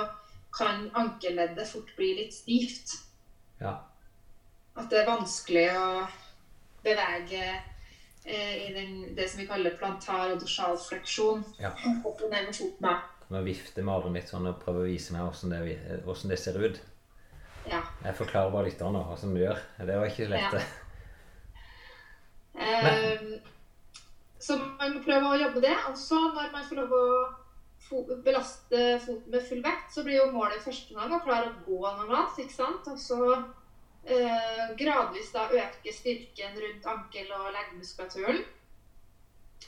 kan 0.55 0.87
ankeleddet 0.97 1.67
fort 1.69 1.91
bli 1.97 2.13
litt 2.21 2.33
stivt. 2.33 2.95
Ja. 3.59 3.77
At 4.75 4.89
det 4.91 5.01
er 5.01 5.09
vanskelig 5.09 5.67
å 5.77 5.89
bevege 6.85 7.43
eh, 7.43 8.55
i 8.65 8.71
den, 8.75 8.95
det 9.15 9.27
som 9.29 9.43
vi 9.43 9.49
kaller 9.49 9.77
plantar 9.77 10.33
og 10.33 10.41
dorsalfleksjon. 10.41 11.45
Ja. 11.61 11.73
Opp 12.01 12.23
og 12.25 12.31
ned 12.31 12.49
med 12.49 12.57
foten. 12.57 12.87
da. 12.87 12.97
Nå 13.29 13.41
vifter 13.45 13.85
med 13.85 13.95
armen 13.95 14.17
litt 14.19 14.29
sånn 14.29 14.49
og 14.49 14.59
prøve 14.61 14.83
å 14.83 14.89
vise 14.89 15.13
meg 15.13 15.25
hvordan 15.25 15.53
det, 15.53 16.33
det 16.33 16.41
ser 16.41 16.59
ut. 16.61 16.81
Ja. 17.65 17.81
Jeg 18.05 18.17
forklarer 18.17 18.53
bare 18.53 18.69
lytterne 18.69 19.01
åssen 19.13 19.33
du 19.33 19.41
gjør. 19.41 19.61
Det 19.81 19.97
var 19.97 20.09
ikke 20.09 20.27
så 20.27 20.33
lett. 20.33 20.57
Ja. 20.59 20.84
Eh, 22.57 23.41
så 24.39 24.57
man 24.59 24.93
må 24.95 25.01
prøve 25.03 25.31
å 25.31 25.39
jobbe 25.39 25.59
med 25.59 25.67
det. 25.69 25.75
Og 25.89 25.97
så 25.97 26.19
når 26.33 26.51
man 26.53 26.65
får 26.67 26.81
lov 26.81 26.95
å 26.95 27.05
belaste 28.25 28.81
foten 29.03 29.31
med 29.31 29.45
full 29.45 29.61
vekt, 29.65 29.93
så 29.93 30.03
blir 30.05 30.19
jo 30.19 30.31
målet 30.33 30.63
første 30.63 30.95
gang 30.95 31.13
å 31.13 31.21
klare 31.23 31.51
å 31.51 31.63
gå 31.67 31.81
normalt. 31.99 32.39
ikke 32.39 32.53
sant? 32.53 32.87
Og 32.91 32.97
så 32.99 33.19
eh, 34.05 34.75
gradvis 34.79 35.31
da 35.33 35.47
øke 35.49 35.93
styrken 35.93 36.57
rundt 36.61 36.85
ankel- 36.95 37.33
og 37.37 37.51
leggmuskulaturen. 37.53 38.43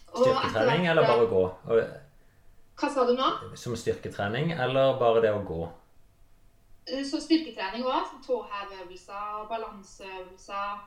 Styrketrening 0.07 0.87
eller 0.87 1.07
bare 1.07 1.27
gå? 1.29 1.43
Hva 2.77 2.89
sa 2.93 3.03
du 3.05 3.15
nå? 3.17 3.27
som 3.57 3.75
styrketrening 3.75 4.51
eller 4.53 4.97
bare 5.01 5.21
det 5.21 5.31
å 5.33 5.41
gå? 5.45 5.61
Eh, 6.87 7.03
Så 7.05 7.19
styrketrening 7.21 7.83
òg. 7.85 8.13
Tåheveøvelser, 8.25 9.47
balanseøvelser, 9.49 10.77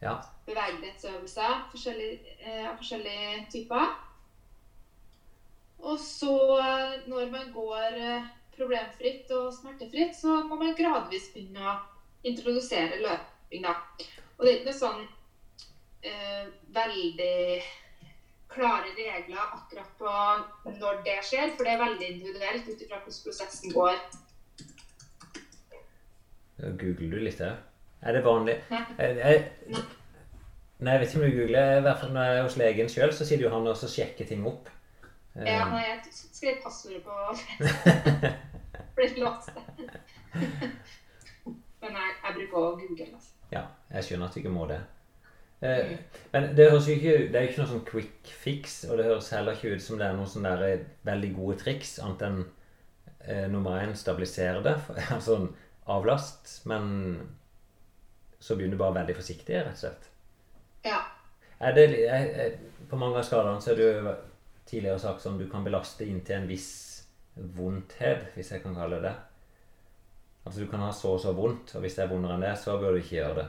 Ja. 0.00 0.18
bevegelighetsøvelser 0.46 1.64
forskjellige, 1.72 2.36
eh, 2.40 2.70
av 2.70 2.76
forskjellige 2.78 3.46
typer. 3.52 3.88
Og 5.78 5.98
så, 5.98 6.34
eh, 6.58 7.08
når 7.08 7.30
man 7.30 7.52
går 7.52 7.98
eh, 7.98 8.28
problemfritt 8.56 9.30
og 9.30 9.52
smertefritt, 9.54 10.16
så 10.16 10.42
må 10.46 10.58
man 10.58 10.76
gradvis 10.78 11.30
begynne 11.34 11.62
å 11.62 11.76
introdusere 12.26 12.98
løping, 13.02 13.62
da. 13.62 13.74
Og 14.38 14.44
det 14.44 14.52
er 14.52 14.58
ikke 14.58 14.70
noe 14.70 14.78
sånn 14.78 15.04
eh, 16.02 16.46
veldig 16.74 17.62
klare 18.48 18.94
regler 18.96 19.38
akkurat 19.54 19.90
på 19.98 20.74
når 20.78 21.02
det 21.06 21.18
skjer, 21.26 21.52
for 21.54 21.66
det 21.66 21.74
er 21.74 21.82
veldig 21.84 22.10
individuelt 22.14 22.68
ut 22.68 22.82
ifra 22.82 22.98
hvordan 23.02 23.22
prosessen 23.24 23.74
går. 23.74 23.98
Googler 26.58 27.12
du 27.12 27.20
litt 27.22 27.42
òg? 27.44 27.58
Er 28.02 28.12
det 28.14 28.24
vanlig? 28.24 28.56
Nei. 28.70 28.82
Jeg, 28.98 29.16
jeg, 29.18 29.84
nei, 30.78 30.92
jeg 30.92 31.00
vet 31.02 31.08
ikke 31.08 31.20
om 31.20 31.24
du 31.30 31.38
googler. 31.40 31.78
I 31.78 31.84
hvert 31.86 32.02
fall 32.02 32.12
når 32.14 32.28
jeg 32.28 32.36
er 32.38 32.42
hos 32.48 32.58
legen 32.60 32.92
sjøl, 32.92 33.12
så 33.16 33.26
sier 33.26 33.42
jo 33.42 33.50
han 33.54 33.66
også 33.66 33.88
sjekker 33.90 34.28
ting 34.28 34.44
opp. 34.46 34.68
Eh, 35.36 35.48
Ja, 35.48 35.64
nei, 35.72 35.82
jeg 35.86 36.12
skrev 36.12 36.60
passordet 36.62 37.02
på 37.02 37.14
Ble 38.98 39.08
låst. 39.22 39.50
Men 41.80 41.94
jeg, 41.94 42.14
jeg 42.24 42.36
bruker 42.36 42.58
å 42.60 42.70
google. 42.78 43.08
Altså. 43.14 43.34
Ja, 43.54 43.64
jeg 43.94 44.06
skjønner 44.08 44.28
at 44.28 44.34
du 44.36 44.40
ikke 44.42 44.52
må 44.54 44.66
det. 44.70 44.78
Eh, 45.64 45.94
men 46.34 46.52
det 46.54 46.68
høres 46.70 46.86
jo 46.86 46.94
ikke 46.94 47.14
Det 47.32 47.38
er 47.38 47.42
jo 47.46 47.48
ikke 47.50 47.62
noe 47.64 47.70
sånn 47.72 47.86
quick 47.88 48.28
fix, 48.44 48.76
og 48.86 48.98
det 49.00 49.08
høres 49.08 49.30
heller 49.34 49.56
ikke 49.58 49.72
ut 49.74 49.82
som 49.82 49.98
det 49.98 50.06
er 50.06 50.14
noen 50.18 50.30
sånne 50.30 50.52
der 50.60 50.84
veldig 51.08 51.30
gode 51.34 51.56
triks, 51.64 51.96
annet 52.04 52.22
enn 52.28 52.38
eh, 53.26 53.46
nummer 53.50 53.80
én 53.82 53.94
stabilisere 53.98 54.62
det, 54.66 54.76
altså 55.16 55.40
avlast, 55.90 56.60
men 56.70 56.84
så 58.38 58.56
begynner 58.56 58.78
du 58.78 58.82
bare 58.82 59.00
veldig 59.00 59.16
forsiktig, 59.18 59.56
rett 59.56 59.74
og 59.74 59.80
slett. 59.80 60.10
Ja. 60.86 61.00
Er 61.58 61.74
det, 61.74 61.86
er, 62.06 62.28
er, 62.44 62.58
på 62.90 62.98
mange 63.00 63.18
av 63.18 63.26
skadene 63.26 63.62
så 63.62 63.72
er 63.72 63.80
det 63.80 63.88
jo 63.88 64.12
tidligere 64.68 65.00
sagt 65.02 65.24
sånn 65.24 65.40
du 65.40 65.48
kan 65.50 65.64
belaste 65.66 66.06
inntil 66.06 66.38
en 66.38 66.50
viss 66.50 66.70
vondthet, 67.58 68.30
hvis 68.34 68.52
jeg 68.54 68.62
kan 68.62 68.76
kalle 68.78 68.98
det 68.98 69.10
det. 69.10 69.16
Altså 70.46 70.62
du 70.62 70.70
kan 70.70 70.80
ha 70.80 70.92
så 70.94 71.16
og 71.16 71.20
så 71.20 71.34
vondt, 71.36 71.74
og 71.76 71.84
hvis 71.84 71.98
det 71.98 72.04
er 72.04 72.12
vondere 72.12 72.38
enn 72.38 72.46
det, 72.46 72.54
så 72.60 72.78
bør 72.80 72.94
du 72.94 73.02
ikke 73.02 73.18
gjøre 73.18 73.42
det. 73.42 73.48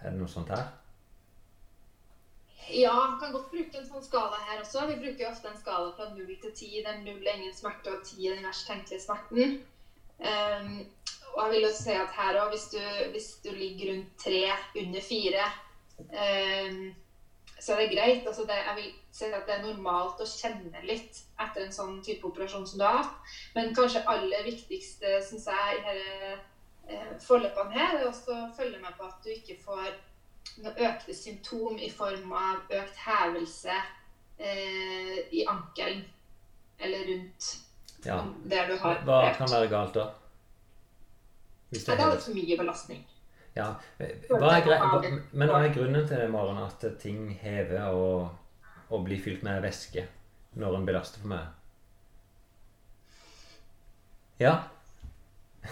Er 0.00 0.12
det 0.12 0.20
noe 0.20 0.30
sånt 0.30 0.52
her? 0.54 0.64
Ja, 2.72 2.94
kan 3.20 3.32
godt 3.34 3.50
bruke 3.52 3.78
en 3.78 3.86
sånn 3.86 4.04
skala 4.04 4.38
her 4.48 4.62
også. 4.62 4.86
Vi 4.88 4.96
bruker 5.02 5.28
ofte 5.28 5.50
en 5.50 5.60
skala 5.60 5.90
fra 5.96 6.08
0 6.14 6.30
til 6.40 6.52
10, 6.52 6.70
der 6.86 7.02
0 7.04 7.26
er 7.28 7.36
ingen 7.36 7.56
smerte 7.56 7.92
og 7.92 8.06
10 8.06 8.28
er 8.28 8.38
den 8.38 8.48
verst 8.48 8.68
tenkelige 8.70 9.04
smerten. 9.04 9.58
Um, 10.24 10.70
og 11.34 11.40
jeg 11.42 11.52
vil 11.52 11.66
jo 11.66 11.72
si 11.74 11.94
at 11.98 12.12
her 12.16 12.40
òg, 12.42 12.52
hvis, 12.54 12.68
hvis, 13.14 13.30
du 13.44 13.50
ligger 13.54 13.92
rundt 13.92 14.12
tre, 14.24 14.42
under 14.82 15.02
fire, 15.02 15.48
um, 15.98 16.94
så 17.60 17.74
er 17.74 17.80
det 17.80 17.90
greit. 17.96 18.26
Altså 18.26 18.42
det, 18.48 18.56
jeg 18.68 18.76
vil 18.76 18.90
si 19.10 19.24
at 19.24 19.46
det 19.46 19.54
er 19.56 19.66
normalt 19.66 20.22
å 20.22 20.28
kjenne 20.28 20.82
litt 20.86 21.20
etter 21.40 21.64
en 21.64 21.74
sånn 21.74 22.00
type 22.04 22.26
operasjon 22.28 22.66
som 22.68 22.80
du 22.80 22.86
har 22.86 23.02
hatt. 23.02 23.36
Men 23.54 23.74
kanskje 23.76 24.04
aller 24.10 24.46
viktigste, 24.46 25.18
syns 25.26 25.46
jeg, 25.50 25.78
i 25.78 25.98
disse 25.98 26.32
eh, 26.88 27.12
forløpene 27.24 27.76
her, 27.76 28.00
er 28.00 28.08
også 28.08 28.34
å 28.34 28.50
følge 28.56 28.82
med 28.82 28.96
på 28.98 29.06
at 29.08 29.20
du 29.24 29.32
ikke 29.34 29.58
får 29.64 29.92
noe 30.64 30.88
økte 30.88 31.14
symptom 31.16 31.78
i 31.82 31.90
form 31.90 32.34
av 32.36 32.74
økt 32.78 32.98
hevelse 33.06 33.74
eh, 34.38 35.22
i 35.32 35.46
ankelen 35.50 36.04
eller 36.78 37.06
rundt 37.10 37.54
Ja. 38.04 38.18
der 38.44 38.68
du 38.68 38.76
har 38.76 39.00
Hva 39.06 39.22
økt. 39.30 39.38
kan 39.38 39.50
være 39.50 39.70
galt 39.72 39.94
da? 39.94 40.10
Hvis 41.74 41.84
det, 41.84 41.92
det 41.92 41.98
det 41.98 42.06
er 42.06 42.12
litt 42.14 42.26
for 42.28 42.36
mye 42.38 42.56
belastning. 42.60 43.02
Ja. 43.54 43.66
Hva 44.30 44.50
er 44.56 44.62
grei, 44.66 44.78
men 45.32 45.50
hva 45.50 45.58
er 45.62 45.74
grunnen 45.74 46.06
til 46.06 46.18
det, 46.18 46.30
Maren, 46.30 46.58
at 46.62 46.84
ting 47.02 47.38
hever 47.42 47.82
og, 47.94 48.30
og 48.90 49.04
blir 49.06 49.20
fylt 49.22 49.42
med 49.46 49.62
væske 49.62 50.06
når 50.58 50.78
en 50.78 50.86
belaster 50.86 51.22
for 51.22 51.28
mye? 51.34 51.46
Ja. 54.42 54.54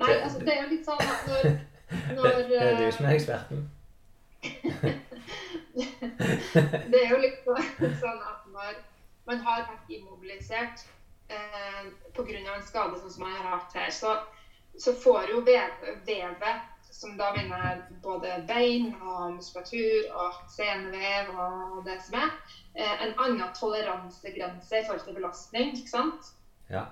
Nei, 0.00 0.12
altså 0.12 0.38
det 0.40 0.52
er 0.54 0.62
jo 0.62 0.68
litt 0.72 0.86
sånn 0.88 1.00
at 1.04 1.28
når, 1.28 1.42
når 2.16 2.24
det 2.48 2.60
er 2.60 2.76
du 2.80 2.84
eh, 2.86 2.94
som 2.96 3.04
er 3.08 3.14
eksperten. 3.16 3.58
Det 6.92 6.98
er 6.98 7.08
jo 7.14 7.18
litt 7.22 7.44
sånn 7.46 8.18
at 8.20 8.42
når 8.52 8.72
man 9.28 9.38
har 9.46 9.62
vært 9.70 9.86
immobilisert 9.92 10.82
eh, 11.28 11.86
pga. 12.16 12.54
en 12.54 12.62
skade 12.62 12.98
sånn 12.98 13.10
som 13.10 13.26
jeg 13.26 13.36
har 13.38 13.48
hatt 13.58 13.74
her, 13.74 13.90
så, 13.90 14.16
så 14.78 14.92
får 14.92 15.30
jo 15.30 15.40
vev- 15.46 16.04
vevet, 16.06 16.68
som 16.92 17.16
da 17.16 17.30
vinner 17.32 17.86
både 18.02 18.44
bein 18.46 18.90
og 19.00 19.32
muskulatur 19.38 20.10
og 20.12 20.34
senevev 20.52 21.30
og 21.34 21.84
det 21.86 21.96
som 22.04 22.18
er, 22.20 22.32
eh, 22.74 23.02
en 23.06 23.14
annen 23.18 23.52
toleransegrense 23.56 24.78
i 24.78 24.84
forhold 24.84 25.04
til 25.04 25.14
belastning. 25.16 25.72
ikke 25.76 25.88
sant? 25.88 26.32
Ja. 26.68 26.86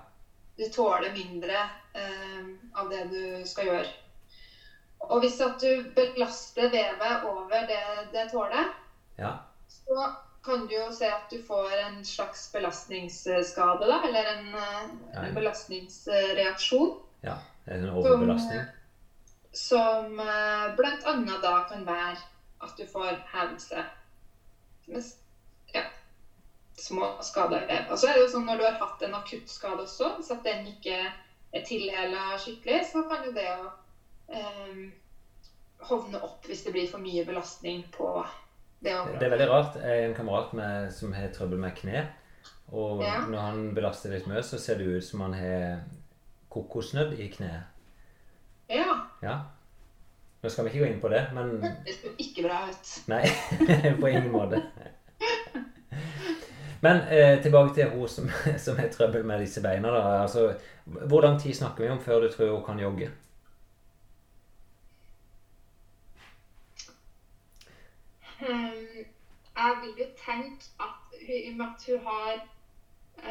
Du 0.57 0.65
tåler 0.73 1.13
mindre 1.13 1.69
eh, 1.95 2.49
av 2.73 2.89
det 2.89 3.05
du 3.11 3.45
skal 3.45 3.65
gjøre. 3.69 3.91
Og 5.09 5.21
hvis 5.23 5.39
at 5.41 5.61
du 5.61 5.87
belaster 5.95 6.69
vevet 6.69 7.23
over 7.25 7.63
det 7.69 8.09
det 8.13 8.27
tåler, 8.31 8.67
Ja. 9.17 9.37
så 9.67 10.11
kan 10.43 10.65
du 10.67 10.73
jo 10.75 10.91
se 10.91 11.05
at 11.05 11.29
du 11.29 11.37
får 11.45 11.77
en 11.85 12.05
slags 12.05 12.47
belastningsskade, 12.53 13.87
da, 13.87 14.01
eller 14.07 14.25
en, 14.33 14.55
eh, 14.55 14.89
Ja. 15.13 15.23
en 15.25 15.33
belastningsreaksjon, 15.35 16.95
ja. 17.21 17.37
En 17.67 17.89
overbelastning. 17.89 18.61
som 18.61 18.77
som 19.53 20.15
blant 20.77 21.03
annet 21.03 21.41
da 21.41 21.63
kan 21.69 21.85
være 21.85 22.17
at 22.61 22.77
du 22.77 22.85
får 22.85 23.17
hevelse. 23.33 23.83
Med 24.87 25.03
Ja, 25.73 25.81
små 26.77 27.21
skader. 27.21 27.85
Og 27.91 27.97
så 27.99 28.07
er 28.07 28.13
det 28.13 28.21
jo 28.21 28.31
sånn 28.39 28.45
når 28.45 28.57
du 28.57 28.63
har 28.63 28.79
hatt 28.79 29.01
en 29.01 29.13
akuttskade 29.13 29.83
også, 29.83 30.23
så 30.23 30.33
at 30.37 30.43
den 30.43 30.65
ikke 30.67 30.95
er 31.53 31.65
tilhela 31.67 32.37
skikkelig, 32.39 32.85
så 32.91 33.03
kan 33.09 33.25
jo 33.25 33.31
det 33.31 33.47
å 33.51 33.71
eh, 34.29 34.91
hovne 35.89 36.21
opp 36.23 36.45
hvis 36.47 36.63
det 36.63 36.71
blir 36.75 36.87
for 36.89 36.99
mye 37.03 37.25
belastning 37.27 37.83
på 37.91 38.25
det. 38.81 39.19
Det 39.19 39.25
er 39.27 39.29
veldig 39.35 39.47
rart. 39.49 39.75
Jeg 39.81 39.99
er 40.01 40.07
en 40.09 40.15
kamerat 40.17 40.53
med, 40.57 40.91
som 40.93 41.13
har 41.13 41.27
trøbbel 41.35 41.59
med 41.61 41.75
kne. 41.77 42.05
Og 42.71 43.01
Ja. 43.03 43.19
når 43.27 43.39
han 43.45 43.73
belaster 43.75 44.09
litt 44.13 44.27
mye, 44.27 44.41
så 44.43 44.57
ser 44.59 44.77
det 44.79 44.87
ut 44.87 45.03
som 45.03 45.21
han 45.21 45.33
har 45.33 45.81
kokosnødd 46.49 47.17
i 47.19 47.27
kneet. 47.27 47.63
Ja, 48.69 48.95
Ja. 49.23 49.39
Nå 50.41 50.49
skal 50.49 50.65
vi 50.65 50.71
ikke 50.71 50.79
gå 50.85 50.87
inn 50.89 51.01
på 51.01 51.09
det, 51.11 51.19
men 51.33 51.59
det 51.85 51.93
ser 51.99 52.15
ikke 52.17 52.47
bra 52.47 52.63
ut. 52.71 52.93
Nei, 53.11 53.25
på 54.01 54.07
ingen 54.09 54.31
måte. 54.33 54.63
Men 56.81 57.01
eh, 57.13 57.35
tilbake 57.43 57.75
til 57.75 57.89
hun 57.93 58.07
som, 58.09 58.29
som 58.65 58.77
har 58.79 58.87
trøbbel 58.89 59.23
med 59.27 59.43
disse 59.43 59.61
beina. 59.61 59.91
da. 59.93 60.21
Altså, 60.23 60.47
hvor 60.85 61.21
lang 61.21 61.37
tid 61.39 61.53
snakker 61.53 61.83
vi 61.85 61.89
om 61.93 61.99
før 62.01 62.21
du 62.25 62.29
tror 62.33 62.55
hun 62.55 62.63
kan 62.65 62.79
jogge? 62.81 63.11
Jeg 69.61 69.77
vil 69.81 69.99
jo 70.01 70.07
tenke 70.17 70.71
at 70.81 71.15
hun, 71.21 71.35
i 71.37 71.49
og 71.51 71.57
med 71.59 71.65
at 71.65 71.85
hun 71.87 71.99
har 72.07 72.31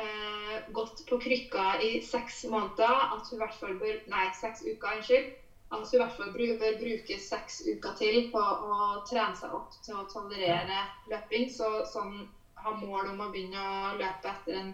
eh, 0.00 0.56
gått 0.76 1.02
på 1.08 1.18
krykka 1.24 1.66
i 1.82 1.90
seks 2.06 2.44
måneder, 2.52 3.14
at 3.16 3.30
hun 3.30 3.38
i 3.38 3.42
hvert 3.42 3.60
fall 3.62 3.78
bør 3.80 3.96
Nei, 4.12 4.26
seks 4.38 4.62
uker, 4.66 4.98
unnskyld. 4.98 5.30
At 5.70 5.86
hun 5.86 5.96
i 5.96 6.02
hvert 6.02 6.16
fall 6.18 6.30
bør 6.34 6.78
bruke 6.82 7.18
seks 7.22 7.62
uker 7.66 7.96
til 7.98 8.20
på 8.30 8.42
å 8.42 8.76
trene 9.08 9.38
seg 9.38 9.56
opp 9.58 9.74
til 9.82 9.98
å 9.98 10.06
tolerere 10.10 10.84
løping. 11.10 11.50
Så 11.50 11.72
sånn 11.90 12.22
ha 12.60 12.72
mål 12.76 13.12
om 13.14 13.24
å 13.24 13.28
begynne 13.32 13.60
å 13.60 13.92
løpe 13.98 14.30
etter 14.30 14.60
en 14.60 14.72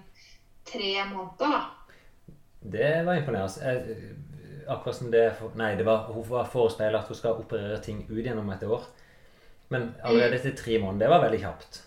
tre 0.67 0.93
måneder, 1.09 1.57
da. 1.57 1.65
Det 2.67 3.03
var 3.07 3.15
imponerende. 3.15 4.17
Akkurat 4.67 4.97
som 4.97 5.11
det 5.13 5.27
Nei, 5.55 5.75
det 5.79 5.85
var, 5.87 6.09
hun 6.11 6.25
var 6.27 6.49
forespeila 6.51 6.99
at 6.99 7.11
hun 7.13 7.19
skal 7.19 7.39
operere 7.39 7.79
ting 7.79 8.03
ut 8.09 8.25
gjennom 8.25 8.49
et 8.51 8.65
år. 8.67 8.89
Men 9.75 9.89
allerede 10.03 10.39
etter 10.39 10.55
tre 10.57 10.79
måneder 10.79 11.07
Det 11.07 11.11
var 11.11 11.23
veldig 11.27 11.41
kjapt. 11.43 11.83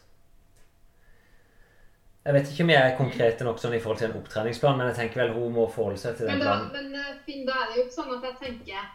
Jeg 2.25 2.35
vet 2.35 2.49
ikke 2.51 2.63
om 2.65 2.71
jeg 2.73 2.85
er 2.85 2.97
konkret 2.97 3.41
nok 3.47 3.59
sånn 3.61 3.73
i 3.73 3.79
forhold 3.81 4.01
til 4.01 4.09
en 4.09 4.17
opptreningsplan, 4.19 4.77
men 4.77 4.89
jeg 4.91 4.97
tenker 4.99 5.21
vel 5.23 5.31
hun 5.37 5.53
må 5.55 5.63
forholde 5.71 6.01
seg 6.01 6.17
til 6.17 6.27
den 6.27 6.37
Men, 6.37 6.45
da, 6.45 6.55
planen. 6.57 6.71
men 6.75 6.99
eh, 6.99 7.15
Finn, 7.25 7.45
da 7.47 7.55
er 7.61 7.69
det 7.71 7.77
jo 7.79 7.85
ikke 7.87 7.95
sånn 7.95 8.11
at 8.17 8.27
jeg 8.27 8.35
tenker 8.43 8.89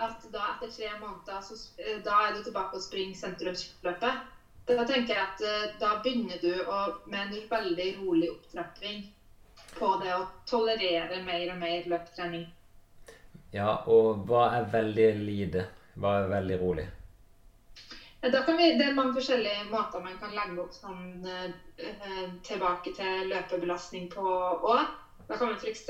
at 0.00 0.24
da 0.32 0.44
etter 0.54 0.72
tre 0.72 0.90
måneder 1.02 1.42
så, 1.44 1.58
eh, 1.78 1.98
da 2.06 2.16
er 2.26 2.34
du 2.34 2.42
tilbake 2.46 2.80
og 2.80 2.82
springer 2.82 3.18
sentrumsløpet. 3.20 4.22
Da 4.70 4.84
tenker 4.88 5.12
jeg 5.12 5.22
at 5.26 5.44
eh, 5.44 5.74
da 5.82 5.92
begynner 6.02 6.40
du 6.42 6.50
å, 6.64 6.80
med 7.12 7.20
en 7.36 7.48
veldig 7.52 7.88
rolig 8.00 8.30
opptrapping 8.32 9.04
på 9.76 9.90
det 10.02 10.14
å 10.16 10.24
tolerere 10.48 11.20
mer 11.26 11.52
og 11.52 11.60
mer 11.60 11.86
løptrening. 11.92 12.48
Ja, 13.52 13.82
og 13.90 14.24
hva 14.30 14.48
er 14.56 14.66
veldig 14.72 15.10
lite? 15.20 15.66
Hva 16.00 16.22
er 16.22 16.32
veldig 16.32 16.58
rolig? 16.62 16.86
Da 18.22 18.42
kan 18.42 18.56
vi, 18.56 18.72
det 18.76 18.84
er 18.84 18.94
mange 18.94 19.14
forskjellige 19.16 19.70
måter 19.72 20.02
man 20.04 20.18
kan 20.20 20.34
legge 20.36 20.60
opp 20.60 20.74
sånn 20.76 21.24
eh, 21.24 22.26
tilbake 22.44 22.92
til 22.96 23.30
løpebelastning 23.32 24.10
på 24.12 24.24
òg. 24.24 24.90
Da 25.28 25.38
kan 25.38 25.54
man 25.54 25.56
f.eks. 25.56 25.86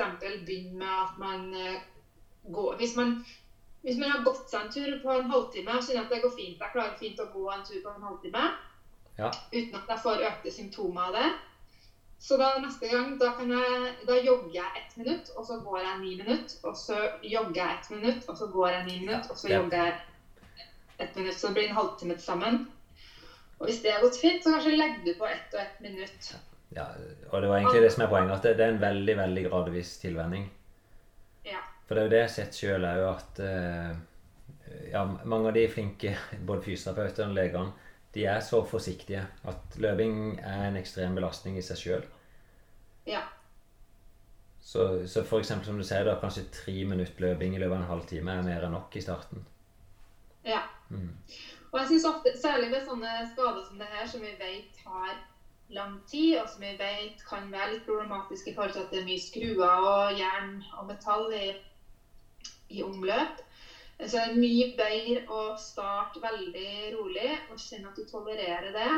begynne 0.47 0.79
med 0.79 0.93
at 0.95 1.19
man 1.19 1.55
eh, 1.59 1.81
går 2.55 2.77
hvis 2.79 2.95
man, 2.97 3.17
hvis 3.83 3.99
man 3.99 4.13
har 4.15 4.23
gått 4.27 4.47
seg 4.53 4.63
en 4.63 4.73
tur 4.77 4.97
på 5.03 5.17
en 5.17 5.31
halvtime 5.33 5.75
og 5.75 5.83
kjenner 5.83 6.07
at 6.07 6.15
det 6.15 6.23
går 6.23 6.37
fint, 6.37 6.63
jeg 6.63 6.75
klarer 6.77 6.99
fint 7.01 7.23
å 7.25 7.31
gå 7.35 7.47
en 7.51 7.67
tur 7.67 7.83
på 7.83 7.95
en 7.97 8.07
halvtime 8.09 8.45
Ja. 9.19 9.31
uten 9.53 9.75
at 9.81 9.91
jeg 9.91 10.03
får 10.05 10.23
økte 10.31 10.55
symptomer 10.55 11.11
av 11.11 11.19
det. 11.19 11.29
Så 12.21 12.37
da 12.37 12.53
neste 12.61 12.89
gang 12.89 13.15
da, 13.19 13.33
kan 13.37 13.51
jeg, 13.51 13.91
da 14.07 14.17
jogger 14.21 14.55
jeg 14.55 14.77
ett 14.77 14.97
minutt, 15.01 15.31
og 15.35 15.45
så 15.49 15.57
går 15.65 15.79
jeg 15.81 16.01
ni 16.03 16.15
minutter. 16.21 16.57
Og 16.69 16.77
så 16.77 16.99
jogger 17.25 17.63
jeg 17.63 17.77
ett 17.79 17.91
minutt, 17.91 18.27
og 18.29 18.37
så 18.37 18.49
går 18.53 18.69
jeg 18.75 18.87
ni 18.87 18.97
minutter, 19.01 19.31
og 19.33 19.39
så 19.41 19.49
jogger 19.49 19.87
jeg 19.87 19.95
ett 21.01 21.17
minutt. 21.17 21.39
Så 21.39 21.49
det 21.49 21.59
blir 21.59 21.69
en 21.69 21.79
halvtime 21.81 22.17
til 22.19 22.25
sammen. 22.25 22.63
Og 23.59 23.67
hvis 23.69 23.83
det 23.85 23.93
har 23.93 24.05
gått 24.05 24.21
fint, 24.21 24.43
så 24.45 24.55
kanskje 24.55 24.77
legger 24.77 25.03
du 25.05 25.13
på 25.19 25.29
ett 25.29 25.57
og 25.57 25.61
ett 25.61 25.83
minutt. 25.85 26.31
ja. 26.77 26.87
Og 27.31 27.43
det 27.43 27.49
var 27.49 27.59
egentlig 27.59 27.83
det 27.83 27.91
som 27.93 28.05
er 28.05 28.13
poenget, 28.13 28.37
at 28.37 28.47
det, 28.47 28.55
det 28.59 28.67
er 28.67 28.75
en 28.75 28.85
veldig, 28.85 29.17
veldig 29.17 29.45
gradvis 29.49 29.99
tilvenning. 30.01 30.47
Ja. 31.45 31.61
For 31.87 31.95
det 31.95 32.03
er 32.03 32.09
jo 32.09 32.15
det 32.15 32.23
jeg 32.23 32.29
har 32.29 32.35
sett 32.37 32.63
sjøl 32.63 32.87
òg, 32.89 33.05
at 33.11 33.43
eh, 33.45 33.93
ja, 34.93 35.05
mange 35.25 35.51
av 35.51 35.57
de 35.59 35.67
flinke 35.69 36.15
både 36.47 36.65
fysioterapeutene 36.69 37.35
og 37.35 37.41
legene 37.41 37.89
de 38.15 38.25
er 38.27 38.41
så 38.43 38.63
forsiktige 38.67 39.23
at 39.47 39.77
løping 39.79 40.41
er 40.43 40.65
en 40.69 40.79
ekstrem 40.81 41.15
belastning 41.15 41.59
i 41.59 41.63
seg 41.63 41.79
sjøl. 41.79 42.09
Ja. 43.07 43.23
Så, 44.61 45.07
så 45.09 45.23
for 45.27 45.43
eksempel 45.43 45.71
som 45.71 45.79
du 45.79 45.87
sier, 45.87 46.05
da, 46.07 46.17
kanskje 46.21 46.49
tre 46.55 46.75
minutter 46.85 47.23
løping 47.23 47.55
i 47.55 47.61
løpet 47.63 47.77
av 47.77 47.85
en 47.85 47.93
halvtime 47.93 48.35
er 48.35 48.47
mer 48.47 48.67
enn 48.67 48.75
nok 48.75 48.97
i 48.99 49.05
starten. 49.05 49.47
Ja. 50.47 50.61
Mm. 50.91 51.11
Og 51.71 51.79
jeg 51.79 51.87
synes 51.87 52.07
ofte, 52.09 52.33
særlig 52.41 52.71
ved 52.73 52.87
sånne 52.87 53.11
skader 53.31 53.63
som 53.67 53.79
det 53.79 53.91
her, 53.91 54.07
som 54.11 54.23
vi 54.25 54.33
vet 54.39 54.81
har 54.87 55.19
lang 55.71 56.01
tid, 56.11 56.37
og 56.41 56.49
som 56.51 56.65
vi 56.65 56.73
vet 56.79 57.23
kan 57.27 57.47
være 57.53 57.75
litt 57.75 57.85
problematisk 57.87 58.51
i 58.51 58.55
forhold 58.57 58.75
til 58.75 58.83
at 58.83 58.91
det 58.91 59.01
er 59.01 59.07
mye 59.07 59.23
skruer 59.23 59.85
og 59.91 60.19
jern 60.19 60.57
og 60.81 60.89
metall 60.89 61.31
i, 61.37 61.45
i 62.75 62.83
omløp. 62.83 63.39
Så 64.01 64.17
det 64.17 64.25
er 64.25 64.41
mye 64.41 64.67
bedre 64.77 65.23
å 65.29 65.41
starte 65.61 66.23
veldig 66.23 66.71
rolig 66.95 67.31
og 67.51 67.61
kjenne 67.61 67.91
at 67.91 67.99
du 68.01 68.07
tolererer 68.09 68.73
det, 68.75 68.91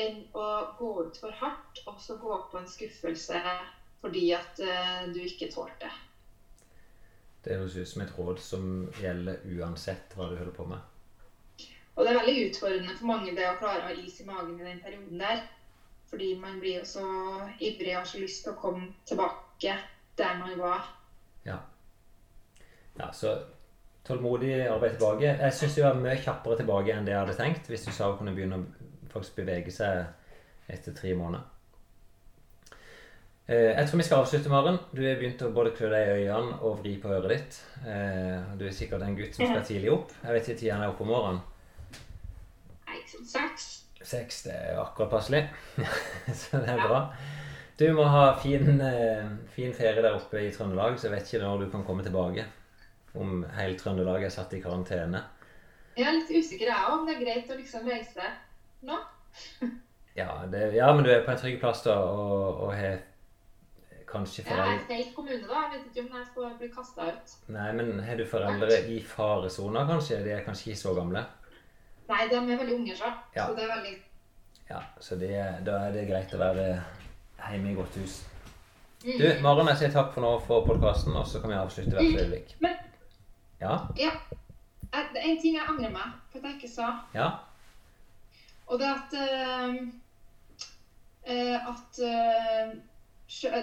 enn 0.00 0.20
å 0.38 0.46
gå 0.78 0.90
ut 1.06 1.16
for 1.18 1.34
hardt 1.40 1.80
og 1.90 1.98
så 2.02 2.18
gå 2.18 2.36
på 2.50 2.58
en 2.60 2.68
skuffelse 2.70 3.40
fordi 4.00 4.30
at 4.32 4.60
uh, 4.62 5.06
du 5.12 5.18
ikke 5.22 5.50
tålte 5.52 5.86
det. 5.86 6.09
Det 7.44 7.56
høres 7.56 7.76
ut 7.76 7.88
som 7.88 8.02
et 8.04 8.16
råd 8.18 8.40
som 8.44 8.64
gjelder 9.00 9.44
uansett 9.56 10.16
hva 10.16 10.28
du 10.28 10.36
holder 10.36 10.56
på 10.56 10.66
med. 10.68 10.80
Og 11.96 12.04
det 12.04 12.12
er 12.12 12.18
veldig 12.20 12.36
utfordrende 12.48 12.96
for 12.96 13.08
mange 13.10 13.32
det 13.36 13.46
å 13.48 13.56
klare 13.60 13.82
å 13.82 13.88
ha 13.88 13.94
is 13.96 14.20
i 14.20 14.26
magen 14.28 14.60
i 14.60 14.66
den 14.66 14.82
perioden 14.82 15.20
der. 15.20 15.42
Fordi 16.10 16.32
man 16.42 16.58
blir 16.60 16.80
jo 16.80 16.86
så 16.88 17.04
ivrig 17.58 17.92
og 17.94 18.00
har 18.00 18.08
så 18.08 18.20
lyst 18.20 18.44
til 18.44 18.52
å 18.54 18.60
komme 18.60 18.88
tilbake 19.06 19.74
der 20.18 20.38
man 20.40 20.56
var. 20.58 20.88
Ja. 21.46 21.58
ja 22.98 23.10
så 23.14 23.34
tålmodig 24.06 24.54
arbeid 24.66 24.96
tilbake. 24.96 25.34
Jeg 25.42 25.56
syns 25.56 25.76
du 25.76 25.82
var 25.84 26.00
mye 26.00 26.18
kjappere 26.20 26.58
tilbake 26.60 26.94
enn 26.94 27.06
det 27.06 27.14
jeg 27.14 27.22
hadde 27.22 27.38
tenkt. 27.38 27.70
Hvis 27.70 27.86
du 27.86 27.92
sa 27.92 28.10
hun 28.10 28.18
kunne 28.20 28.34
begynne 28.36 28.62
å 28.62 29.10
faktisk 29.12 29.40
bevege 29.42 29.74
seg 29.74 30.06
etter 30.70 30.96
tre 30.96 31.14
måneder. 31.18 31.49
Eh, 33.50 33.72
jeg 33.74 33.86
tror 33.88 33.98
vi 33.98 34.04
skal 34.06 34.20
avslutte, 34.22 34.50
Maren. 34.52 34.76
Du 34.94 35.00
har 35.02 35.16
begynt 35.18 35.40
å 35.42 35.48
både 35.50 35.72
klø 35.74 35.88
deg 35.90 36.06
i 36.06 36.26
øynene 36.28 36.60
og 36.62 36.76
vri 36.84 36.92
på 37.02 37.10
øret 37.10 37.32
ditt. 37.32 37.56
Eh, 37.82 38.36
du 38.60 38.62
er 38.68 38.76
sikkert 38.76 39.02
en 39.02 39.16
gutt 39.18 39.34
som 39.34 39.48
skal 39.48 39.64
tidlig 39.66 39.90
opp. 39.90 40.12
Jeg 40.22 40.36
vet 40.36 40.50
ikke 40.52 40.60
tida 40.60 40.76
er 40.76 40.92
oppe 40.92 41.02
om 41.02 41.10
morgenen. 41.10 41.40
Nei, 42.86 43.00
som 43.10 43.24
seks. 43.26 43.66
Seks, 44.06 44.44
det 44.46 44.54
er 44.54 44.78
akkurat 44.78 45.10
passelig. 45.16 45.42
så 46.44 46.62
det 46.62 46.76
er 46.76 46.84
bra. 46.84 47.02
Du 47.80 47.88
må 47.98 48.06
ha 48.12 48.22
fin, 48.38 48.70
eh, 48.86 49.34
fin, 49.50 49.74
ferie 49.74 49.98
der 49.98 50.14
oppe 50.20 50.46
i 50.46 50.54
Trøndelag, 50.54 50.94
så 50.94 51.08
jeg 51.08 51.16
vet 51.16 51.34
ikke 51.34 51.42
når 51.42 51.66
du 51.66 51.68
kan 51.74 51.84
komme 51.90 52.06
tilbake. 52.06 52.46
Om 53.18 53.44
hele 53.58 53.74
Trøndelag 53.82 54.30
er 54.30 54.34
satt 54.38 54.54
i 54.54 54.62
karantene. 54.62 55.26
Jeg 55.98 56.06
er 56.06 56.20
litt 56.20 56.30
usikker, 56.30 56.68
jeg 56.70 56.86
òg, 56.86 57.00
om 57.00 57.06
det 57.10 57.18
er 57.18 57.22
greit 57.26 57.50
å 57.50 57.58
liksom 57.58 57.90
reise 57.90 58.30
nå. 58.86 59.02
ja, 60.22 60.30
det, 60.46 60.68
ja, 60.78 60.94
men 60.94 61.02
du 61.02 61.10
er 61.10 61.26
på 61.26 61.34
en 61.34 61.46
trygg 61.48 61.58
plass 61.58 61.82
da, 61.82 61.98
og, 61.98 62.68
og 62.68 62.76
har 62.78 63.00
kanskje 64.10 64.44
foreldre 64.46 64.76
er 64.76 64.86
feil 64.88 65.10
kommune, 65.14 65.42
da. 65.46 65.60
Jeg 65.64 65.72
vet 65.74 65.90
ikke 65.90 66.02
om 66.06 66.16
jeg 66.18 66.26
skal 66.30 66.54
bli 66.58 66.70
kasta 66.74 67.10
ut. 67.10 67.34
Nei, 67.56 67.68
men 67.78 68.00
har 68.06 68.18
du 68.18 68.24
foreldre 68.28 68.80
i 68.90 68.98
faresona, 69.06 69.84
kanskje? 69.88 70.22
De 70.24 70.34
er 70.34 70.44
kanskje 70.46 70.70
ikke 70.70 70.82
så 70.82 70.94
gamle? 70.98 71.24
Nei, 72.10 72.24
de 72.30 72.38
er 72.38 72.58
veldig 72.62 72.78
unge, 72.80 72.96
så. 72.98 73.12
Ja. 73.36 73.46
Så 73.46 73.54
det 73.58 73.66
er 73.66 73.74
veldig 73.76 73.96
Ja, 74.70 74.80
så 75.02 75.16
det, 75.18 75.30
da 75.66 75.78
er 75.86 75.94
det 75.94 76.08
greit 76.10 76.34
å 76.34 76.42
være 76.42 76.66
hjemme 77.50 77.72
i 77.72 77.78
godt 77.78 77.96
hus. 77.98 78.20
Mm. 79.04 79.16
Du, 79.16 79.26
Maren, 79.42 79.70
jeg 79.72 79.80
sier 79.80 79.94
takk 79.94 80.12
for 80.14 80.24
nå 80.24 80.34
for 80.44 80.66
podkasten, 80.66 81.16
og 81.16 81.26
så 81.26 81.40
kan 81.40 81.54
vi 81.54 81.58
avslutte 81.58 81.96
hvert 81.96 82.10
mm. 82.12 82.20
øyeblikk. 82.20 82.54
Men 82.60 82.76
Ja? 83.60 83.78
ja. 83.98 84.12
Det 84.90 85.20
er 85.20 85.30
en 85.30 85.40
ting 85.40 85.54
jeg 85.54 85.66
angrer 85.68 85.90
meg 85.94 86.12
på 86.32 86.38
at 86.38 86.44
jeg 86.48 86.58
ikke 86.58 86.72
sa. 86.72 86.90
Ja? 87.14 87.30
Og 88.66 88.78
det 88.78 88.86
er 88.86 88.94
at 88.98 89.12
uh, 89.18 89.74
At 91.70 92.00
uh, 92.02 92.78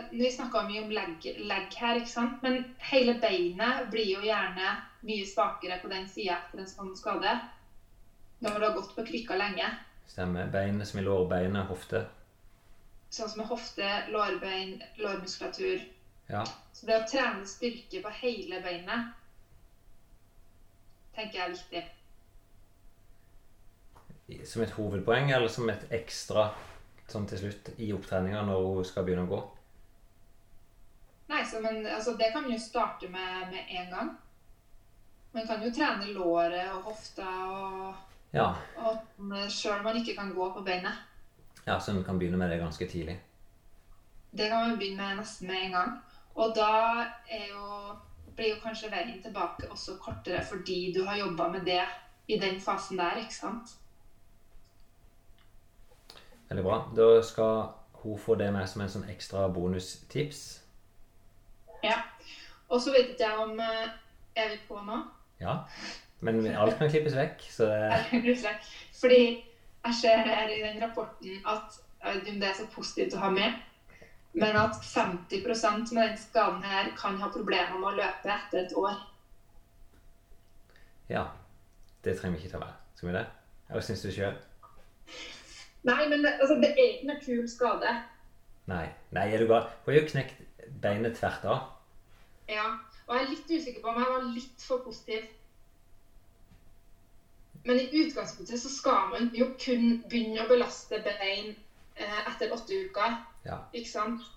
vi 0.09 0.31
snakka 0.31 0.63
mye 0.63 0.81
om 0.81 0.91
legg, 0.91 1.25
legg, 1.37 1.73
her, 1.75 1.99
ikke 1.99 2.11
sant? 2.11 2.41
men 2.43 2.61
hele 2.89 3.17
beinet 3.19 3.89
blir 3.91 4.13
jo 4.13 4.21
gjerne 4.23 4.69
mye 5.07 5.25
svakere 5.27 5.79
på 5.81 5.91
den 5.91 6.07
sida 6.09 6.37
etter 6.37 6.61
en 6.63 6.69
sånn 6.71 6.93
skade. 6.95 7.33
Når 8.39 8.55
du 8.55 8.65
har 8.67 8.75
gått 8.75 8.95
på 8.95 9.03
krykka 9.07 9.35
lenge. 9.35 9.67
Stemmer. 10.07 10.47
Bein 10.53 10.79
som 10.85 10.99
i 11.01 11.03
lårbeinet, 11.03 11.67
hofte. 11.67 12.05
Sånn 13.09 13.29
som 13.31 13.43
hofte, 13.49 13.89
lårbein, 14.13 14.77
lårmuskulatur. 15.01 15.83
Ja. 16.29 16.43
Så 16.71 16.85
det 16.87 16.99
å 17.01 17.07
trene 17.07 17.47
styrke 17.49 18.01
på 18.03 18.09
hele 18.21 18.61
beinet 18.63 19.13
tenker 21.17 21.39
jeg 21.39 21.45
er 21.47 21.55
viktig. 21.55 21.83
Som 24.47 24.63
et 24.63 24.75
hovedpoeng, 24.77 25.31
eller 25.33 25.49
som 25.51 25.69
et 25.71 25.87
ekstra 25.95 26.51
sånn 27.07 27.27
til 27.27 27.39
slutt 27.41 27.71
i 27.79 27.93
opptreninga 27.95 28.43
når 28.45 28.65
hun 28.67 28.87
skal 28.87 29.07
begynne 29.07 29.25
å 29.27 29.31
gå? 29.31 29.39
Nei, 31.27 31.45
så, 31.45 31.59
men 31.59 31.85
altså, 31.85 32.13
Det 32.13 32.31
kan 32.31 32.43
man 32.43 32.51
jo 32.51 32.59
starte 32.59 33.09
med 33.09 33.51
med 33.51 33.65
en 33.69 33.89
gang. 33.91 34.17
Man 35.31 35.47
kan 35.47 35.63
jo 35.63 35.71
trene 35.73 36.13
låret 36.13 36.71
og 36.71 36.81
hofta 36.81 37.27
og, 37.51 37.95
ja. 38.33 38.53
sjøl 39.49 39.79
om 39.79 39.83
man 39.83 39.99
ikke 39.99 40.15
kan 40.15 40.33
gå 40.33 40.49
på 40.53 40.63
beinet. 40.63 41.03
Ja, 41.65 41.79
Så 41.79 41.93
man 41.93 42.03
kan 42.03 42.19
begynne 42.19 42.37
med 42.37 42.49
det 42.49 42.59
ganske 42.59 42.87
tidlig? 42.87 43.19
Det 44.31 44.49
kan 44.49 44.69
man 44.69 44.77
begynne 44.77 44.97
med 45.03 45.17
nesten 45.17 45.47
med 45.47 45.65
en 45.65 45.71
gang. 45.71 45.91
Og 46.35 46.55
da 46.55 47.03
jo, 47.49 47.95
blir 48.35 48.53
jo 48.53 48.61
kanskje 48.63 48.91
veien 48.91 49.21
tilbake 49.23 49.71
også 49.71 49.97
kortere 49.99 50.45
fordi 50.45 50.93
du 50.95 51.03
har 51.05 51.17
jobba 51.17 51.47
med 51.47 51.65
det 51.65 51.83
i 52.27 52.39
den 52.39 52.61
fasen 52.61 52.97
der, 52.97 53.17
ikke 53.17 53.33
sant? 53.35 53.75
Veldig 56.49 56.63
bra. 56.63 56.77
Da 56.95 57.21
skal 57.23 57.63
hun 57.91 58.19
få 58.19 58.35
det 58.35 58.53
med 58.53 58.67
som 58.69 58.81
en 58.81 58.89
sånn 58.89 59.09
ekstra 59.09 59.47
bonustips. 59.51 60.66
Ja. 61.83 62.01
Og 62.69 62.81
så 62.81 62.91
vet 62.91 63.13
ikke 63.13 63.27
jeg 63.29 63.37
om 63.43 63.59
eh, 63.59 63.87
Er 64.35 64.49
vi 64.51 64.59
på 64.67 64.79
nå? 64.85 64.97
Ja. 65.41 65.59
Men 66.19 66.41
alt 66.47 66.77
kan 66.77 66.89
klippes 66.89 67.15
vekk. 67.15 67.43
Så 67.51 67.65
det... 67.65 68.47
Fordi 69.01 69.21
jeg 69.85 69.95
ser 70.01 70.17
her 70.25 70.49
i 70.49 70.61
den 70.61 70.81
rapporten 70.83 71.41
at 71.45 71.77
jeg 72.03 72.13
vet 72.13 72.21
ikke 72.21 72.33
om 72.33 72.39
det 72.41 72.49
er 72.49 72.57
så 72.57 72.65
positivt 72.73 73.15
å 73.17 73.21
ha 73.21 73.29
med, 73.33 73.55
men 74.37 74.57
at 74.59 74.77
50 74.85 75.41
med 75.95 76.03
den 76.09 76.17
skaden 76.21 76.63
her 76.63 76.91
kan 76.97 77.17
ha 77.21 77.29
problemer 77.33 77.79
med 77.79 77.89
å 77.89 77.95
løpe 77.97 78.33
etter 78.33 78.65
et 78.65 78.75
år. 78.77 78.99
Ja. 81.09 81.25
Det 82.03 82.13
trenger 82.19 82.37
vi 82.37 82.45
ikke 82.45 82.53
ta 82.53 82.59
med. 82.61 82.75
Skal 82.95 83.09
vi 83.09 83.15
det? 83.17 83.25
Hva 83.71 83.81
syns 83.83 84.03
du 84.05 84.11
sjøl? 84.13 84.37
Nei, 85.87 86.03
men 86.11 86.25
altså, 86.25 86.55
det 86.61 86.69
er 86.73 86.91
ikke 86.93 87.11
en 87.11 87.23
kul 87.25 87.47
skade. 87.51 87.95
Nei. 88.69 88.85
Nei, 89.15 89.25
er 89.33 89.41
du 89.41 89.49
gal? 89.49 89.67
Hun 89.83 89.93
har 89.93 89.99
jo 90.01 90.11
knekt 90.11 90.43
beinet 90.83 91.17
tvert 91.19 91.45
av. 91.47 91.65
Ja. 92.51 92.67
Og 93.07 93.15
jeg 93.15 93.23
er 93.23 93.31
litt 93.31 93.51
usikker 93.51 93.83
på 93.83 93.91
om 93.91 93.99
jeg 94.01 94.13
var 94.13 94.29
litt 94.35 94.63
for 94.67 94.83
positiv. 94.83 95.27
Men 97.67 97.79
i 97.81 98.03
utgangspunktet 98.03 98.61
så 98.61 98.71
skal 98.71 99.09
man 99.11 99.29
jo 99.35 99.49
kun 99.59 100.01
begynne 100.07 100.43
å 100.43 100.49
belaste 100.49 100.99
bein 101.03 101.53
eh, 101.95 102.19
etter 102.29 102.53
åtte 102.55 102.83
uker. 102.87 103.17
Ja. 103.47 103.61
Ikke 103.75 103.91
sant? 103.91 104.27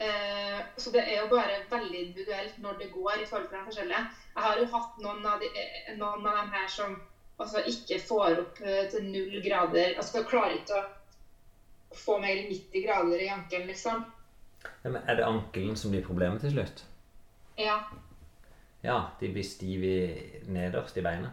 Eh, 0.00 0.60
så 0.76 0.90
det 0.90 1.02
er 1.04 1.18
jo 1.20 1.28
bare 1.28 1.58
veldig 1.70 1.98
individuelt 2.00 2.58
når 2.58 2.78
det 2.80 2.92
går 2.94 3.20
i 3.20 3.26
forhold 3.28 3.48
til 3.48 3.58
de 3.58 3.64
forskjellige. 3.68 4.04
Jeg 4.34 4.44
har 4.46 4.58
jo 4.58 4.68
hatt 4.74 5.02
noen 5.04 5.26
av, 5.28 5.42
de, 5.42 5.50
eh, 5.60 5.90
noen 5.98 6.26
av 6.26 6.38
dem 6.38 6.54
her 6.54 6.70
som 6.72 6.94
altså, 7.36 7.60
ikke 7.68 7.98
får 8.08 8.40
opp 8.44 8.62
eh, 8.64 8.86
til 8.94 9.10
null 9.10 9.36
grader. 9.44 9.92
Altså 10.00 10.24
klarer 10.24 10.56
ikke 10.56 10.80
å 11.90 11.98
få 12.00 12.16
mer 12.22 12.38
enn 12.38 12.48
90 12.48 12.86
grader 12.86 13.26
i 13.26 13.28
ankelen, 13.34 13.68
liksom. 13.68 14.06
Ja, 14.62 14.90
men 14.90 15.02
er 15.06 15.16
det 15.16 15.26
ankelen 15.26 15.76
som 15.76 15.92
blir 15.92 16.04
problemet 16.04 16.40
til 16.40 16.54
slutt? 16.54 16.84
Ja. 17.58 17.78
Ja, 18.82 18.98
de 19.20 19.32
blir 19.32 19.44
stive 19.44 19.94
nederst 20.48 20.96
i 20.96 21.04
beinet? 21.04 21.30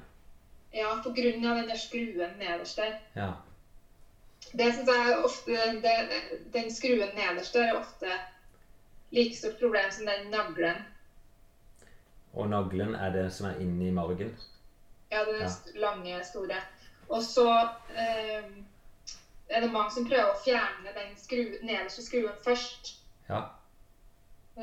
Ja, 0.72 0.98
på 1.04 1.14
grunn 1.16 1.46
av 1.46 1.62
den 1.62 1.70
der 1.72 1.80
skruen 1.80 2.36
nederst 2.40 2.78
der. 2.78 2.98
Ja. 3.16 3.32
Det 4.52 4.68
syns 4.76 4.90
jeg 4.92 5.16
ofte 5.26 5.56
det, 5.84 5.96
Den 6.54 6.70
skruen 6.72 7.16
nederst 7.16 7.56
der 7.56 7.72
er 7.72 7.80
ofte 7.80 8.12
like 9.12 9.36
stort 9.36 9.60
problem 9.60 9.92
som 9.92 10.06
den 10.06 10.30
naglen. 10.32 10.84
Og 12.34 12.50
naglen 12.50 12.96
er 12.96 13.12
det 13.16 13.34
som 13.34 13.48
er 13.50 13.60
inni 13.64 13.92
margen? 13.92 14.36
Ja, 15.12 15.24
den 15.26 15.42
ja. 15.42 15.50
lange, 15.76 16.24
store. 16.26 16.60
Og 17.10 17.24
så 17.24 17.48
eh, 17.96 18.44
er 19.50 19.62
det 19.62 19.72
mange 19.72 19.92
som 19.92 20.08
prøver 20.08 20.34
å 20.34 20.40
fjerne 20.44 20.94
den 20.96 21.16
skru, 21.18 21.44
nederste 21.64 22.04
skruen 22.04 22.36
først. 22.44 22.98
Ja. 23.30 23.42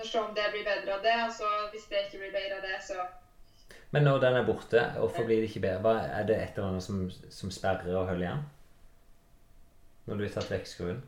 Se 0.05 0.19
om 0.19 0.35
det 0.35 0.49
blir 0.51 0.65
bedre 0.66 0.97
av 0.97 1.03
det. 1.03 1.19
og 1.27 1.32
så 1.32 1.51
Hvis 1.73 1.86
det 1.91 2.07
ikke 2.07 2.24
blir 2.24 2.32
bedre 2.35 2.57
av 2.57 2.62
det, 2.62 2.78
så 2.86 3.07
Men 3.91 4.03
når 4.03 4.19
den 4.19 4.36
er 4.36 4.47
borte, 4.47 4.81
hvorfor 4.99 5.24
blir 5.24 5.36
det 5.36 5.49
ikke 5.49 5.61
bedre? 5.61 6.01
Er 6.07 6.27
det 6.27 6.36
et 6.36 6.57
eller 6.57 6.69
annet 6.69 6.82
som, 6.82 7.11
som 7.31 7.51
sperrer 7.51 7.95
og 7.95 8.09
holder 8.09 8.27
igjen? 8.27 8.47
Når 10.07 10.16
du 10.16 10.24
har 10.24 10.32
tatt 10.35 10.51
vekk 10.51 10.66
skruen? 10.66 11.03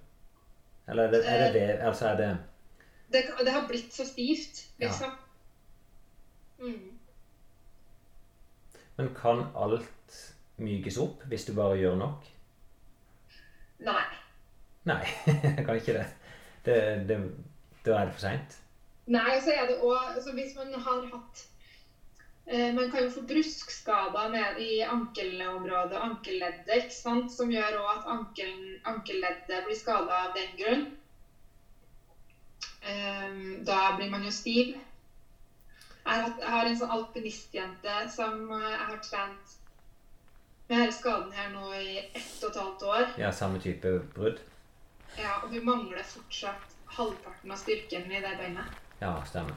Eller 0.88 1.08
er 1.08 1.10
det, 1.10 1.22
er 1.26 1.52
det, 1.52 1.54
det 1.54 1.78
Altså 1.82 2.06
er 2.06 2.16
det 2.16 2.36
det, 3.12 3.22
det, 3.44 3.52
har 3.52 3.66
blitt 3.68 3.94
så 3.94 4.06
stivt, 4.06 4.66
liksom. 4.78 5.10
Ja. 6.58 6.64
Mm. 6.66 6.98
Men 8.96 9.14
kan 9.14 9.44
alt 9.54 10.34
mykes 10.56 10.96
opp 10.98 11.22
hvis 11.30 11.44
du 11.46 11.52
bare 11.54 11.76
gjør 11.78 11.98
nok? 12.00 12.26
Nei. 13.86 14.06
Nei, 14.88 15.02
jeg 15.56 15.66
kan 15.66 15.76
ikke 15.76 15.98
det. 15.98 16.06
Det, 16.66 16.78
det 17.08 17.18
da 17.86 18.00
er 18.00 18.06
det 18.08 18.14
for 18.16 18.24
seint? 18.28 18.56
Nei, 19.06 19.36
så 19.40 19.52
er 19.54 19.68
det 19.70 19.76
òg 19.86 20.00
altså 20.16 20.32
Hvis 20.34 20.56
man 20.58 20.72
har 20.74 21.04
hatt 21.12 21.44
Eh, 22.46 22.74
Man 22.74 22.90
kan 22.90 23.02
jo 23.02 23.10
få 23.10 23.22
bruskskader 23.26 24.28
ned 24.30 24.58
i 24.62 24.80
ankelområdet 24.86 25.96
og 25.98 26.04
ankelleddet, 26.04 26.68
ikke 26.76 26.94
sant? 26.94 27.32
som 27.34 27.50
gjør 27.50 27.74
også 27.80 27.96
at 27.96 28.04
ankelen, 28.12 28.76
ankelleddet 28.86 29.64
blir 29.66 29.74
skada 29.74 30.20
av 30.28 30.36
den 30.36 30.52
grunn. 30.60 30.84
Eh, 32.82 33.64
Da 33.66 33.96
blir 33.96 34.10
man 34.10 34.22
jo 34.24 34.30
stiv. 34.30 34.76
Jeg 36.06 36.22
har, 36.22 36.32
jeg 36.38 36.48
har 36.54 36.66
en 36.70 36.78
sånn 36.78 36.92
alpinistjente 36.94 37.94
som 38.14 38.44
eh, 38.54 38.68
jeg 38.70 38.84
har 38.92 39.00
trent 39.02 39.56
med 40.68 40.78
denne 40.78 40.92
skaden 40.94 41.32
her 41.34 41.50
nå 41.50 41.72
i 41.74 41.96
ett 42.14 42.44
og 42.44 42.50
et 42.52 42.60
halvt 42.62 42.82
år. 42.92 43.08
Ja, 43.18 43.32
samme 43.34 43.58
type 43.62 43.90
brudd. 44.14 44.38
Ja, 45.16 45.38
og 45.42 45.52
hun 45.52 45.64
mangler 45.64 46.04
fortsatt 46.04 46.76
halvparten 46.98 47.52
av 47.52 47.60
styrken 47.60 48.10
i 48.12 48.20
det 48.20 48.34
beinet. 48.40 48.76
Ja, 49.00 49.14
stemmer. 49.28 49.56